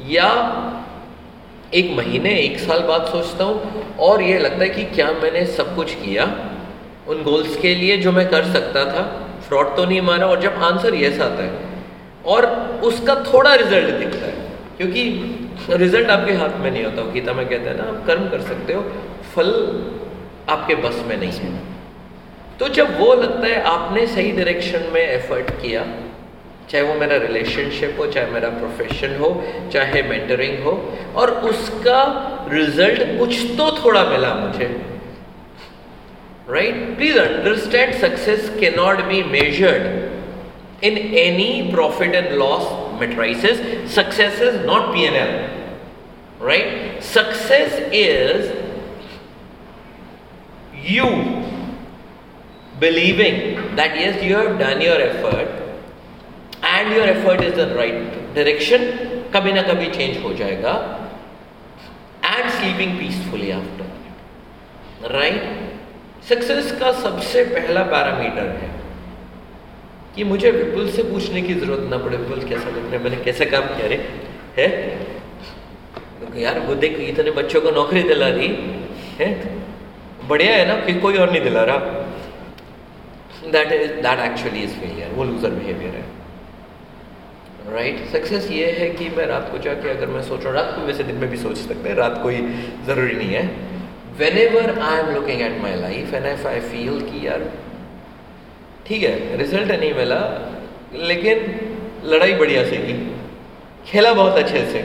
या 0.09 0.31
एक 1.75 1.91
महीने, 1.97 2.31
एक 2.37 2.59
साल 2.59 2.81
बाद 2.83 3.07
सोचता 3.07 3.45
हूँ, 3.45 3.85
और 3.99 4.23
ये 4.23 4.39
लगता 4.39 4.63
है 4.65 4.69
कि 4.69 4.85
क्या 4.95 5.11
मैंने 5.13 5.45
सब 5.53 5.75
कुछ 5.77 5.95
किया 5.95 6.25
उन 7.09 7.23
गोल्स 7.23 7.57
के 7.57 7.75
लिए 7.75 7.97
जो 7.99 8.13
मैं 8.13 8.29
कर 8.31 8.53
सकता 8.53 8.85
था 8.87 9.03
फ्रॉड 9.49 9.77
तो 9.77 9.85
नहीं 9.85 10.01
मारा, 10.01 10.27
और 10.27 10.41
जब 10.41 10.63
आंसर 10.63 10.95
यस 10.95 11.21
आता 11.21 11.43
है, 11.43 11.53
और 12.27 12.47
उसका 12.85 13.15
थोड़ा 13.33 13.55
रिज़ल्ट 13.55 13.95
दिखता 13.95 14.27
है, 14.27 14.51
क्योंकि 14.77 15.42
रिज़ल्ट 15.71 16.11
आपके 16.11 16.33
हाथ 16.33 16.59
में 16.61 16.71
नहीं 16.71 16.85
होता 16.85 17.03
गीता 17.13 17.33
में 17.33 17.49
कहते 17.49 17.69
हैं 17.69 17.77
ना, 17.77 17.85
आप 17.85 18.07
कर्म 18.07 18.29
कर 18.29 18.41
सकते 18.41 18.73
हो, 18.73 18.83
फल 19.35 19.51
आपके 20.49 20.75
बस 20.75 21.03
में 21.09 21.17
नहीं 21.17 21.33
है। 21.33 21.61
तो 22.59 22.69
जब 22.69 22.99
वो 23.01 23.15
लगता 23.15 23.47
है 23.47 23.63
आपने 23.63 24.07
सही 24.07 24.33
डायरेक्शन 24.33 24.91
में 24.95 25.01
एफर्ट 25.01 25.51
किया, 25.51 25.85
चाहे 26.71 26.85
वो 26.85 26.95
मेरा 26.95 27.17
रिलेशनशिप 27.17 27.97
हो, 27.99 28.07
चाहे 28.07 28.31
मेरा 28.31 28.49
प्रोफेशन 28.49 29.17
हो, 29.17 29.31
चाहे 29.73 30.03
मेंटरिंग 30.03 30.63
हो, 30.65 30.73
और 31.17 31.31
उसका 31.31 32.01
रिज़ल्ट 32.53 33.19
कुछ 33.19 33.41
तो 33.59 33.71
थोड़ा 33.85 34.05
मिला 34.05 34.35
मुझे 34.35 34.67
right 36.51 36.97
please 36.97 37.19
understand 37.19 37.95
success 37.95 38.41
success 38.41 38.77
not 38.77 39.01
be 39.05 39.23
measured 39.23 40.85
in 40.85 40.97
any 41.19 41.71
profit 41.73 42.15
and 42.15 42.39
loss 42.39 42.65
matrices 43.00 43.60
success 44.00 44.40
is 44.40 44.66
not 44.66 44.94
pnl 44.96 45.34
right 46.40 47.04
success 47.04 47.78
is 47.92 48.52
you 50.90 51.10
believing 52.80 53.40
that 53.76 53.96
yes 54.04 54.24
you 54.24 54.36
have 54.36 54.58
done 54.60 54.82
your 54.82 55.00
effort 55.02 55.50
and 56.64 56.94
your 56.94 57.08
effort 57.16 57.42
is 57.42 57.56
the 57.62 57.70
right 57.76 58.18
direction 58.36 58.82
कभी 59.34 59.52
ना 59.54 59.62
कभी 59.62 59.90
change 59.98 60.18
हो 60.24 60.34
जाएगा 60.42 60.74
and 62.26 62.50
sleeping 62.50 62.98
peacefully 63.00 63.52
after 63.52 65.12
right 65.16 65.44
success 66.30 66.72
का 66.80 66.92
सबसे 67.02 67.44
पहला 67.56 67.84
parameter 67.94 68.48
है 68.62 68.70
कि 70.17 70.25
मुझे 70.25 70.51
विपुल 70.51 70.91
से 70.91 71.03
पूछने 71.03 71.43
की 71.43 71.55
ज़रूरत 71.55 71.91
ना 71.91 71.99
पड़े 71.99 72.17
विपुल 72.17 72.49
कैसा 72.49 72.69
लग 72.69 72.77
रहा 72.77 72.91
है, 72.91 73.03
मैंने 73.03 73.17
कैसे 73.17 73.47
काम 73.47 73.63
किया 73.63 73.87
रे? 73.87 74.09
है? 74.59 74.69
तो 76.33 76.39
यार, 76.39 76.59
वो 76.61 76.75
देख, 76.75 77.01
इतने 77.01 77.31
बच्चों 77.31 77.61
को 77.61 77.71
नौकरी 77.71 78.03
दिला 78.03 78.31
दी, 78.31 78.49
है? 79.21 79.57
बढ़िया 80.29 80.57
है 80.57 80.67
ना, 80.69 80.75
कि 80.75 80.95
कोई 80.95 81.17
और 81.17 81.31
नहीं 81.31 81.43
दिला 81.43 81.63
रहा. 81.63 81.77
That 83.53 83.73
is 83.73 83.93
that 83.93 84.19
actually 84.19 84.61
is 84.61 84.71
failure 84.71 85.11
वो 85.11 85.25
लूजर 85.25 85.51
बिहेवियर 85.51 85.95
है। 85.95 86.05
Right 87.75 87.97
right? 87.97 88.13
सक्सेस 88.13 88.51
ये 88.51 88.71
है 88.71 88.91
कि 88.91 89.09
मैं 89.09 89.27
रात 89.27 89.49
को 89.53 89.59
जाके 89.59 89.91
अगर 89.91 90.07
मैं 90.07 90.23
सोच 90.23 90.45
रहा 90.45 90.53
रात 90.53 90.73
को 90.77 90.87
वैसे 90.87 91.03
दिन 91.03 91.17
में 91.17 91.31
भी 91.31 91.37
सोच 91.37 91.57
सकते 91.57 91.89
हैं, 91.89 91.97
रात 91.97 92.21
कोई 92.23 92.37
ज़रूरी 92.87 93.15
नहीं 93.15 93.35
है। 93.35 93.47
Whenever 94.39 94.79
I 94.79 94.99
am 94.99 95.15
looking 95.15 95.43
at 95.43 95.61
my 95.63 95.75
life 95.75 96.15
and 96.15 96.27
if 96.27 96.47
I 96.47 96.61
feel 96.61 97.01
कि 97.01 97.27
यार 97.27 97.41
ठीक 98.87 99.03
है 99.03 99.37
रिज़ल्ट 99.39 99.71
नहीं 99.73 99.93
मिला 99.95 100.21
लेकिन 101.11 101.37
लड़ाई 102.13 102.35
बढ़िया 102.43 102.65
से 102.65 102.77
की। 102.87 102.95
खेला 103.87 104.13
बहुत 104.15 104.39
अच्छे 104.39 104.65
से 104.73 104.81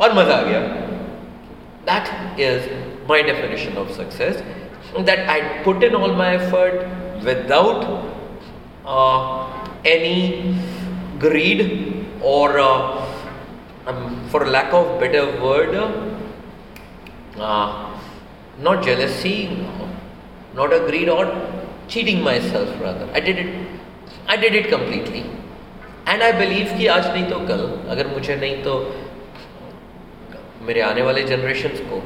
और 0.00 0.12
मज़ा 0.14 0.36
आ 0.36 0.42
गया। 0.42 0.60
That 1.88 2.40
is 2.40 2.62
my 3.08 3.22
definition 3.22 3.76
of 3.78 3.90
success 3.96 4.42
that 5.10 5.28
I 5.30 5.40
put 5.64 5.84
in 5.84 5.94
all 5.96 6.14
my 6.22 6.34
effort 6.36 7.24
without 7.24 7.80
any 9.86 10.18
greed 11.20 11.60
or 12.30 12.48
uh, 12.62 12.80
um, 13.90 14.00
for 14.32 14.40
lack 14.54 14.74
of 14.78 14.88
better 15.02 15.22
word 15.42 15.70
not 20.58 20.72
a 20.72 20.78
greed 20.86 21.08
not 21.10 21.30
or 21.86 21.94
cheating 21.94 22.22
myself 22.22 22.68
rather 22.80 23.08
i 23.14 23.20
did 23.20 23.38
it 23.38 23.54
i 24.26 24.36
did 24.36 24.54
it 24.54 24.70
completely 24.70 25.24
and 26.06 26.22
i 26.22 26.32
believe 26.32 26.78
कि 26.78 26.86
आज 26.86 27.06
नहीं 27.06 27.30
तो 27.30 27.38
कल 27.38 27.88
अगर 27.88 28.06
मुझे 28.06 28.36
नहीं 28.36 28.62
तो 28.62 28.94
मेरे 30.62 30.80
आने 30.80 31.02
वाले 31.02 31.22
जनरेशन्स 31.22 31.80
को 31.80 32.02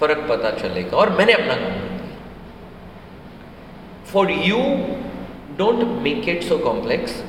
फ़र्क 0.00 0.26
पता 0.28 0.50
चलेगा 0.50 0.96
और 0.96 1.10
मैंने 1.10 1.32
अपना 1.32 1.54
काम 1.54 1.72
कर 1.72 1.88
दिया 1.88 2.14
for 4.12 4.30
you 4.30 4.58
don't 5.58 6.02
make 6.02 6.28
it 6.28 6.42
so 6.42 6.58
complex 6.58 7.22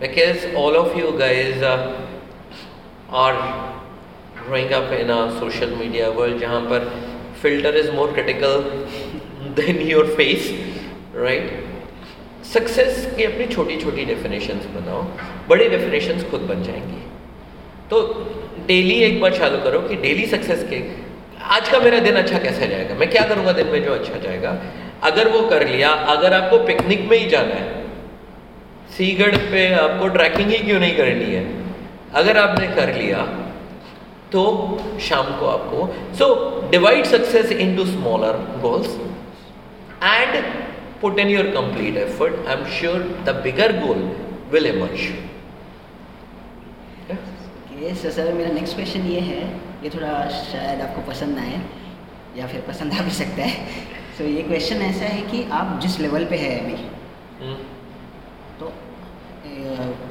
because 0.00 0.44
all 0.54 0.76
of 0.76 0.96
you 0.96 1.18
guys 1.18 1.62
uh, 1.62 2.04
are 3.08 3.74
growing 4.36 4.72
up 4.72 4.92
in 4.92 5.08
a 5.08 5.40
social 5.40 5.76
media 5.76 6.12
world 6.12 6.40
जहाँ 6.40 6.60
पर 6.70 6.86
filter 7.42 7.72
is 7.72 7.90
more 7.90 8.08
critical 8.08 8.64
than 9.54 9.80
your 9.80 10.04
face 10.04 10.73
right? 11.14 11.50
Success 12.44 13.14
की 13.16 13.24
अपनी 13.24 13.46
छोटी 13.46 13.76
छोटी 13.76 14.04
डेफिनेशंस 14.04 14.64
बनाओ, 14.66 15.02
बड़ी 15.48 15.68
definitions 15.68 16.24
खुद 16.30 16.40
बन 16.40 16.62
जाएँगी। 16.62 17.02
तो 17.90 18.00
डेली 18.66 18.94
एक 18.94 19.20
बार 19.20 19.36
चालू 19.36 19.58
करो 19.58 19.80
कि 19.80 19.96
डेली 19.96 20.26
सक्सेस 20.26 20.64
के, 20.70 20.82
आज 21.42 21.68
का 21.68 21.78
मेरा 21.78 21.98
दिन 21.98 22.14
अच्छा 22.14 22.38
कैसे 22.38 22.68
जाएगा? 22.68 22.94
मैं 22.94 23.10
क्या 23.10 23.22
करूँगा 23.24 23.52
दिन 23.52 23.66
में 23.66 23.84
जो 23.84 23.94
अच्छा 23.94 24.18
जाएगा? 24.18 24.56
अगर 25.02 25.28
वो 25.28 25.40
कर 25.48 25.68
लिया, 25.68 25.90
अगर 25.90 26.32
आपको 26.32 26.58
पिकनिक 26.58 27.00
में 27.00 27.16
ही 27.18 27.28
जाना 27.30 27.54
है, 27.54 27.84
सीगढ़ 28.96 29.36
पे 29.36 29.72
आपको 29.74 30.08
ट्रैकिंग 30.08 30.50
ही 30.50 30.58
क्यों 30.58 30.80
नहीं 30.80 30.96
करनी 30.96 31.34
है? 31.34 31.44
अगर 32.14 32.38
आपने 32.38 32.66
कर 32.66 32.94
लिया 32.94 33.22
तो 34.32 34.42
शाम 35.00 35.26
को 35.38 35.46
आपको 35.46 36.14
so 36.14 36.26
divide 36.70 37.04
success 37.04 37.52
into 37.52 37.84
smaller 37.84 38.38
goals 38.62 38.86
and 40.02 40.44
put 41.04 41.18
in 41.18 41.28
your 41.28 41.46
complete 41.46 41.96
effort 41.96 42.46
I 42.48 42.54
am 42.54 42.64
sure 42.64 43.02
the 43.24 43.30
bigger 43.44 43.72
goal 43.80 43.98
will 44.52 44.66
emerge 44.66 45.00
ये 47.82 47.94
सर 47.94 48.32
मेरा 48.32 48.52
नेक्स्ट 48.52 48.74
क्वेश्चन 48.74 49.00
ये 49.00 49.20
है 49.20 49.40
ये 49.84 49.90
थोड़ा 49.90 50.12
शायद 50.28 50.80
आपको 50.80 51.00
पसंद 51.10 51.38
आए 51.38 51.60
या 52.36 52.46
फिर 52.46 52.60
पसंद 52.60 52.92
आ 52.92 53.02
भी 53.02 53.10
सकता 53.10 53.42
है। 53.42 53.66
सो 54.18 54.24
so, 54.24 54.30
ये 54.30 54.42
क्वेश्चन 54.42 54.76
ऐसा 54.76 55.04
है 55.04 55.20
कि 55.22 55.42
आप 55.52 55.78
जिस 55.82 55.98
लेवल 56.00 56.24
पे 56.24 56.36
है 56.36 56.58
अभी 56.60 56.76
तो 58.60 58.66
अ, 58.66 58.72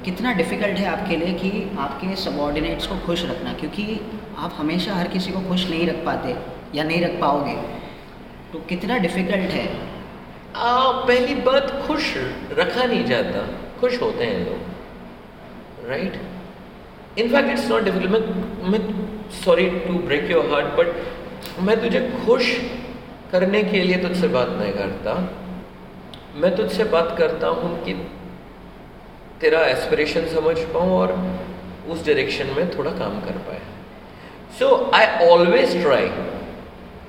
कितना 0.05 0.33
डिफ़िकल्ट 0.33 0.77
है 0.77 0.85
आपके 0.87 1.17
लिए 1.17 1.33
कि 1.33 1.77
आपके 1.79 2.15
सबॉर्डिनेट्स 2.15 2.87
को 2.87 2.97
खुश 2.97 3.25
रखना? 3.25 3.53
क्योंकि 3.53 3.99
आप 4.37 4.53
हमेशा 4.57 4.95
हर 4.95 5.07
किसी 5.07 5.31
को 5.31 5.41
खुश 5.49 5.69
नहीं 5.69 5.87
रख 5.87 6.05
पाते 6.05 6.35
या 6.77 6.83
नहीं 6.83 7.01
रख 7.01 7.19
पाओगे। 7.21 7.55
तो 8.53 8.59
कितना 8.59 8.97
डिफ़िकल्ट 8.97 9.51
है 9.51 9.65
आ, 10.55 10.91
पहली 11.07 11.35
बात 11.41 11.71
खुश 11.87 12.13
रखा 12.57 12.83
नहीं 12.83 13.03
जाता 13.05 13.47
खुश 13.79 14.01
होते 14.01 14.25
हैं 14.25 14.39
लोग 14.45 15.89
right 15.89 16.19
in fact 17.19 17.49
it's 17.49 17.69
not 17.69 17.83
difficult 17.83 18.11
मैं 18.11 18.71
मैं 18.71 18.79
sorry 19.45 19.69
to 19.79 19.93
break 19.99 20.31
your 20.31 20.49
heart 20.51 20.75
but 20.77 21.59
मैं 21.59 21.79
तुझे 21.81 22.01
खुश 22.25 22.51
करने 23.31 23.63
के 23.63 23.81
लिए 23.81 23.97
तुझसे 23.97 24.27
बात 24.27 24.49
नहीं 24.49 24.73
करता। 24.73 25.13
मैं 26.35 26.55
तुझसे 26.55 26.83
बात 26.91 27.15
करता 27.17 27.47
हूँ 27.47 27.83
कि 27.85 27.93
तेरा 29.41 29.59
एस्पिरेशन 29.67 30.27
समझ 30.27 30.57
पाऊँ 30.73 30.91
और 30.91 31.13
उस 31.89 32.05
डायरेक्शन 32.05 32.53
में 32.57 32.77
थोड़ा 32.77 32.91
काम 32.91 33.19
कर 33.21 33.37
पाए। 33.47 33.59
So 34.59 34.69
I 34.95 35.27
always 35.27 35.81
try 35.81 36.07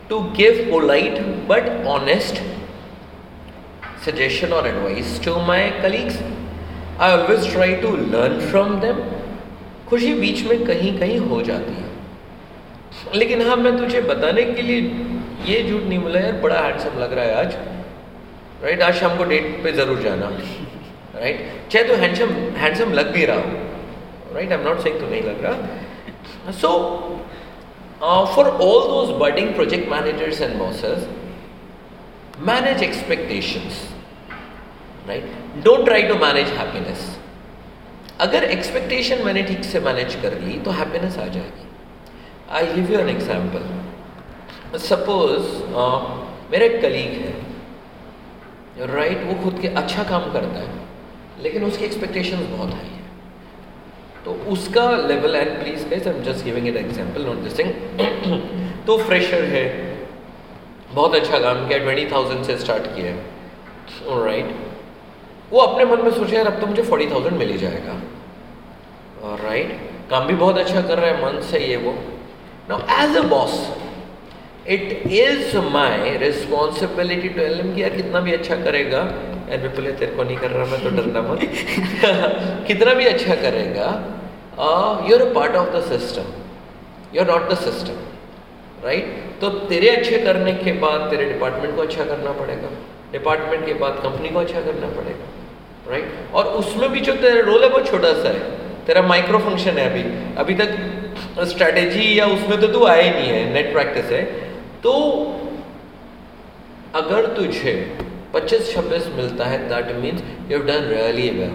to 0.09 0.18
give 0.36 0.66
polite 0.70 1.20
but 1.49 1.86
honest 1.88 2.42
suggestion 4.05 4.53
or 4.53 4.63
advice 4.67 5.19
to 5.27 5.35
my 5.51 5.63
colleagues. 5.83 6.17
I 6.99 7.11
always 7.13 7.47
try 7.53 7.69
to 7.85 7.91
learn 8.15 8.35
from 8.51 8.81
them. 8.85 8.99
खुशी 9.89 10.13
बीच 10.21 10.43
में 10.47 10.65
कहीं 10.67 10.99
कहीं 10.99 11.19
हो 11.31 11.41
जाती 11.49 11.73
है। 11.75 13.19
लेकिन 13.19 13.43
हाँ 13.47 13.57
मैं 13.57 13.77
तुझे 13.79 14.01
बताने 14.11 14.43
के 14.53 14.63
लिए 14.63 14.81
ये 15.47 15.63
झूठ 15.71 15.83
नहीं 15.83 15.99
बोला 15.99 16.21
यार, 16.21 16.33
बड़ा 16.43 16.61
हैंडसम 16.61 16.99
लग 17.01 17.13
रहा 17.13 17.25
है 17.25 17.35
आज। 17.45 17.55
राइट 18.63 18.83
आज 18.83 18.95
शाम 19.01 19.17
को 19.19 19.25
डेट 19.33 19.63
पे 19.65 19.73
ज़रूर 19.73 20.03
जाना। 20.03 20.29
राइट 21.15 21.39
चाहे 21.71 21.85
तो 21.89 21.95
हैंडसम 22.03 22.31
हैंडसम 22.59 22.93
लग 23.01 23.13
भी 23.15 23.25
रहा 23.25 23.37
हो। 23.37 24.35
Right 24.35 24.53
I 24.53 24.59
am 24.59 24.65
not 24.69 24.81
saying 24.83 25.01
तो 25.01 25.07
नहीं 25.11 25.23
लग 25.23 25.45
रहा। 25.45 26.53
So 26.61 26.71
for 28.35 28.47
all 28.47 28.89
those 28.89 29.11
budding 29.21 29.55
project 29.55 29.91
managers 29.91 30.41
and 30.41 30.59
bosses 30.59 31.09
manage 32.47 32.81
expectations. 32.85 33.75
Right? 35.09 35.27
Don't 35.65 35.85
try 35.85 36.03
to 36.03 36.15
manage 36.19 36.49
happiness 36.59 37.01
अगर 38.21 38.45
एक्सपेक्टेशन 38.45 39.25
मैंने 39.25 39.43
ठीक 39.43 39.65
से 39.65 39.81
मैनेज 39.81 40.15
कर 40.23 40.39
ली 40.41 40.59
तो 40.65 40.71
हैप्पीनेस 40.73 41.19
आ 41.19 41.27
जाएगी. 41.29 41.67
I 42.51 42.67
give 42.75 42.93
you 42.93 42.99
an 42.99 43.09
example 43.09 44.79
suppose 44.81 45.47
मेरा 46.53 46.65
एक 46.65 46.81
कलीग 46.83 47.13
है 47.21 47.33
राइट 48.87 49.13
right, 49.13 49.27
वो 49.27 49.35
खुद 49.43 49.61
के 49.61 49.69
अच्छा 49.81 50.03
काम 50.05 50.33
करता 50.33 50.61
है 50.61 51.43
लेकिन 51.43 51.65
उसकी 51.65 51.85
एक्सपेक्टेशन 51.85 52.47
बहुत 52.51 52.73
हाई 52.73 52.87
है. 52.87 53.03
तो 54.25 54.33
उसका 54.53 54.85
level 55.07 55.35
and 55.37 55.51
please 55.63 55.85
I 55.87 56.01
am 56.11 56.23
just 56.25 56.45
giving 56.45 56.69
it 56.69 56.77
example 56.77 57.25
not 57.27 57.43
this 57.45 57.59
thing 57.59 57.71
तो 58.87 58.97
फ्रेशर 58.99 59.45
है 59.55 59.65
बहुत 60.93 61.15
अच्छा 61.15 61.39
काम 61.39 61.67
किया 61.69 61.79
ट्वेंटी 61.79 62.07
थाउज़ेंड 62.13 62.45
से 62.45 62.57
स्टार्ट 62.59 62.87
किया. 62.95 63.07
है 63.07 64.25
राइट 64.25 64.49
वो 65.55 65.61
अपने 65.61 65.85
मन 65.85 66.01
में 66.03 66.11
सोचे, 66.13 66.37
यार, 66.37 66.47
अब 66.47 66.61
तो 66.61 66.67
मुझे 66.67 66.83
फोर्टी 66.83 67.07
थाउज़ेंड 67.11 67.37
मिल 67.39 67.51
ही 67.51 67.59
जाएगा। 67.59 67.93
Right 69.43 69.67
right? 69.67 70.11
काम 70.11 70.27
भी 70.27 70.35
बहुत 70.35 70.59
अच्छा 70.59 70.81
कर 70.81 70.99
रहा 70.99 71.11
है 71.11 71.25
मन 71.25 71.41
से 71.43 71.59
ये 71.59 71.77
वो। 71.77 71.93
Now 72.71 72.79
as 72.95 73.17
a 73.17 73.21
boss 73.29 73.53
it 74.69 75.07
is 75.09 75.57
my 75.73 76.17
responsibility 76.19 77.29
to 77.29 77.41
L 77.43 77.61
कि, 77.75 77.83
यार, 77.83 77.91
कितना 77.91 78.21
भी 78.21 78.33
अच्छा 78.33 78.57
करेगा, 78.57 78.99
यार 79.51 79.59
विपुल 79.63 79.91
तेरे 79.93 80.13
को 80.13 80.23
नहीं 80.23 80.37
कर 80.37 80.51
रहा, 80.51 80.65
मैं 80.67 80.83
तो 80.83 80.91
डरना 80.97 81.23
मत। 81.23 81.41
कितना 82.67 82.95
भी 82.95 83.07
अच्छा 83.07 83.35
करेगा 83.43 83.89
you 85.09 85.17
are 85.17 85.23
a 85.23 85.33
part 85.35 85.57
of 85.57 85.71
the 85.77 85.83
system 85.89 86.27
you 87.15 87.23
are 87.23 87.31
not 87.31 87.51
the 87.51 87.57
system 87.59 88.85
right 88.85 89.07
तो 89.41 89.49
तेरे 89.71 89.89
अच्छे 89.91 90.19
करने 90.19 90.53
के 90.55 90.73
बाद 90.81 91.09
तेरे 91.11 91.25
डिपार्टमेंट 91.33 91.77
को 91.77 91.83
अच्छा 91.83 92.05
करना 92.05 92.33
पड़ेगा। 92.41 92.69
डिपार्टमेंट 93.13 93.65
के 93.67 93.75
बाद 93.81 94.01
कंपनी 94.03 94.29
को 94.29 94.39
अच्छा 94.39 94.61
करना 94.61 94.89
पड़ेगा। 94.97 95.27
राइट 95.95 96.34
और 96.34 96.45
उसमें 96.59 96.90
भी 96.92 97.01
जो 97.01 97.14
तेरा 97.16 97.40
रोल 97.47 97.62
है 97.62 97.68
बहुत 97.70 97.90
छोटा 97.90 98.12
सा 98.14 98.28
है। 98.28 98.53
तेरा 98.86 99.03
माइक्रो 99.05 99.38
फ़ंक्शन 99.40 99.78
है 99.78 99.90
अभी। 99.90 100.03
अभी 100.38 100.55
तक 100.55 101.45
स्ट्रैटेजी 101.49 102.18
या 102.18 102.26
उसमें 102.28 102.61
तो 102.61 102.66
तू 102.68 102.84
आया 102.86 103.03
ही 103.03 103.11
नहीं 103.11 103.28
है 103.28 103.53
नेट 103.53 103.72
प्रैक्टिस 103.72 104.11
है। 104.12 104.22
तो 104.82 104.92
अगर 106.95 107.26
तुझे 107.36 107.72
25-26 108.34 109.07
मिलता 109.16 109.45
है 109.45 109.59
that 109.68 109.95
means 109.97 110.22
you 110.51 110.57
have 110.57 110.66
done 110.66 110.88
really 110.88 111.28
well 111.30 111.55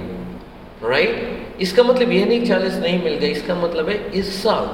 right 0.83 1.61
इसका 1.61 1.83
मतलब 1.83 2.11
ये 2.11 2.25
नहीं 2.25 2.45
चालीस 2.47 2.75
नहीं 2.77 3.03
मिल 3.03 3.15
गया, 3.15 3.29
इसका 3.29 3.55
मतलब 3.55 3.89
है 3.89 3.97
इस 4.19 4.43
साल 4.43 4.65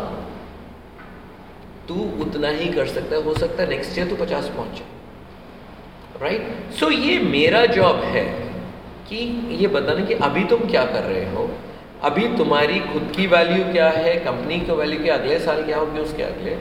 तू 1.88 1.96
उतना 2.22 2.50
ही 2.50 2.68
कर 2.74 2.88
सकता 2.88 3.16
है, 3.16 3.22
हो 3.24 3.34
सकता 3.34 3.64
है 3.64 3.70
नेक्स्ट 3.70 3.98
ईयर 3.98 4.08
तो 4.08 4.16
पचास 4.16 4.48
पहुँचे 4.56 4.84
राइट 6.22 6.74
सो 6.80 6.90
ये 6.92 7.20
मेरा 7.30 7.66
जॉब 7.76 8.04
है 8.06 8.26
कि 9.10 9.18
ये 9.62 9.68
बताना 9.68 10.06
कि 10.06 10.14
अभी 10.14 10.44
तुम 10.44 10.60
क्या 10.60 10.86
कर 10.86 11.04
रहे 11.04 11.26
हो? 11.36 11.50
अभी 12.04 12.28
तुम्हारी 12.38 12.80
खुद 12.80 13.14
की 13.16 13.28
वैल्यू 13.28 13.74
क्या 13.74 13.90
है? 13.90 14.16
कंपनी 14.16 14.60
की 14.60 14.72
वैल्यू 14.72 15.00
क्या? 15.00 15.16
अगले 15.16 15.40
साल 15.40 15.64
क्या 15.64 15.78
होगी? 15.78 16.00
उसके 16.00 16.24
अगले। 16.24 16.58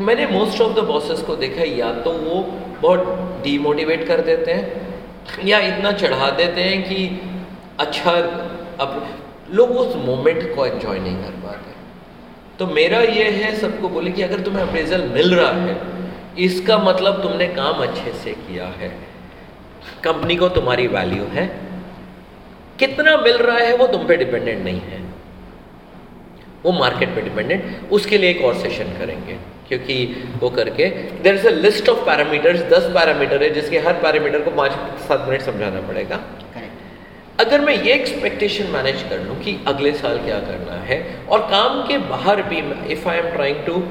मैंने 0.00 0.26
मोस्ट 0.26 0.60
ऑफ़ 0.60 0.72
द 0.72 0.78
बॉसेस 0.78 1.20
को 1.20 1.36
देखा, 1.36 1.62
या 1.62 1.92
तो 1.92 2.12
वो 2.12 2.42
बहुत 2.80 2.98
डीमोटिवेट 3.44 4.06
कर 4.08 4.20
देते 4.20 4.52
हैं, 4.52 4.96
या 5.44 5.58
इतना 5.58 5.92
चढ़ा 5.92 6.30
देते 6.30 6.60
हैं 6.60 6.82
कि 6.82 7.20
अच्छा 7.80 8.10
अब 8.80 9.08
लोग 9.50 9.70
उस 9.70 9.96
मोमेंट 9.96 10.56
को 10.56 10.66
एंजॉय 10.66 10.98
नहीं 10.98 11.16
कर 11.16 11.30
पाते। 11.30 11.74
तो 12.58 12.66
मेरा 12.66 13.00
ये 13.00 13.24
है, 13.24 13.56
सबको 13.56 13.88
बोले 13.88 14.10
कि 14.10 14.22
अगर 14.22 14.40
तुम्हें 14.40 14.62
अप्रेजल 14.62 15.02
मिल 15.02 15.34
रहा 15.34 15.52
है, 15.52 15.80
इसका 16.38 16.78
मतलब 16.78 17.22
तुमने 17.22 17.46
काम 17.46 17.74
अच्छे 17.74 18.12
से 18.12 18.32
किया 18.32 18.66
है। 18.66 18.88
कंपनी 20.04 20.36
को 20.36 20.48
तुम्हारी 20.48 20.86
वैल्यू 20.86 21.24
है। 21.24 21.71
कितना 22.82 23.16
मिल 23.18 23.36
रहा 23.38 23.56
है 23.58 23.76
वो 23.76 23.86
तुम 23.88 24.06
पे 24.06 24.16
डिपेंडेंट 24.16 24.64
नहीं 24.64 24.80
है। 24.82 25.00
वो 26.64 26.72
मार्केट 26.72 27.14
पे 27.14 27.22
डिपेंडेंट 27.22 27.90
उसके 27.92 28.18
लिए 28.18 28.30
एक 28.30 28.44
और 28.44 28.54
सेशन 28.56 28.92
करेंगे 28.98 29.38
क्योंकि 29.68 29.94
वो 30.40 30.50
करके 30.50 30.88
there 31.22 31.34
is 31.34 31.46
a 31.46 31.50
list 31.52 31.88
of 31.88 32.04
parameters 32.06 32.62
दस 32.70 32.90
पैरामीटर 32.94 33.42
है 33.42 33.50
जिसके 33.54 33.78
हर 33.80 33.92
पैरामीटर 34.02 34.42
को 34.42 34.50
पाँच 34.56 34.72
सात 35.08 35.28
मिनट 35.28 35.42
समझाना 35.42 35.80
पड़ेगा। 35.88 36.20
अगर 37.40 37.60
मैं 37.60 37.74
ये 37.74 37.92
एक्सपेक्टेशन 37.92 38.66
मैनेज 38.70 39.02
कर 39.10 39.20
लूँ 39.20 39.36
कि 39.36 39.56
अगले 39.66 39.92
साल 39.92 40.18
क्या 40.24 40.38
करना 40.40 40.74
है 40.84 40.98
और 41.28 41.40
काम 41.50 41.82
के 41.88 41.98
बाहर 42.08 42.42
भी 42.50 42.58
if 42.92 43.08
I 43.08 43.18
am 43.18 43.30
trying 43.30 43.64
to 43.66 43.82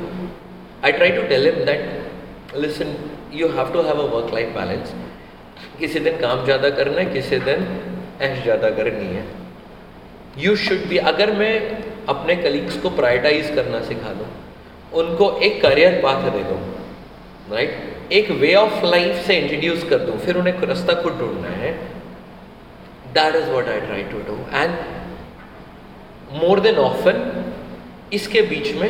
I 0.85 0.91
try 0.91 1.11
to 1.11 1.21
tell 1.29 1.45
him 1.45 1.63
that 1.65 2.55
listen 2.57 2.95
you 3.33 3.47
have 3.57 3.73
to 3.73 3.81
have 3.81 4.01
a 4.01 4.05
work 4.13 4.33
life 4.33 4.53
balance 4.57 4.93
किसी 5.79 5.99
दिन 5.99 6.17
काम 6.19 6.43
ज़्यादा 6.45 6.69
करना 6.77 6.99
है 6.99 7.05
किसी 7.13 7.39
दिन 7.39 7.67
ऐश 8.21 8.41
ज़्यादा 8.43 8.69
करनी 8.71 9.07
है। 9.07 9.25
यू 10.37 10.55
शुड 10.57 10.85
भी 10.89 10.97
अगर 11.09 11.31
मैं 11.37 11.53
अपने 12.09 12.35
कलीग्स 12.37 12.77
को 12.81 12.89
प्रायोरिटाइज 12.91 13.55
करना 13.55 13.81
सिखा 13.85 14.13
दूँ, 14.13 14.27
उनको 14.93 15.31
एक 15.39 15.61
करियर 15.61 15.99
पाथ 16.03 16.29
दे 16.31 16.43
दूँ 16.43 16.59
राइट 17.51 18.11
एक 18.13 18.29
वे 18.33 18.53
ऑफ़ 18.55 18.85
लाइफ 18.85 19.25
से 19.27 19.35
इंट्रोड्यूस 19.37 19.83
कर 19.89 19.99
दूँ, 19.99 20.17
फिर 20.19 20.37
उन्हें 20.37 20.61
रास्ता 20.63 20.93
खुद 21.01 21.13
ढूंढना 21.19 21.49
है। 21.57 21.71
That 23.13 23.35
is 23.35 23.49
what 23.51 23.67
I 23.69 23.79
try 23.81 24.03
to 24.11 24.19
do 24.27 24.37
and 24.53 24.71
more 26.33 26.59
than 26.59 26.75
often 26.79 27.17
इसके 28.13 28.41
बीच 28.49 28.73
में 28.75 28.89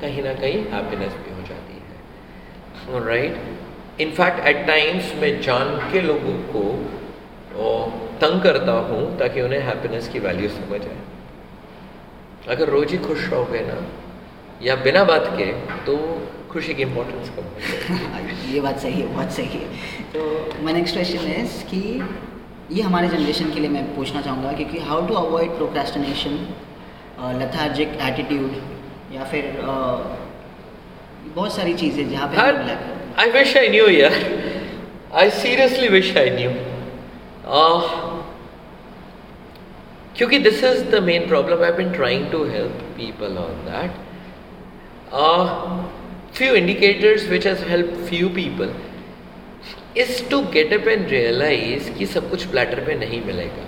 कहीं 0.00 0.22
ना 0.22 0.32
कहीं 0.34 0.64
हैप्पीनेस 0.72 1.12
भी 1.14 1.34
हो 1.34 1.42
जाती 1.48 1.74
है। 1.78 3.04
राइट 3.06 4.00
इनफैक्ट 4.00 4.46
एट 4.48 4.66
टाइम्स 4.66 5.14
मैं 5.20 5.40
जान 5.42 5.76
के 5.92 6.00
लोगों 6.02 6.36
को 6.52 6.62
तंग 8.22 8.42
करता 8.42 8.72
हूँ 8.88 9.02
ताकि 9.18 9.40
उन्हें 9.42 9.60
हैप्पीनेस 9.66 10.08
की 10.08 10.18
वैल्यू 10.26 10.48
समझ 10.50 10.80
आए। 10.82 11.00
अगर 12.48 12.68
रोज 12.68 12.92
ही 12.92 12.98
खुश 12.98 13.28
रहोगे 13.30 13.60
ना 13.66 13.78
या 14.62 14.74
बिना 14.84 15.02
बात 15.04 15.26
के 15.36 15.46
तो 15.86 15.96
खुशी 16.52 16.74
की 16.74 16.82
इम्पोर्टेंस 16.82 17.28
कम 17.36 17.44
ये 18.52 18.60
बात 18.60 18.78
सही 18.78 19.00
है 19.00 19.06
बहुत 19.14 19.32
सही 19.32 19.58
है। 19.58 19.66
तो 20.12 20.20
माई 20.64 20.72
नेक्स्ट 20.74 20.94
क्वेश्चन 20.94 21.30
इज़ 21.32 21.52
कि 21.70 21.82
ये 22.76 22.82
हमारे 22.82 23.08
जनरेशन 23.08 23.52
के 23.52 23.60
लिए 23.60 23.70
मैं 23.70 23.84
पूछना 23.94 24.20
चाहूँगा 24.22 24.52
क्योंकि 24.56 24.78
how 24.88 25.06
to 25.06 25.14
avoid 25.20 25.50
procrastination 25.56 26.34
lethargic 27.40 27.98
attitude 28.08 29.14
या 29.14 29.24
फिर 29.30 29.42
uh, 29.62 29.98
बहुत 31.34 31.52
सारी 31.54 31.74
चीज़ें 31.80 32.10
जहाँ 32.10 32.28
पे 32.28 32.36
आई 33.22 33.30
विश 33.30 33.56
आई 33.56 33.68
न्यू 33.68 33.88
यार। 33.88 34.14
I 35.20 35.30
seriously 35.38 35.88
wish 35.88 36.16
I 36.16 36.30
knew 36.36 36.50
क्योंकि 40.20 40.38
this 40.38 40.62
is 40.64 40.82
the 40.90 40.98
main 41.02 41.26
problem 41.28 41.62
I 41.64 41.72
been 41.72 41.92
trying 41.92 42.30
to 42.32 42.38
help 42.44 42.80
people 42.96 43.36
on 43.38 43.60
that 43.66 43.92
few 46.38 46.50
indicators 46.56 47.22
which 47.30 47.46
has 47.48 47.62
helped 47.68 47.94
few 48.10 48.26
people 48.34 48.74
is 50.02 50.10
to 50.32 50.38
get 50.56 50.74
up 50.76 50.84
and 50.92 51.14
realize 51.14 51.88
कि 51.98 52.06
सब 52.06 52.28
कुछ 52.30 52.44
platter 52.50 52.84
पे 52.86 52.94
नहीं 52.94 53.20
मिलेगा। 53.24 53.64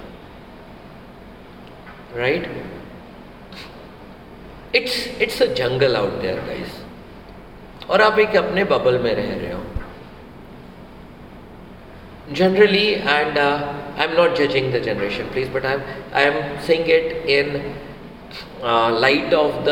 Right 2.16 2.44
it's 4.74 4.96
it's 5.22 5.42
a 5.42 5.46
jungle 5.62 5.96
out 5.96 6.20
there 6.22 6.40
guys 6.48 6.72
और 7.90 8.02
आप 8.02 8.18
एक 8.18 8.36
अपने 8.36 8.64
बबल 8.74 8.98
में 8.98 9.14
रह 9.14 9.34
रहे 9.34 9.52
हो। 9.52 9.62
Generally 12.32 12.86
and 12.92 13.38
uh, 13.38 13.81
I 13.98 14.04
am 14.06 14.12
not 14.16 14.30
judging 14.36 14.72
the 14.74 14.76
generation 14.82 15.24
please 15.32 15.48
but 15.50 15.64
I 15.66 15.76
I 16.14 16.24
am 16.24 16.58
seeing 16.66 16.90
it 16.90 17.06
in 17.30 17.48
light 19.00 19.34
of 19.34 19.54
the 19.68 19.70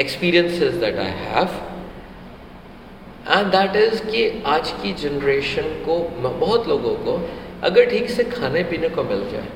experiences 0.00 0.74
that 0.74 0.98
I 0.98 1.14
have 1.24 1.48
and 3.28 3.46
that 3.52 3.76
is 3.76 4.02
कि 4.06 4.22
आज 4.46 4.70
की 4.82 4.92
जनरेशन 5.02 5.68
को 5.84 5.98
बहुत 6.20 6.68
लोगों 6.68 6.94
को, 7.04 7.12
अगर 7.64 7.90
ठीक 7.90 8.10
से 8.10 8.24
खाने 8.24 8.62
पीने 8.70 8.88
को 8.88 9.02
मिल 9.04 9.22
जाए, 9.30 9.48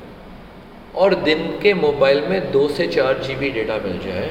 और 0.95 1.15
दिन 1.23 1.41
के 1.61 1.73
मोबाइल 1.73 2.21
में 2.29 2.51
दो 2.51 2.67
से 2.67 2.87
चार 2.87 3.19
जी 3.23 3.35
बी 3.35 3.49
डेटा 3.49 3.77
मिल 3.83 3.97
जाए, 4.05 4.29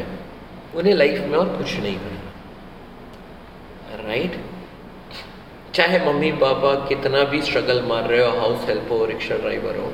उन्हें 0.77 0.95
लाइफ 0.95 1.21
में 1.29 1.37
और 1.39 1.49
कुछ 1.57 1.77
नहीं 1.77 1.99
मिलना 1.99 2.29
राइट 4.07 4.33
right? 4.33 4.48
चाहे 5.79 5.99
मम्मी, 6.07 6.31
पापा 6.41 6.75
कितना 6.89 7.23
भी 7.25 7.41
स्ट्रगल 7.43 7.81
मार 7.89 8.09
रहे 8.09 8.21
हो 8.21 8.31
हाउस 8.39 8.67
हेल्प 8.69 8.89
हो 8.91 9.05
रिक्शा 9.07 9.37
ड्राइवर 9.37 9.77
हो। 9.77 9.93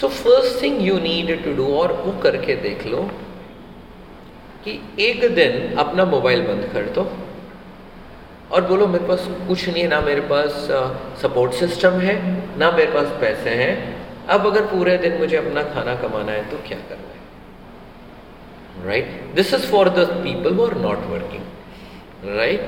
So 0.00 0.08
first 0.16 0.62
thing 0.62 0.80
you 0.82 0.98
need 1.00 1.44
to 1.44 1.52
do 1.56 1.66
और 1.76 1.92
वो 2.04 2.12
करके 2.22 2.54
देख 2.62 2.86
लो 2.86 3.02
कि 4.64 4.72
एक 5.00 5.20
दिन 5.34 5.76
अपना 5.78 6.04
मोबाइल 6.06 6.42
बंद 6.46 6.68
कर 6.72 6.90
दो 6.94 7.06
और 8.52 8.64
बोलो, 8.66 8.86
मेरे 8.86 9.06
पास 9.06 9.28
कुछ 9.48 9.68
नहीं 9.68 9.82
है, 9.82 9.88
ना 9.88 10.00
मेरे 10.00 10.20
पास 10.28 10.50
सपोर्ट 11.22 11.52
सिस्टम 11.54 12.00
है, 12.00 12.14
ना 12.58 12.70
मेरे 12.70 12.92
पास 12.92 13.08
पैसे 13.20 13.50
हैं। 13.62 13.72
अब 14.28 14.46
अगर 14.46 14.66
पूरे 14.66 14.96
दिन 14.98 15.18
मुझे 15.18 15.36
अपना 15.36 15.62
खाना 15.64 15.94
कमाना 16.02 16.32
है 16.32 16.50
तो 16.50 16.56
क्या 16.68 16.78
करना 16.88 17.08
है? 17.08 18.86
Right 18.86 19.34
this 19.34 19.54
is 19.54 19.66
for 19.70 19.88
the 19.90 20.06
people 20.24 20.54
who 20.54 20.66
are 20.66 20.74
not 20.78 21.06
working 21.10 22.36
right 22.36 22.62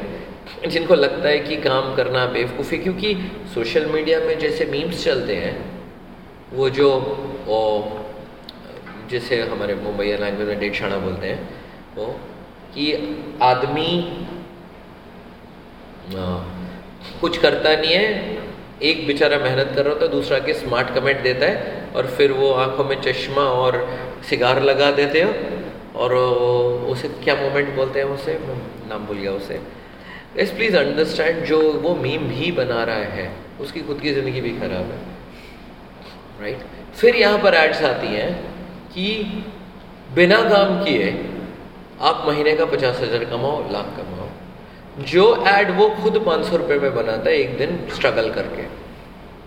जिनको 0.69 0.95
लगता 0.95 1.29
है 1.29 1.39
कि 1.39 1.57
काम 1.57 1.95
करना 1.95 2.27
बेवकूफ़ी 2.27 2.79
क्योंकि 2.79 3.15
सोशल 3.55 3.87
मीडिया 3.87 4.21
में 4.21 4.39
जैसे 4.39 4.65
मीम्स 4.65 5.05
चलते 5.05 5.37
हैं 5.37 5.83
वो 6.53 6.71
जो 6.71 6.89
ओ, 7.49 7.83
जैसे 9.11 9.43
हमारे 9.43 9.75
मुंबई 9.75 10.07
लैंग्वेज 10.07 10.49
में 10.49 10.59
डेढ़ 10.61 10.75
शाना 10.75 10.97
बोलते 10.97 11.27
हैं 11.27 11.49
वो 11.97 12.07
कि 12.75 12.85
आदमी 13.43 13.91
कुछ 17.21 17.39
करता 17.39 17.77
नहीं 17.77 17.93
है 17.93 18.39
एक 18.83 19.07
बेचारा 19.07 19.39
मेहनत 19.39 19.73
कर 19.77 19.85
रहा 19.85 19.93
होता 19.93 20.05
है 20.05 20.11
दूसरा 20.11 20.39
के 20.39 20.55
स्मार्ट 20.55 20.95
कमेंट 20.95 21.21
देता 21.21 21.47
है 21.47 21.89
और 21.97 22.07
फिर 22.07 22.33
वो 22.33 22.53
आँखों 22.53 22.85
में 22.85 23.01
चश्मा 23.01 23.43
और 23.43 23.99
सिगार 24.31 24.63
लगा 24.63 24.91
देते 24.91 25.23
हो 25.23 25.33
और 25.99 26.15
उसे 26.93 27.09
क्या 27.09 27.35
मोमेंट 27.35 27.75
बोलते 27.75 27.99
हैं 27.99 28.07
उसे? 28.07 28.39
नाम 28.89 29.07
भूल 29.07 29.17
गया 29.17 29.33
उसे। 29.33 29.80
एस 30.37 30.51
प्लीज़ 30.53 30.77
अंडरस्टैंड 30.77 31.45
जो 31.45 31.61
वो 31.73 31.95
मीम 31.97 32.29
भी 32.29 32.51
बना 32.53 32.83
रहा 32.85 33.05
है, 33.15 33.31
उसकी 33.61 33.81
खुद 33.81 34.01
की 34.01 34.13
ज़िंदगी 34.15 34.41
भी 34.41 34.51
ख़राब 34.59 34.91
है। 34.91 34.99
Right 36.41 36.57
right? 36.57 36.67
फिर 36.97 37.17
यहाँ 37.17 37.39
पर 37.39 37.55
एड्स 37.55 37.83
आती 37.85 38.07
हैं 38.07 38.33
कि 38.89 39.07
बिना 40.15 40.43
काम 40.51 40.85
किए 40.85 41.11
आप 42.03 42.25
महीने 42.27 42.55
का 42.57 42.65
पचास 42.67 43.01
हज़ार 43.01 43.25
कमाओ, 43.25 43.59
लाख 43.73 43.87
कमाओ। 43.97 44.29
जो 45.07 45.25
एड 45.49 45.71
वो 45.77 45.89
खुद 46.03 46.23
पाँच 46.27 46.47
सौ 46.47 46.57
रुपये 46.57 46.79
में 46.79 46.95
बनाता 46.95 47.31
है, 47.31 47.37
एक 47.37 47.57
दिन 47.59 47.79
स्ट्रगल 47.95 48.31
करके। 48.31 48.63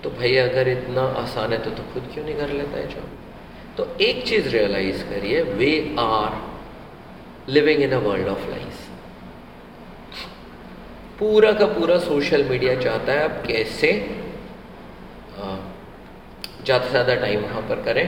तो 0.04 0.10
भाई 0.12 0.36
अगर 0.38 0.68
इतना 0.70 1.02
आसान 1.18 1.52
है 1.54 1.58
तो 1.64 1.70
तो 1.72 1.84
खुद 1.94 2.04
क्यों 2.14 2.24
नहीं 2.26 2.36
कर 2.36 2.50
लेता 2.50 2.78
है 2.78 2.88
जॉब 2.88 3.08
तो 3.78 3.84
एक 4.02 4.24
चीज़ 4.28 4.48
रियलाइज़ 4.50 5.04
करिए 5.04 5.42
we 5.42 5.72
are 6.00 6.32
living 7.50 7.82
in 7.84 7.92
a 7.92 8.00
world 8.00 8.28
of 8.28 8.50
life 8.50 8.63
पूरा 11.20 11.52
का 11.54 11.66
पूरा 11.70 11.98
सोशल 12.02 12.44
मीडिया 12.46 12.76
चाहता 12.82 13.14
है 13.14 13.24
आप 13.24 13.44
कैसे 13.48 13.92
ज़्यादा 16.66 16.86
से 16.86 16.92
ज़्यादा 16.92 17.16
टाइम 17.16 17.40
वहाँ 17.42 17.62
पर 17.70 17.82
करें, 17.86 18.06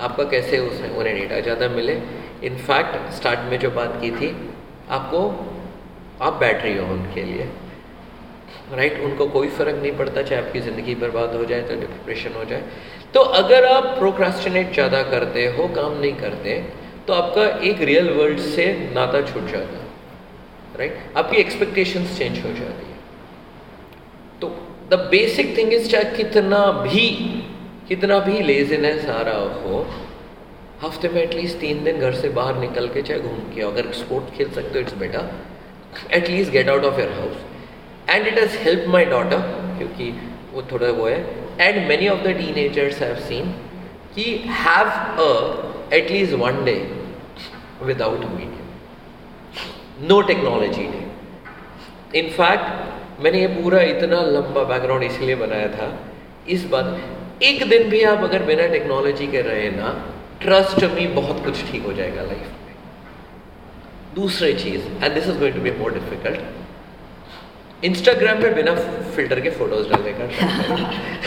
आपका 0.00 0.24
कैसे 0.30 0.58
उसमें 0.60 0.90
उन्हें 0.90 1.14
डेटा 1.16 1.40
ज़्यादा 1.40 1.68
मिले। 1.70 1.92
इनफैक्ट 2.44 3.12
स्टार्ट 3.14 3.40
में 3.50 3.58
जो 3.58 3.70
बात 3.70 3.96
की 4.00 4.10
थी, 4.12 4.28
आपको, 4.90 5.20
आप 6.22 6.32
बैटरी 6.40 6.76
हो 6.76 6.84
उनके 6.94 7.22
लिए 7.24 7.48
राइट 8.70 8.92
right? 8.92 9.04
उनको 9.04 9.26
कोई 9.28 9.48
फ़र्क 9.48 9.76
नहीं 9.76 9.92
पड़ता, 9.96 10.22
चाहे 10.22 10.42
आपकी 10.42 10.60
ज़िंदगी 10.60 10.94
बर्बाद 10.96 11.34
हो 11.34 11.44
जाए 11.44 11.62
तो 11.62 11.74
डिप्रेशन 11.80 12.34
हो 12.34 12.44
जाए। 12.44 12.62
तो 13.14 13.20
अगर 13.40 13.64
आप 13.66 13.84
प्रोक्रास्टिनेट 13.98 14.72
ज़्यादा 14.74 15.02
करते 15.10 15.46
हो, 15.48 15.68
काम 15.70 16.00
नहीं 16.00 16.12
करते 16.16 16.62
तो 17.06 17.12
आपका 17.14 17.44
एक 17.66 17.80
रियल 17.82 18.10
वर्ल्ड 18.10 18.40
से 18.48 18.66
नाता 18.94 19.20
छूट 19.22 19.46
जाता। 19.46 19.78
है 19.78 19.87
राइट? 20.76 20.98
आपकी 21.16 21.36
एक्सपेक्टेशंस 21.36 22.18
चेंज 22.18 22.38
हो 22.38 22.52
जाती 22.54 22.86
है। 22.86 22.96
तो 24.40 24.48
द 24.90 24.98
बेसिक 25.10 25.56
थिंग 25.56 25.72
इज़ 25.74 25.88
चाहे 25.90 26.16
कितना 26.16 26.60
भी 26.82 27.08
कितना 27.88 28.18
भी 28.20 28.40
लेजीनेस 28.42 29.08
आ 29.08 29.20
रहा 29.22 29.38
हो, 29.62 29.86
हफ़्ते 30.82 31.08
में 31.08 31.22
एटलीस्ट 31.22 31.58
तीन 31.58 31.82
दिन 31.84 32.00
घर 32.00 32.14
से 32.14 32.28
बाहर 32.30 32.58
निकल 32.58 32.88
के 32.88 33.02
चाहे 33.02 33.20
घूम 33.20 33.38
के 33.54 33.60
अगर 33.62 33.90
स्पोर्ट 33.94 34.34
खेल 34.36 34.50
सकते 34.50 34.72
हो 34.74 34.80
it's 34.80 34.94
better 34.98 35.30
at least 36.16 36.52
get 36.52 36.68
out 36.68 36.84
of 36.84 37.00
your 37.00 37.12
house 37.12 37.36
and 38.10 38.26
it 38.26 38.38
has 38.38 38.56
help 38.64 38.88
my 38.88 39.04
daughter 39.14 39.40
क्योंकि 39.78 40.10
वो 40.52 40.62
थोड़ा 40.72 40.90
वो 40.98 41.06
है। 41.06 41.18
And 41.60 41.88
many 41.88 42.08
of 42.08 42.20
the 42.22 42.36
teenagers 42.38 43.02
have 43.02 43.16
seen 43.28 43.54
have 44.60 44.86
a 45.22 45.30
at least 45.96 46.34
one 46.36 46.64
day 46.64 46.74
without 47.82 48.24
media 48.30 48.57
no. 50.02 50.20
Technology 50.22 50.82
day 50.82 51.00
in fact 52.18 53.22
मैंने 53.24 53.40
ये 53.40 53.46
पूरा 53.46 53.80
इतना 53.82 54.20
लंबा 54.22 54.62
बैकग्राउंड 54.64 55.02
इसलिए 55.02 55.34
बनाया 55.34 55.68
था। 55.68 55.88
इस 56.48 56.64
बात 56.64 57.42
एक 57.42 57.68
दिन 57.68 57.88
भी 57.90 58.02
आप 58.02 58.22
अगर 58.24 58.42
बिना 58.42 58.66
टेक्नोलॉजी 58.66 59.26
के 59.26 59.40
रहे 59.42 59.70
ना 59.70 59.88
ट्रस्ट 60.42 60.84
में 60.84 61.14
बहुत 61.14 61.44
कुछ 61.44 61.64
ठीक 61.70 61.82
हो 61.82 61.92
जाएगा 61.92 62.22
लाइफ 62.22 62.38
में। 62.38 62.74
दूसरी 64.14 64.52
चीज़ 64.54 64.82
and 65.04 65.14
this 65.14 65.26
is 65.26 65.38
going 65.38 65.54
to 65.54 65.60
be 65.60 65.70
more 65.70 65.92
difficult 65.94 67.84
Instagram 67.84 68.42
पे 68.42 68.48
बिना 68.54 68.74
फ़िल्टर 69.16 69.40
के 69.40 69.50
फ़ोटोज़ 69.50 69.88
डालने 69.88 70.12
का 70.12 70.24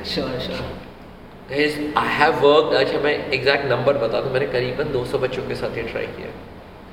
sure 0.04 0.38
sure 0.40 0.62
I 1.50 2.08
have 2.08 2.34
work 2.40 2.74
अच्छा 2.76 2.98
मैं 3.04 3.12
एग्जैक्ट 3.34 3.64
नंबर 3.68 3.96
बता 3.98 4.20
दूँ, 4.20 4.32
मैंने 4.32 4.46
करीबन 4.46 4.92
200 4.92 5.18
बच्चों 5.18 5.42
के 5.48 5.54
साथ 5.54 5.76
ये 5.76 5.82
ट्राई 5.84 6.06
किया 6.08 6.28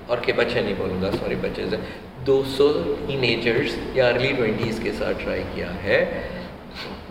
और 0.10 0.20
के 0.20 0.34
बच्चे 0.34 0.62
नहीं 0.62 0.76
बोलूँगा 0.76 1.12
सॉरी 1.12 1.36
बच्चे 1.44 1.66
से। 1.70 1.78
200 2.26 2.70
टीनेजर्स 3.08 3.76
या 3.98 4.08
अर्ली 4.10 4.32
ट्वेंटीज़ 4.34 4.82
के 4.84 4.92
साथ 4.94 5.24
ट्राई 5.24 5.44
किया 5.54 5.70
है। 5.84 6.00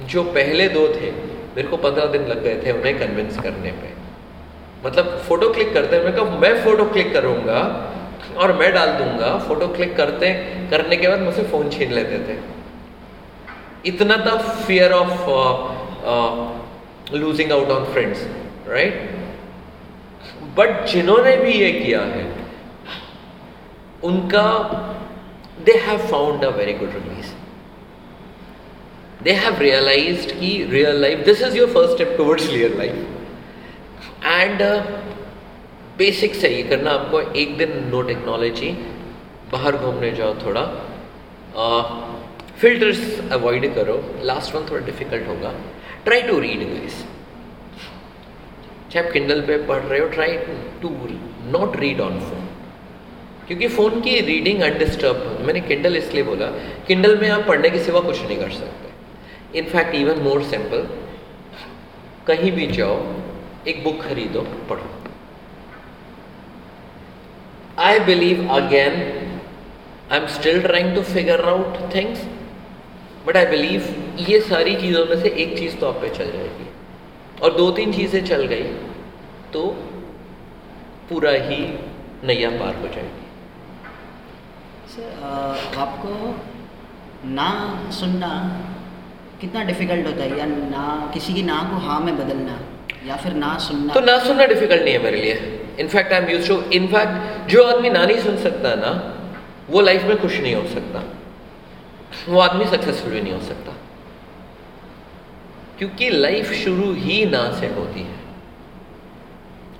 जो 0.07 0.23
पहले 0.33 0.69
दो 0.69 0.87
थे, 0.91 1.11
मेरे 1.57 1.69
को 1.69 1.77
पंद्रह 1.79 2.07
दिन 2.13 2.27
लग 2.29 2.43
गए 2.45 2.57
थे 2.65 2.73
उन्हें 2.73 2.99
कन्विंस 2.99 3.39
करने 3.39 3.71
पे। 3.73 3.93
मतलब 4.87 5.17
फ़ोटो 5.29 5.53
क्लिक 5.53 5.73
करते 5.75 6.01
मैं 6.01 6.15
कहा 6.17 6.39
मैं 6.41 6.55
फ़ोटो 6.65 6.85
क्लिक 6.91 7.13
करूँगा, 7.13 7.61
और 8.37 8.53
मैं 8.53 8.73
डाल 8.73 8.91
दूँगा 8.95 9.37
फ़ोटो 9.47 9.69
क्लिक 9.69 9.97
करते, 9.97 10.33
करने 10.71 10.97
के 10.97 11.09
बाद 11.09 11.21
मुझसे 11.21 11.43
फ़ोन 11.45 11.71
छीन 11.71 11.93
लेते 11.93 12.19
थे। 12.27 12.39
इतना 13.89 14.17
था 14.27 14.37
fear 14.67 14.93
of 14.93 15.25
losing 17.15 17.53
out 17.53 17.71
on 17.71 17.85
friends 17.93 18.27
right 18.69 18.95
but 20.57 20.85
जिन्होंने 20.89 21.37
भी 21.37 21.53
ये 21.53 21.71
किया 21.73 22.01
है, 22.03 22.25
उनका 24.05 24.49
they 25.65 25.73
have 25.87 26.07
found 26.09 26.45
a 26.45 26.49
very 26.57 26.73
good 26.75 26.95
release 26.95 27.35
they 29.25 29.33
have 29.35 29.61
realised 29.61 30.31
कि 30.41 30.51
real 30.71 31.01
life 31.03 31.25
this 31.27 31.43
is 31.43 31.57
your 31.59 31.69
first 31.75 31.95
step 31.95 32.15
towards 32.17 32.49
real 32.51 32.77
life 32.79 32.95
and 34.25 34.63
basic 35.99 36.35
से 36.35 36.49
ये 36.49 36.63
करना 36.63 36.91
आपको 36.91 37.21
एक 37.41 37.57
दिन 37.59 37.71
नो 37.91 38.03
टेक्नोलॉजी 38.09 38.71
बाहर 39.53 39.77
घूमने 39.77 40.11
जाओ 40.13 40.35
थोड़ा 40.45 40.65
फिल्टर्स 42.61 43.31
अवॉइड 43.33 43.75
करो 43.75 44.03
लास्ट 44.25 44.55
वन 44.55 44.67
थोड़ा 44.71 44.85
डिफ़िकल्ट 44.87 45.29
होगा. 45.29 45.53
ट्राई 46.07 46.23
टू 46.23 46.39
रीड 46.41 46.61
गाइस 46.69 47.05
चाहे 48.91 49.07
आप 49.07 49.13
किंडल 49.13 49.41
पे 49.47 49.57
पढ़ 49.69 49.83
रहे 49.83 50.01
हो 50.01 50.09
try 50.09 50.37
to 50.83 50.91
not 51.53 51.77
read 51.77 52.01
on 52.01 52.19
phone 52.21 52.45
क्योंकि 53.47 53.69
फ़ोन 53.69 54.01
की 54.01 54.19
रीडिंग 54.29 54.63
अनडिस्टर्ब 54.63 55.17
मैंने 55.47 55.61
किंडल 55.63 55.97
इसलिए 55.97 56.23
बोला 56.25 56.47
किंडल 56.87 57.17
में 57.21 57.29
आप 57.31 57.47
पढ़ने 57.49 57.71
के 57.71 57.79
सिवा 57.85 58.01
कुछ 58.01 58.23
नहीं 58.23 58.37
कर 58.39 58.51
सकते। 58.53 59.59
इनफैक्ट 59.59 59.95
इवन 59.95 60.21
मोर 60.23 60.43
सिंपल 60.45 60.87
कहीं 62.27 62.51
भी 62.53 62.67
जाओ, 62.69 62.97
एक 63.69 63.83
बुक 63.85 64.01
खरीदो, 64.03 64.41
पढ़ो। 64.71 64.89
I 67.83 67.99
believe 68.07 68.49
again 68.53 68.95
I 70.13 70.19
am 70.19 70.27
still 70.35 70.61
trying 70.63 70.95
to 70.95 71.03
figure 71.13 71.45
out 71.49 71.79
things 71.95 72.25
but 73.27 73.37
I 73.37 73.47
believe 73.47 73.81
ये 74.29 74.41
सारी 74.43 74.75
चीज़ों 74.77 75.05
में 75.07 75.21
से 75.23 75.29
एक 75.45 75.59
चीज़ 75.59 75.77
तो 75.77 75.87
आप 75.87 76.01
पे 76.03 76.09
चल 76.11 76.31
जाएगी। 76.33 76.67
और 77.43 77.57
दो 77.57 77.71
तीन 77.71 77.93
चीज़ें 77.93 78.25
चल 78.25 78.45
गई 78.47 78.63
तो 79.53 79.63
पूरा 81.09 81.31
ही 81.49 81.59
नैया 82.25 82.51
पार 82.51 82.75
हो 82.77 82.89
जाएगी। 82.95 83.25
सर 84.93 85.09
आपको 85.79 86.13
ना 87.31 87.51
सुनना 87.93 88.31
कितना 89.41 89.63
डिफ़िकल्ट 89.65 90.07
होता 90.07 90.23
है 90.23 90.39
या 90.39 90.47
ना 90.47 90.85
किसी 91.15 91.35
की 91.35 91.43
ना 91.43 91.59
को 91.71 91.77
हाँ 91.87 92.01
में 92.01 92.17
बदलना 92.19 92.59
या 93.07 93.17
फिर 93.17 93.33
ना 93.35 93.57
सुनना? 93.59 93.95
तो 93.95 94.01
ना 94.01 94.19
सुनना 94.21 94.47
डिफ़िकल्ट 94.47 94.83
नहीं 94.83 94.95
है 94.95 95.03
मेरे 95.03 95.21
लिए। 95.21 95.35
In fact 95.81 96.13
I 96.13 96.19
am 96.21 96.31
used 96.31 96.49
to 96.49 96.61
in fact 96.75 97.51
जो 97.51 97.65
आदमी 97.65 97.91
ना 97.91 98.05
नहीं 98.05 98.19
सुन 98.21 98.37
सकता 98.43 98.75
ना 98.77 98.93
वो 99.71 99.81
लाइफ 99.81 100.05
में 100.05 100.17
खुश 100.21 100.39
नहीं 100.41 100.55
हो 100.55 100.67
सकता। 100.69 101.03
वो 102.29 102.41
आदमी 102.41 102.65
सक्सेसफुल 102.65 103.11
भी 103.11 103.21
नहीं 103.21 103.33
हो 103.33 103.41
सकता। 103.41 103.73
क्योंकि 105.79 106.11
लाइफ 106.11 106.53
शुरू 106.53 106.93
ही 106.93 107.27
ना 107.27 107.53
से 107.61 107.67
होती 107.67 108.01
है। 108.01 108.15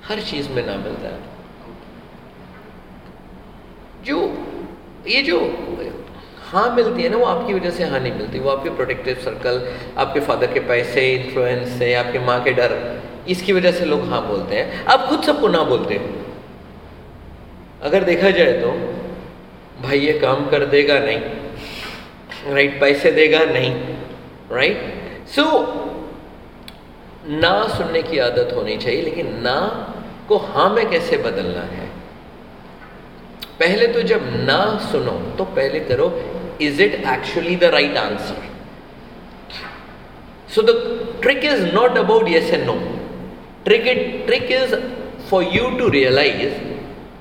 हर 0.07 0.21
चीज़ 0.21 0.49
में 0.49 0.65
ना 0.65 0.75
मिलता 0.75 1.07
है। 1.07 1.19
जो, 4.03 4.47
ये 5.07 5.21
जो 5.21 5.39
हाँ 6.45 6.75
मिलती 6.75 7.03
है 7.03 7.09
ना, 7.09 7.17
वो 7.17 7.25
आपकी 7.25 7.53
वजह 7.53 7.71
से 7.71 7.83
हाँ 7.83 7.99
नहीं 7.99 8.13
मिलती। 8.13 8.39
वो 8.39 8.49
आपके 8.49 8.69
प्रोटेक्टिव 8.69 9.15
सर्कल 9.15 9.77
आपके 9.97 10.19
फादर 10.19 10.53
के 10.53 10.59
पैसे 10.59 11.15
इन्फ्लुएंस 11.15 11.69
से, 11.69 11.93
आपके 11.93 12.19
माँ 12.19 12.43
के 12.43 12.51
डर, 12.51 13.01
इसकी 13.27 13.53
वजह 13.53 13.71
से 13.71 13.85
लोग 13.85 14.09
हाँ 14.09 14.27
बोलते 14.27 14.55
हैं। 14.55 14.85
आप 14.85 15.05
खुद 15.09 15.23
सबको 15.23 15.47
ना 15.47 15.63
बोलते 15.63 15.95
हो। 15.95 16.25
अगर 17.81 18.03
देखा 18.03 18.29
जाए 18.29 18.53
तो 18.53 18.71
भाई 19.81 19.99
ये 19.99 20.19
काम 20.19 20.49
कर 20.49 20.65
देगा 20.65 20.99
नहीं। 20.99 21.21
Right 22.45 22.69
right? 22.69 22.79
पैसे 22.81 23.11
देगा? 23.11 23.43
नहीं 23.45 23.71
राइट 24.51 24.77
right? 24.77 25.29
सो 25.35 25.41
so, 25.41 25.87
ना 27.41 27.51
सुनने 27.67 28.01
की 28.01 28.17
आदत 28.19 28.53
होनी 28.55 28.77
चाहिए 28.77 29.01
लेकिन 29.01 29.33
ना 29.41 29.59
को 30.27 30.37
हाँ 30.37 30.69
में 30.69 30.89
कैसे 30.89 31.17
बदलना 31.17 31.61
है? 31.61 31.87
पहले 33.59 33.87
तो 33.87 34.01
जब 34.01 34.29
ना 34.39 34.59
सुनो 34.91 35.11
तो 35.37 35.43
पहले 35.55 35.79
करो 35.79 36.07
is 36.61 36.81
it 36.81 36.93
actually 36.93 37.55
the 37.55 37.63
right 37.63 37.97
answer 37.97 38.45
so 40.55 40.61
the 40.61 40.75
trick 41.21 41.45
is 41.45 41.65
not 41.73 41.97
about 41.97 42.29
yes 42.29 42.53
and 42.53 42.65
no 42.65 42.75
trick 43.65 43.87
it 43.87 44.25
trick 44.27 44.51
is 44.51 44.75
for 45.29 45.43
you 45.53 45.69
to 45.79 45.87
realise 45.89 46.53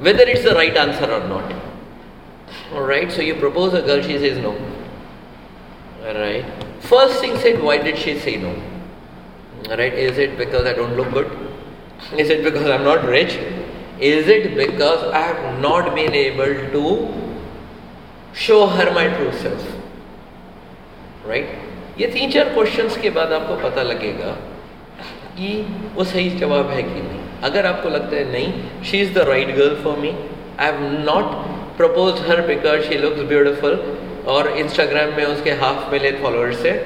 whether 0.01 0.29
it's 0.29 0.45
the 0.45 0.57
right 0.57 0.79
answer 0.79 1.13
और 1.13 1.27
not 1.27 2.89
right 2.89 3.11
so 3.11 3.23
you 3.23 3.35
propose 3.35 3.75
a 3.75 3.81
girl 3.87 4.03
she's 4.03 4.25
is 4.25 4.39
no 4.41 4.55
right 6.18 6.46
first 6.82 7.20
thing 7.22 7.38
said 7.38 7.62
why 7.62 7.78
did 7.78 7.98
she 7.98 8.18
say 8.20 8.36
no 8.38 8.54
all 9.70 9.78
right 9.78 9.94
is 9.94 10.18
it 10.18 10.38
because 10.38 10.66
i 10.66 10.74
don't 10.74 10.96
look 10.96 11.12
good 11.12 11.32
is 12.18 12.30
it 12.30 12.44
because 12.44 12.70
i'm 12.70 12.84
not 12.84 13.04
rich 13.06 13.36
is 14.12 14.28
it 14.28 14.56
because 14.56 15.04
i 15.14 15.22
have 15.22 15.60
not 15.62 15.94
been 15.96 16.14
able 16.14 16.54
to 16.76 16.86
show 18.34 18.62
her 18.68 18.92
my 18.92 19.08
true 19.18 19.34
self 19.44 19.68
right 21.26 21.60
ये 22.00 22.08
तीन 22.08 22.32
चार 22.32 22.54
questions 22.54 22.98
के 22.98 23.10
बाद 23.16 23.32
आपको 23.34 23.56
पता 23.62 23.82
लगेगा 23.84 24.32
कि 25.38 25.50
वो 25.96 26.04
सही 26.04 26.30
जवाब 26.40 26.70
है 26.70 26.84
कि 26.84 27.02
नहीं 27.02 27.20
अगर 27.50 27.66
आपको 27.66 27.90
लगता 27.90 28.16
है 28.16 28.32
नहीं 28.32 28.84
she 28.90 29.02
is 29.02 29.14
the 29.14 29.26
right 29.30 29.56
girl 29.56 29.76
for 29.84 29.98
me 29.98 30.10
I 30.10 30.66
have 30.66 30.80
not 31.10 31.36
propose 31.78 32.22
her 32.28 32.42
because 32.48 32.88
she 32.88 32.98
looks 33.04 33.22
beautiful 33.34 33.76
और 34.27 34.49
इंस्टाग्राम 34.59 35.13
में 35.17 35.25
उसके 35.25 35.53
हाफ़ 35.63 35.91
मिलियन 35.93 36.23
फॉलोअर्स 36.23 36.65
है 36.67 36.77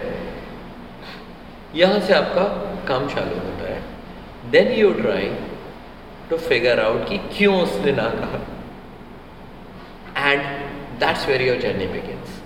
यहाँ 1.74 2.00
से 2.00 2.14
आपका 2.14 2.44
काम 2.88 3.08
चालू 3.08 3.34
होता 3.34 3.72
है। 3.72 3.80
Then 4.50 4.72
you 4.72 4.92
try 4.92 5.28
to 6.30 6.36
figure 6.48 6.80
out 6.80 7.08
कि 7.08 7.18
क्यों 7.36 7.62
उसने 7.62 7.92
ना 7.92 8.08
कहा। 8.20 8.40
And 10.30 10.42
that's 11.00 11.26
where 11.28 11.42
your 11.42 11.58
journey 11.58 11.86
begins 11.86 12.38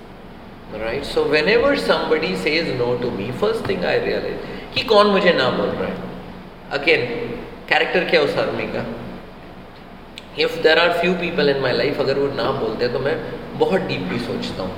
right? 0.74 1.04
So 1.06 1.22
whenever 1.30 1.68
somebody 1.76 2.34
says 2.34 2.68
no 2.78 2.86
to 2.98 3.10
me, 3.10 3.26
first 3.40 3.66
thing 3.66 3.84
i 3.84 3.96
realize 4.04 4.46
कि 4.74 4.82
कौन 4.82 5.06
मुझे 5.06 5.32
ना 5.32 5.48
बोल 5.50 5.68
रहा 5.68 5.88
है? 5.88 5.96
अगेन 6.70 7.04
कैरेक्टर 7.68 8.04
क्या 8.04 8.20
उस 8.20 8.36
आदमी 8.36 8.66
का? 8.66 8.82
If 10.38 10.56
there 10.62 10.78
are 10.78 10.92
few 10.92 11.12
people 11.14 11.50
in 11.50 11.60
my 11.60 11.72
life 11.72 12.00
अगर 12.00 12.18
वो 12.18 12.26
ना 12.34 12.50
बोलते 12.50 12.88
तो 12.88 12.98
मैं 12.98 13.14
बहुत 13.58 13.80
डीपली 13.88 14.18
सोचता 14.18 14.62
हूँ 14.62 14.76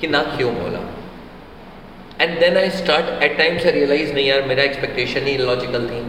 कि 0.00 0.06
ना 0.08 0.22
क्यों 0.36 0.54
बोला। 0.54 0.80
And 2.20 2.38
then 2.40 2.56
I 2.56 2.70
start 2.72 3.22
at 3.22 3.36
times 3.38 3.66
I 3.66 3.72
realise 3.72 4.12
नहीं 4.12 4.26
यार, 4.26 4.42
मेरा 4.42 4.62
एक्सपेक्टेशन 4.62 5.26
ही 5.26 5.36
लॉजिकल 5.38 5.88
थी। 5.88 6.02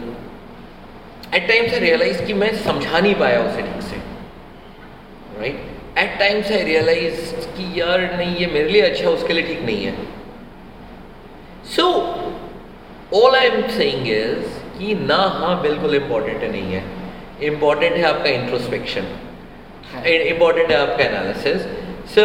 एट 1.36 1.48
टाइम्स 1.48 1.72
आई 1.72 1.80
रियलाइज़ 1.80 2.24
कि 2.26 2.34
मैं 2.34 2.52
समझा 2.64 2.98
नहीं 2.98 3.14
पाया 3.14 3.40
उसे 3.42 3.62
ठीक 3.62 3.82
से। 3.82 3.96
Right 5.40 5.98
at 5.98 6.18
times 6.18 6.52
I 6.52 6.62
realise 6.62 7.34
कि 7.48 7.72
यार, 7.80 8.00
नहीं, 8.16 8.36
ये 8.36 8.46
मेरे 8.46 8.68
लिए 8.68 8.82
अच्छा 8.82 9.10
उसके 9.10 9.32
लिए 9.32 9.46
ठीक 9.46 9.62
नहीं 9.62 9.84
है। 9.84 9.94
So 11.76 11.84
all 13.14 13.36
I 13.36 13.46
am 13.46 13.68
saying 13.68 14.08
is 14.08 14.46
कि 14.78 14.94
ना 15.02 15.16
हाँ 15.34 15.60
बिल्कुल 15.62 15.94
इंपॉर्टेंट 15.94 16.42
नहीं 16.42 16.72
है। 16.72 16.82
इंपॉर्टेंट 17.44 17.96
है 17.96 18.02
आपका 18.04 18.30
इंट्रोस्पेक्शन 18.30 19.06
इंपॉर्टेंट 19.94 20.70
है 20.70 20.76
आपका 20.76 21.04
analysis 21.04 21.62
so 22.14 22.24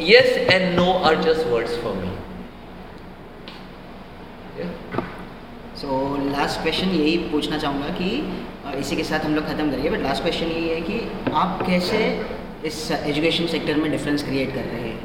yes 0.00 0.36
and 0.50 0.74
no 0.76 0.92
are 0.92 1.22
just 1.22 1.46
words 1.46 1.76
for 1.76 1.94
me 1.94 2.10
so 5.76 6.16
last 6.30 6.60
question 6.62 6.88
यही 6.88 7.16
पूछना 7.32 7.58
चाहूँगा 7.58 7.88
कि 7.88 8.08
इसी 8.78 8.96
के 8.96 9.04
साथ 9.04 9.20
हम 9.20 9.34
लोग 9.34 9.46
ख़त्म 9.46 9.70
करेंगे 9.70 9.90
बट 9.90 9.98
लास्ट 9.98 10.22
क्वेश्चन 10.22 10.46
ये 10.46 10.74
है 10.74 10.80
कि 10.80 11.00
आप 11.32 11.62
कैसे 11.66 11.98
इस 12.64 12.90
एजुकेशन 12.92 13.46
सेक्टर 13.46 13.76
में 13.76 13.90
डिफरेंस 13.90 14.22
क्रिएट 14.22 14.54
कर 14.54 14.60
रहे 14.60 14.80
हैं? 14.80 14.98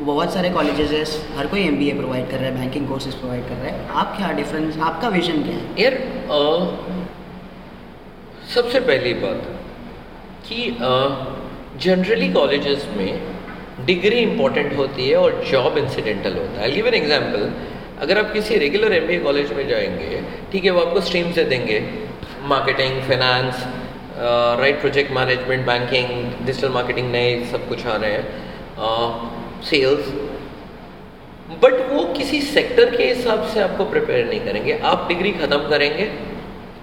बहुत 0.00 0.32
सारे 0.32 0.50
कॉलेजेस 0.50 0.90
है 0.92 1.36
हर 1.38 1.46
कोई 1.46 1.60
एमबीए 1.60 1.92
प्रोवाइड 1.94 2.30
कर 2.30 2.36
रहा 2.36 2.46
है 2.46 2.56
बैंकिंग 2.56 2.88
कोर्सेज 2.88 3.14
प्रोवाइड 3.14 3.42
कर 3.42 3.54
रहा 3.54 3.66
है. 3.66 3.88
आप 3.88 4.16
क्या 4.16 4.32
डिफरेंस 4.32 4.78
आपका 4.78 5.08
विजन 5.08 5.42
क्या 5.42 5.56
है? 5.56 5.82
यार 5.82 5.94
सबसे 8.54 8.80
पहली 8.80 9.14
बात 9.14 9.42
कि 10.52 11.78
जनरली 11.82 12.28
कॉलेजेस 12.32 12.86
में 12.96 13.20
डिग्री 13.86 14.18
इंपॉर्टेंट 14.20 14.76
होती 14.76 15.08
है 15.08 15.16
और 15.16 15.44
जॉब 15.50 15.78
इंसिडेंटल 15.78 16.36
होता 16.38 16.60
है। 16.60 16.70
गिव 16.72 16.86
एन 16.86 16.94
एग्जांपल 16.94 17.52
अगर 18.00 18.18
आप 18.18 18.32
किसी 18.32 18.56
रेगुलर 18.56 18.92
एम 18.92 19.22
कॉलेज 19.24 19.52
में 19.52 19.66
जाएँगे, 19.68 20.22
ठीक 20.52 20.64
है, 20.64 20.70
वो 20.70 20.80
आपको 20.80 21.00
स्ट्रीम 21.00 21.32
से 21.32 21.44
देंगे। 21.44 21.78
Marketing 22.48 23.00
finance 23.02 23.64
right 24.60 24.80
project 24.80 25.12
management 25.12 25.66
banking 25.66 26.08
digital 26.46 26.68
marketing 26.68 27.10
नए 27.12 27.44
सब 27.52 27.68
कुछ 27.68 27.86
आ 27.86 27.96
रहे 27.96 28.12
हैं। 28.12 28.24
सेल्स 29.70 30.12
बट 31.62 31.74
वो 31.90 32.04
किसी 32.14 32.40
सेक्टर 32.42 32.96
के 32.96 33.04
हिसाब 33.04 33.46
से 33.48 33.60
आपको 33.60 33.84
प्रिपेयर 33.84 34.26
नहीं 34.26 34.40
करेंगे। 34.40 34.78
आप 34.84 35.06
डिग्री 35.08 35.30
ख़त्म 35.32 35.68
करेंगे 35.70 36.10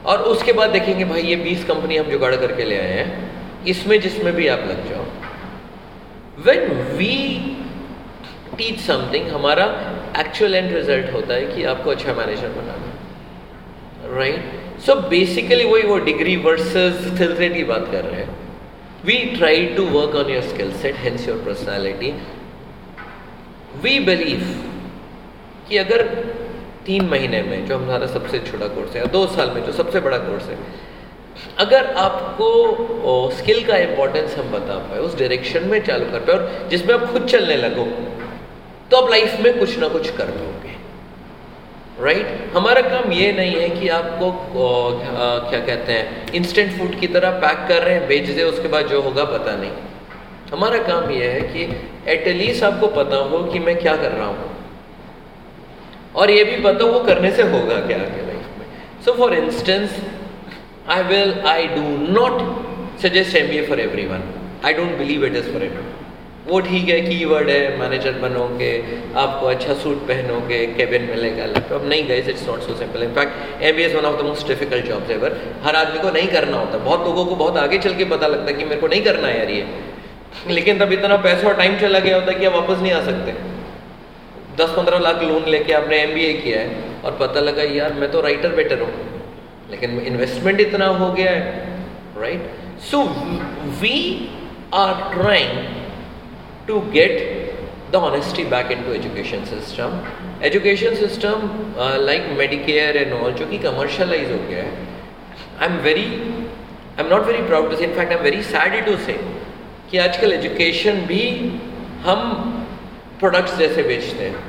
और 0.06 0.22
उसके 0.34 0.54
बाद 0.54 0.70
देखेंगे, 0.70 1.06
भाई, 1.06 1.22
ये 1.22 1.36
20 1.38 1.64
कंपनी 1.66 1.98
हम 1.98 2.10
जुगाड़ 2.12 2.36
करके 2.36 2.64
ले 2.64 2.78
आए 2.78 2.94
हैं। 2.94 3.08
इसमें 3.68 4.00
जिसमें 4.02 4.34
भी 4.36 4.48
आप 4.48 4.60
लग 4.60 4.90
जाओ। 4.90 5.06
वेन 6.46 6.72
वी 6.98 7.16
टीच 8.58 8.80
समथिंग 8.80 9.28
हमारा 9.28 9.66
एक्चुअल 10.20 10.56
एंड 10.56 10.72
रिज़ल्ट 10.74 11.14
होता 11.14 11.34
है 11.34 11.46
कि 11.46 11.64
आपको 11.64 11.92
अच्छा 11.92 12.14
मैनेजर 12.14 12.50
बनाना 12.50 14.18
राइट 14.18 14.80
सो 14.80 14.96
बेसिकली 15.10 15.66
वही 15.66 15.84
वो 15.84 15.98
डिग्री 16.00 16.36
वर्सेस 16.36 17.08
स्किल 17.08 17.54
की 17.54 17.64
बात 17.64 17.88
कर 17.92 18.06
रहे 18.06 18.22
हैं। 18.22 18.38
We 19.06 19.18
try 19.38 19.66
to 19.66 19.86
work 19.86 20.16
on 20.16 20.32
your 20.32 20.44
skill 20.44 20.72
set 20.74 20.96
hence 20.96 21.28
your 21.28 21.38
personality 21.38 22.12
we 23.84 24.00
believe 24.00 24.42
कि 25.70 25.78
अगर 25.78 26.06
तीन 26.86 27.06
महीने 27.06 27.42
में, 27.44 27.66
जो 27.68 27.78
हमारा 27.78 28.08
सबसे 28.08 28.40
छोटा 28.40 28.68
कोर्स 28.68 28.96
है, 28.96 29.02
या 29.02 29.06
दो 29.06 29.26
साल 29.28 29.52
में, 29.52 29.66
जो 29.66 29.72
सबसे 29.72 30.00
बड़ा 30.00 30.18
कोर्स 30.18 30.44
है 30.44 30.58
अगर 31.60 31.86
आपको 31.98 32.48
स्किल 33.38 33.64
का 33.66 33.78
इम्पोर्टेंस 33.78 34.38
हम 34.38 34.52
बता 34.52 34.78
पाए 34.80 35.00
उस 35.00 35.18
डायरेक्शन 35.20 35.68
में 35.68 35.80
चालू 35.86 36.06
कर 36.12 36.20
पाए 36.20 36.36
और 36.36 36.68
जिसमें 36.72 36.94
आप 36.94 37.12
खुद 37.12 37.26
चलने 37.28 37.58
लगो 37.58 37.86
तो 38.92 38.98
आप 38.98 39.10
लाइफ 39.12 39.40
में 39.40 39.60
कुछ 39.60 39.78
ना 39.80 39.88
कुछ 39.88 40.10
कर 40.12 40.26
पाओगे। 40.26 40.74
Right 42.02 42.18
right? 42.18 42.56
हमारा 42.56 42.82
काम 42.82 43.12
ये 43.12 43.32
नहीं 43.32 43.56
है 43.56 43.70
कि 43.70 43.88
आपको 43.90 44.30
आ, 44.30 45.50
क्या 45.50 45.60
कहते 45.60 45.94
हैं 45.94 46.34
इंस्टेंट 46.34 46.72
फ़ूड 46.78 47.00
की 47.00 47.08
तरह 47.08 47.32
पैक 47.40 47.68
कर 47.70 47.84
रहे 47.84 47.94
हैं 47.94 48.08
बेच 48.08 48.30
दे 48.30 48.44
उसके 48.44 48.68
बाद 48.68 48.88
जो 48.88 49.02
होगा 49.02 49.24
पता 49.34 49.56
नहीं। 49.56 49.72
हमारा 50.52 50.78
काम 50.84 51.10
ये 51.12 51.28
है 51.30 51.42
कि 51.50 51.66
एटलीस्ट 52.12 52.64
आपको 52.64 52.88
पता 52.94 53.18
हो 53.32 53.44
कि 53.44 53.60
मैं 53.60 53.76
क्या 53.80 53.96
कर 53.96 54.12
रहा 54.12 54.28
हूँ। 54.28 54.50
और 56.16 56.32
ये 56.32 56.44
भी 56.44 56.62
पता 56.64 56.86
वो 56.86 57.00
करने 57.04 57.32
से 57.32 57.44
होगा 57.52 57.76
क्या 57.88 57.98
आगे 57.98 58.22
लाइफ 58.22 58.48
में। 58.60 58.66
So 59.06 59.14
for 59.14 59.34
instance 59.34 60.00
I 60.90 61.02
will, 61.08 61.46
I 61.46 61.68
do 61.76 61.84
not 62.14 62.38
suggest 63.00 63.36
MBA 63.36 63.68
for 63.68 63.76
everyone. 63.80 64.24
I 64.64 64.74
don't 64.74 64.98
believe 64.98 65.22
it 65.22 65.36
is 65.36 65.46
for 65.46 65.60
everyone. 65.66 65.98
वो 66.48 66.60
ठीक 66.68 66.88
है 66.90 67.00
की 67.02 67.26
वर्ड 67.32 67.50
है 67.50 67.78
मैनेजर 67.80 68.14
बनोगे 68.22 68.70
आपको 69.24 69.46
अच्छा 69.48 69.74
सूट 69.82 69.98
पहनोगे 70.08 70.60
केबिन 70.78 71.04
मिलेगा 71.10 71.46
लैपटॉप 71.52 71.84
नहीं 71.92 72.08
गए 72.08 72.18
it's 72.32 72.48
not 72.48 72.62
so 72.68 72.76
simple 72.80 73.04
in fact 73.04 73.64
M 73.70 73.76
B 73.76 73.84
S 73.84 73.94
one 73.96 74.06
of 74.12 74.18
the 74.22 74.26
most 74.28 74.48
difficult 74.48 74.86
jobs 74.86 75.12
ever 75.18 75.36
हर 75.64 75.76
आदमी 75.76 76.00
को 76.06 76.14
नहीं 76.16 76.28
करना 76.30 76.58
होता। 76.58 76.78
बहुत 76.88 77.06
लोगों 77.08 77.26
को 77.26 77.36
बहुत 77.44 77.58
आगे 77.66 77.78
चल 77.86 77.96
के 78.02 78.06
पता 78.16 78.28
लगता 78.28 78.52
है 78.52 78.58
कि 78.58 78.66
मेरे 78.66 78.82
को 78.82 78.88
नहीं 78.88 79.04
करना 79.10 79.28
है 79.28 79.38
यार 79.38 79.52
ये। 79.52 80.56
लेकिन 80.56 80.80
तब 80.80 80.94
इतना 80.94 81.18
पैसा 81.28 81.48
और 81.48 81.56
टाइम 81.62 81.78
चला 81.82 82.00
गया 82.08 82.16
होता 82.16 82.32
है 82.32 82.40
कि 82.40 82.46
आप 82.46 82.54
वापस 82.54 82.82
नहीं 82.82 82.94
आ 82.94 83.04
सकते। 83.06 83.38
दस 84.64 84.76
पंद्रह 84.78 85.00
लाख 85.00 85.24
लोन 85.24 85.50
लेके 85.58 85.74
आपने 85.84 86.02
एम 86.02 86.18
किया 86.42 86.60
है 86.60 86.84
और 87.06 87.18
पता 87.22 87.40
लगा 87.42 87.72
यार 87.78 87.94
मैं 88.02 88.12
तो 88.12 88.22
राइटर 88.30 88.56
बेटर 88.62 88.82
हूँ। 88.82 89.19
लेकिन 89.72 90.00
इन्वेस्टमेंट 90.12 90.60
इतना 90.62 90.88
हो 91.02 91.12
गया 91.14 91.32
है 91.32 91.42
right 92.22 92.80
so 92.92 93.04
we 93.82 93.96
are 94.76 94.94
trying 95.14 95.58
to 96.68 96.80
get 96.92 97.16
the 97.92 97.96
honesty 98.10 98.44
back 98.54 98.72
in 98.72 98.84
to 98.84 98.94
education 98.94 99.46
system 99.46 100.00
education 100.46 100.96
system 100.96 101.50
like 102.06 102.28
medicare 102.38 102.98
and 102.98 103.14
all 103.14 103.32
जो 103.34 103.46
कि 103.46 103.58
कमर्शलाइज 103.68 104.32
हो 104.32 104.38
गया 104.50 104.64
है 104.64 104.88
I 105.62 105.68
am 105.68 105.78
very 105.84 106.06
I 106.06 107.04
am 107.04 107.10
not 107.10 107.26
very 107.26 107.42
proud 107.48 107.70
to 107.72 107.78
say 107.78 107.84
in fact 107.86 108.12
I 108.12 108.18
am 108.18 108.24
very 108.24 108.42
sad 108.52 108.86
to 108.86 108.96
say 109.06 109.20
कि 109.92 109.98
आजकल 109.98 110.34
education 110.34 111.02
भी 111.06 111.24
हम 112.06 112.20
products 113.20 113.58
जैसे 113.58 113.84
बेचते 113.84 114.24
हैं। 114.24 114.44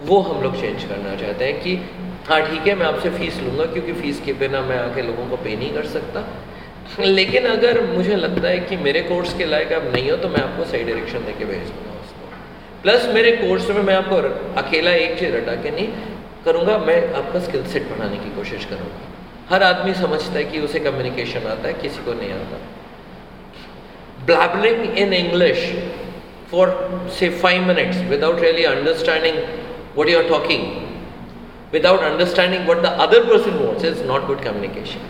वो 0.00 0.20
हम 0.20 0.42
लोग 0.42 0.60
चेंज 0.60 0.84
करना 0.84 1.14
चाहते 1.16 1.44
हैं 1.44 1.60
कि 1.62 1.74
हाँ 2.28 2.40
ठीक 2.42 2.66
है, 2.66 2.74
मैं 2.74 2.86
आपसे 2.86 3.10
फ़ीस 3.10 3.38
लूँगा 3.40 3.64
क्योंकि 3.66 3.92
फ़ीस 3.92 4.20
के 4.24 4.32
बिना 4.40 4.60
मैं 4.62 4.78
आके 4.78 5.02
लोगों 5.02 5.28
को 5.28 5.36
पे 5.36 5.56
नहीं 5.56 5.72
कर 5.74 5.86
सकता। 5.86 6.24
लेकिन 7.00 7.46
अगर 7.46 7.80
मुझे 7.86 8.16
लगता 8.16 8.48
है 8.48 8.58
कि 8.60 8.76
मेरे 8.78 9.00
कोर्स 9.02 9.34
के 9.38 9.44
लायक 9.44 9.72
आप 9.72 9.84
नहीं 9.94 10.10
हो 10.10 10.16
तो 10.16 10.28
मैं 10.28 10.40
आपको 10.42 10.64
सही 10.64 10.84
डायरेक्शन 10.84 11.24
दे 11.24 11.32
के 11.38 11.44
भेज 11.44 11.68
दूँगा 11.68 12.00
उसको। 12.00 12.82
प्लस 12.82 13.06
मेरे 13.14 13.32
कोर्स 13.36 13.68
में 13.70 13.82
मैं 13.82 13.94
आपको 13.94 14.16
अकेला 14.62 14.90
एक 14.92 15.18
चीज़ 15.18 15.34
रटा 15.34 15.54
के 15.62 15.70
नहीं 15.70 15.88
करूँगा, 16.44 16.78
मैं 16.78 17.12
आपका 17.14 17.40
स्किल 17.40 17.66
सेट 17.66 17.88
बढ़ाने 17.90 18.16
की 18.16 18.34
कोशिश 18.36 18.64
करूँगा। 18.64 19.06
हर 19.50 19.62
आदमी 19.62 19.94
समझता 19.94 20.32
है 20.32 20.44
कि 20.44 20.60
उसे 20.60 20.80
कम्युनिकेशन 20.80 21.46
आता 21.46 21.68
है, 21.68 21.74
किसी 21.74 22.04
को 22.04 22.12
नहीं 22.14 22.32
आता। 22.32 22.58
Blabbering 24.26 24.98
in 24.98 25.12
English 25.14 25.70
for 26.50 27.08
say 27.18 27.28
five 27.40 27.66
minutes 27.66 27.98
without 28.10 28.40
really 28.40 28.64
understanding 28.64 29.36
what 29.98 30.08
you 30.08 30.16
are 30.16 30.28
talking 30.28 30.64
without 31.72 32.04
understanding 32.08 32.66
what 32.66 32.82
the 32.82 32.90
other 33.04 33.20
person 33.24 33.58
wants 33.64 33.82
is 33.82 34.02
not 34.10 34.26
good 34.28 34.40
communication. 34.40 35.02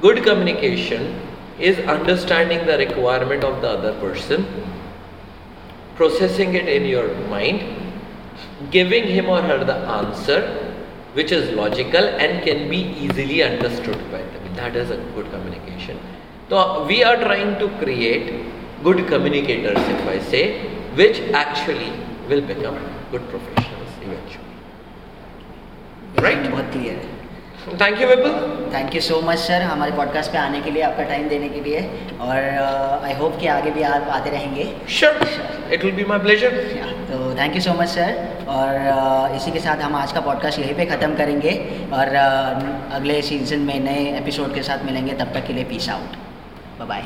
Good 0.00 0.22
communication 0.24 1.20
is 1.58 1.78
understanding 1.96 2.66
the 2.66 2.78
requirement 2.78 3.44
of 3.44 3.62
the 3.62 3.68
other 3.68 3.92
person, 4.00 4.44
processing 5.94 6.54
it 6.54 6.68
in 6.68 6.84
your 6.84 7.14
mind, 7.28 7.62
giving 8.72 9.04
him 9.04 9.28
or 9.28 9.40
her 9.42 9.64
the 9.64 9.76
answer 10.00 10.40
which 11.14 11.32
is 11.32 11.54
logical 11.54 12.04
and 12.24 12.44
can 12.44 12.68
be 12.68 12.80
easily 13.04 13.42
understood 13.42 13.98
by 14.10 14.18
them. 14.18 14.54
That 14.56 14.76
is 14.76 14.90
a 14.90 14.96
good 15.14 15.30
communication. 15.30 15.98
So, 16.50 16.84
we 16.86 17.02
are 17.04 17.16
trying 17.16 17.58
to 17.60 17.68
create 17.78 18.44
good 18.82 19.06
communicators, 19.06 19.78
if 19.78 20.06
I 20.06 20.18
say, 20.18 20.68
which 20.94 21.20
actually 21.32 21.92
will 22.28 22.42
become 22.42 22.78
good 23.10 23.26
professionals. 23.28 23.75
Right? 26.24 26.50
बहुत 26.50 26.70
clear 26.72 26.96
है 26.96 27.14
Thank 27.78 28.00
you, 28.00 28.06
Vipul. 28.10 28.34
Thank 28.74 28.94
you 28.94 29.00
so 29.00 29.20
much 29.24 29.38
sir 29.38 29.62
हमारे 29.62 29.92
podcast 29.92 30.32
पे 30.32 30.38
आने 30.38 30.60
के 30.62 30.70
लिए 30.70 30.82
आपका 30.82 31.02
time 31.02 31.28
देने 31.28 31.48
के 31.48 31.60
लिए 31.60 31.80
और 32.20 32.36
आई 32.36 33.12
uh, 33.14 33.20
होप 33.20 33.38
कि 33.40 33.46
आगे 33.54 33.70
भी 33.70 33.82
आप 33.90 34.08
आते 34.18 34.30
रहेंगे 34.30 34.64
Sure. 34.98 35.12
It 35.76 35.84
will 35.86 35.96
be 35.98 36.06
my 36.12 36.18
pleasure. 36.26 36.52
Yeah, 36.76 36.86
तो 37.10 37.34
thank 37.38 37.54
you 37.54 37.60
so 37.60 37.72
much 37.80 37.88
sir 37.88 38.44
और 38.48 38.74
अ, 38.86 39.36
इसी 39.36 39.50
के 39.50 39.60
साथ 39.60 39.82
हम 39.82 39.94
आज 39.96 40.12
का 40.12 40.20
पॉडकास्ट 40.30 40.58
यहीं 40.58 40.74
पे 40.74 40.86
ख़त्म 40.94 41.14
करेंगे 41.16 41.52
और 41.92 42.14
अ, 42.14 42.26
अगले 42.96 43.20
सीज़न 43.30 43.68
में 43.70 43.78
नए 43.84 44.06
एपिसोड 44.18 44.54
के 44.54 44.62
साथ 44.70 44.84
मिलेंगे 44.86 45.12
तब 45.22 45.34
तक 45.34 45.46
के 45.46 45.52
लिए 45.52 45.64
पीस 45.74 45.88
आउट 45.98 46.82
बाय 46.88 47.02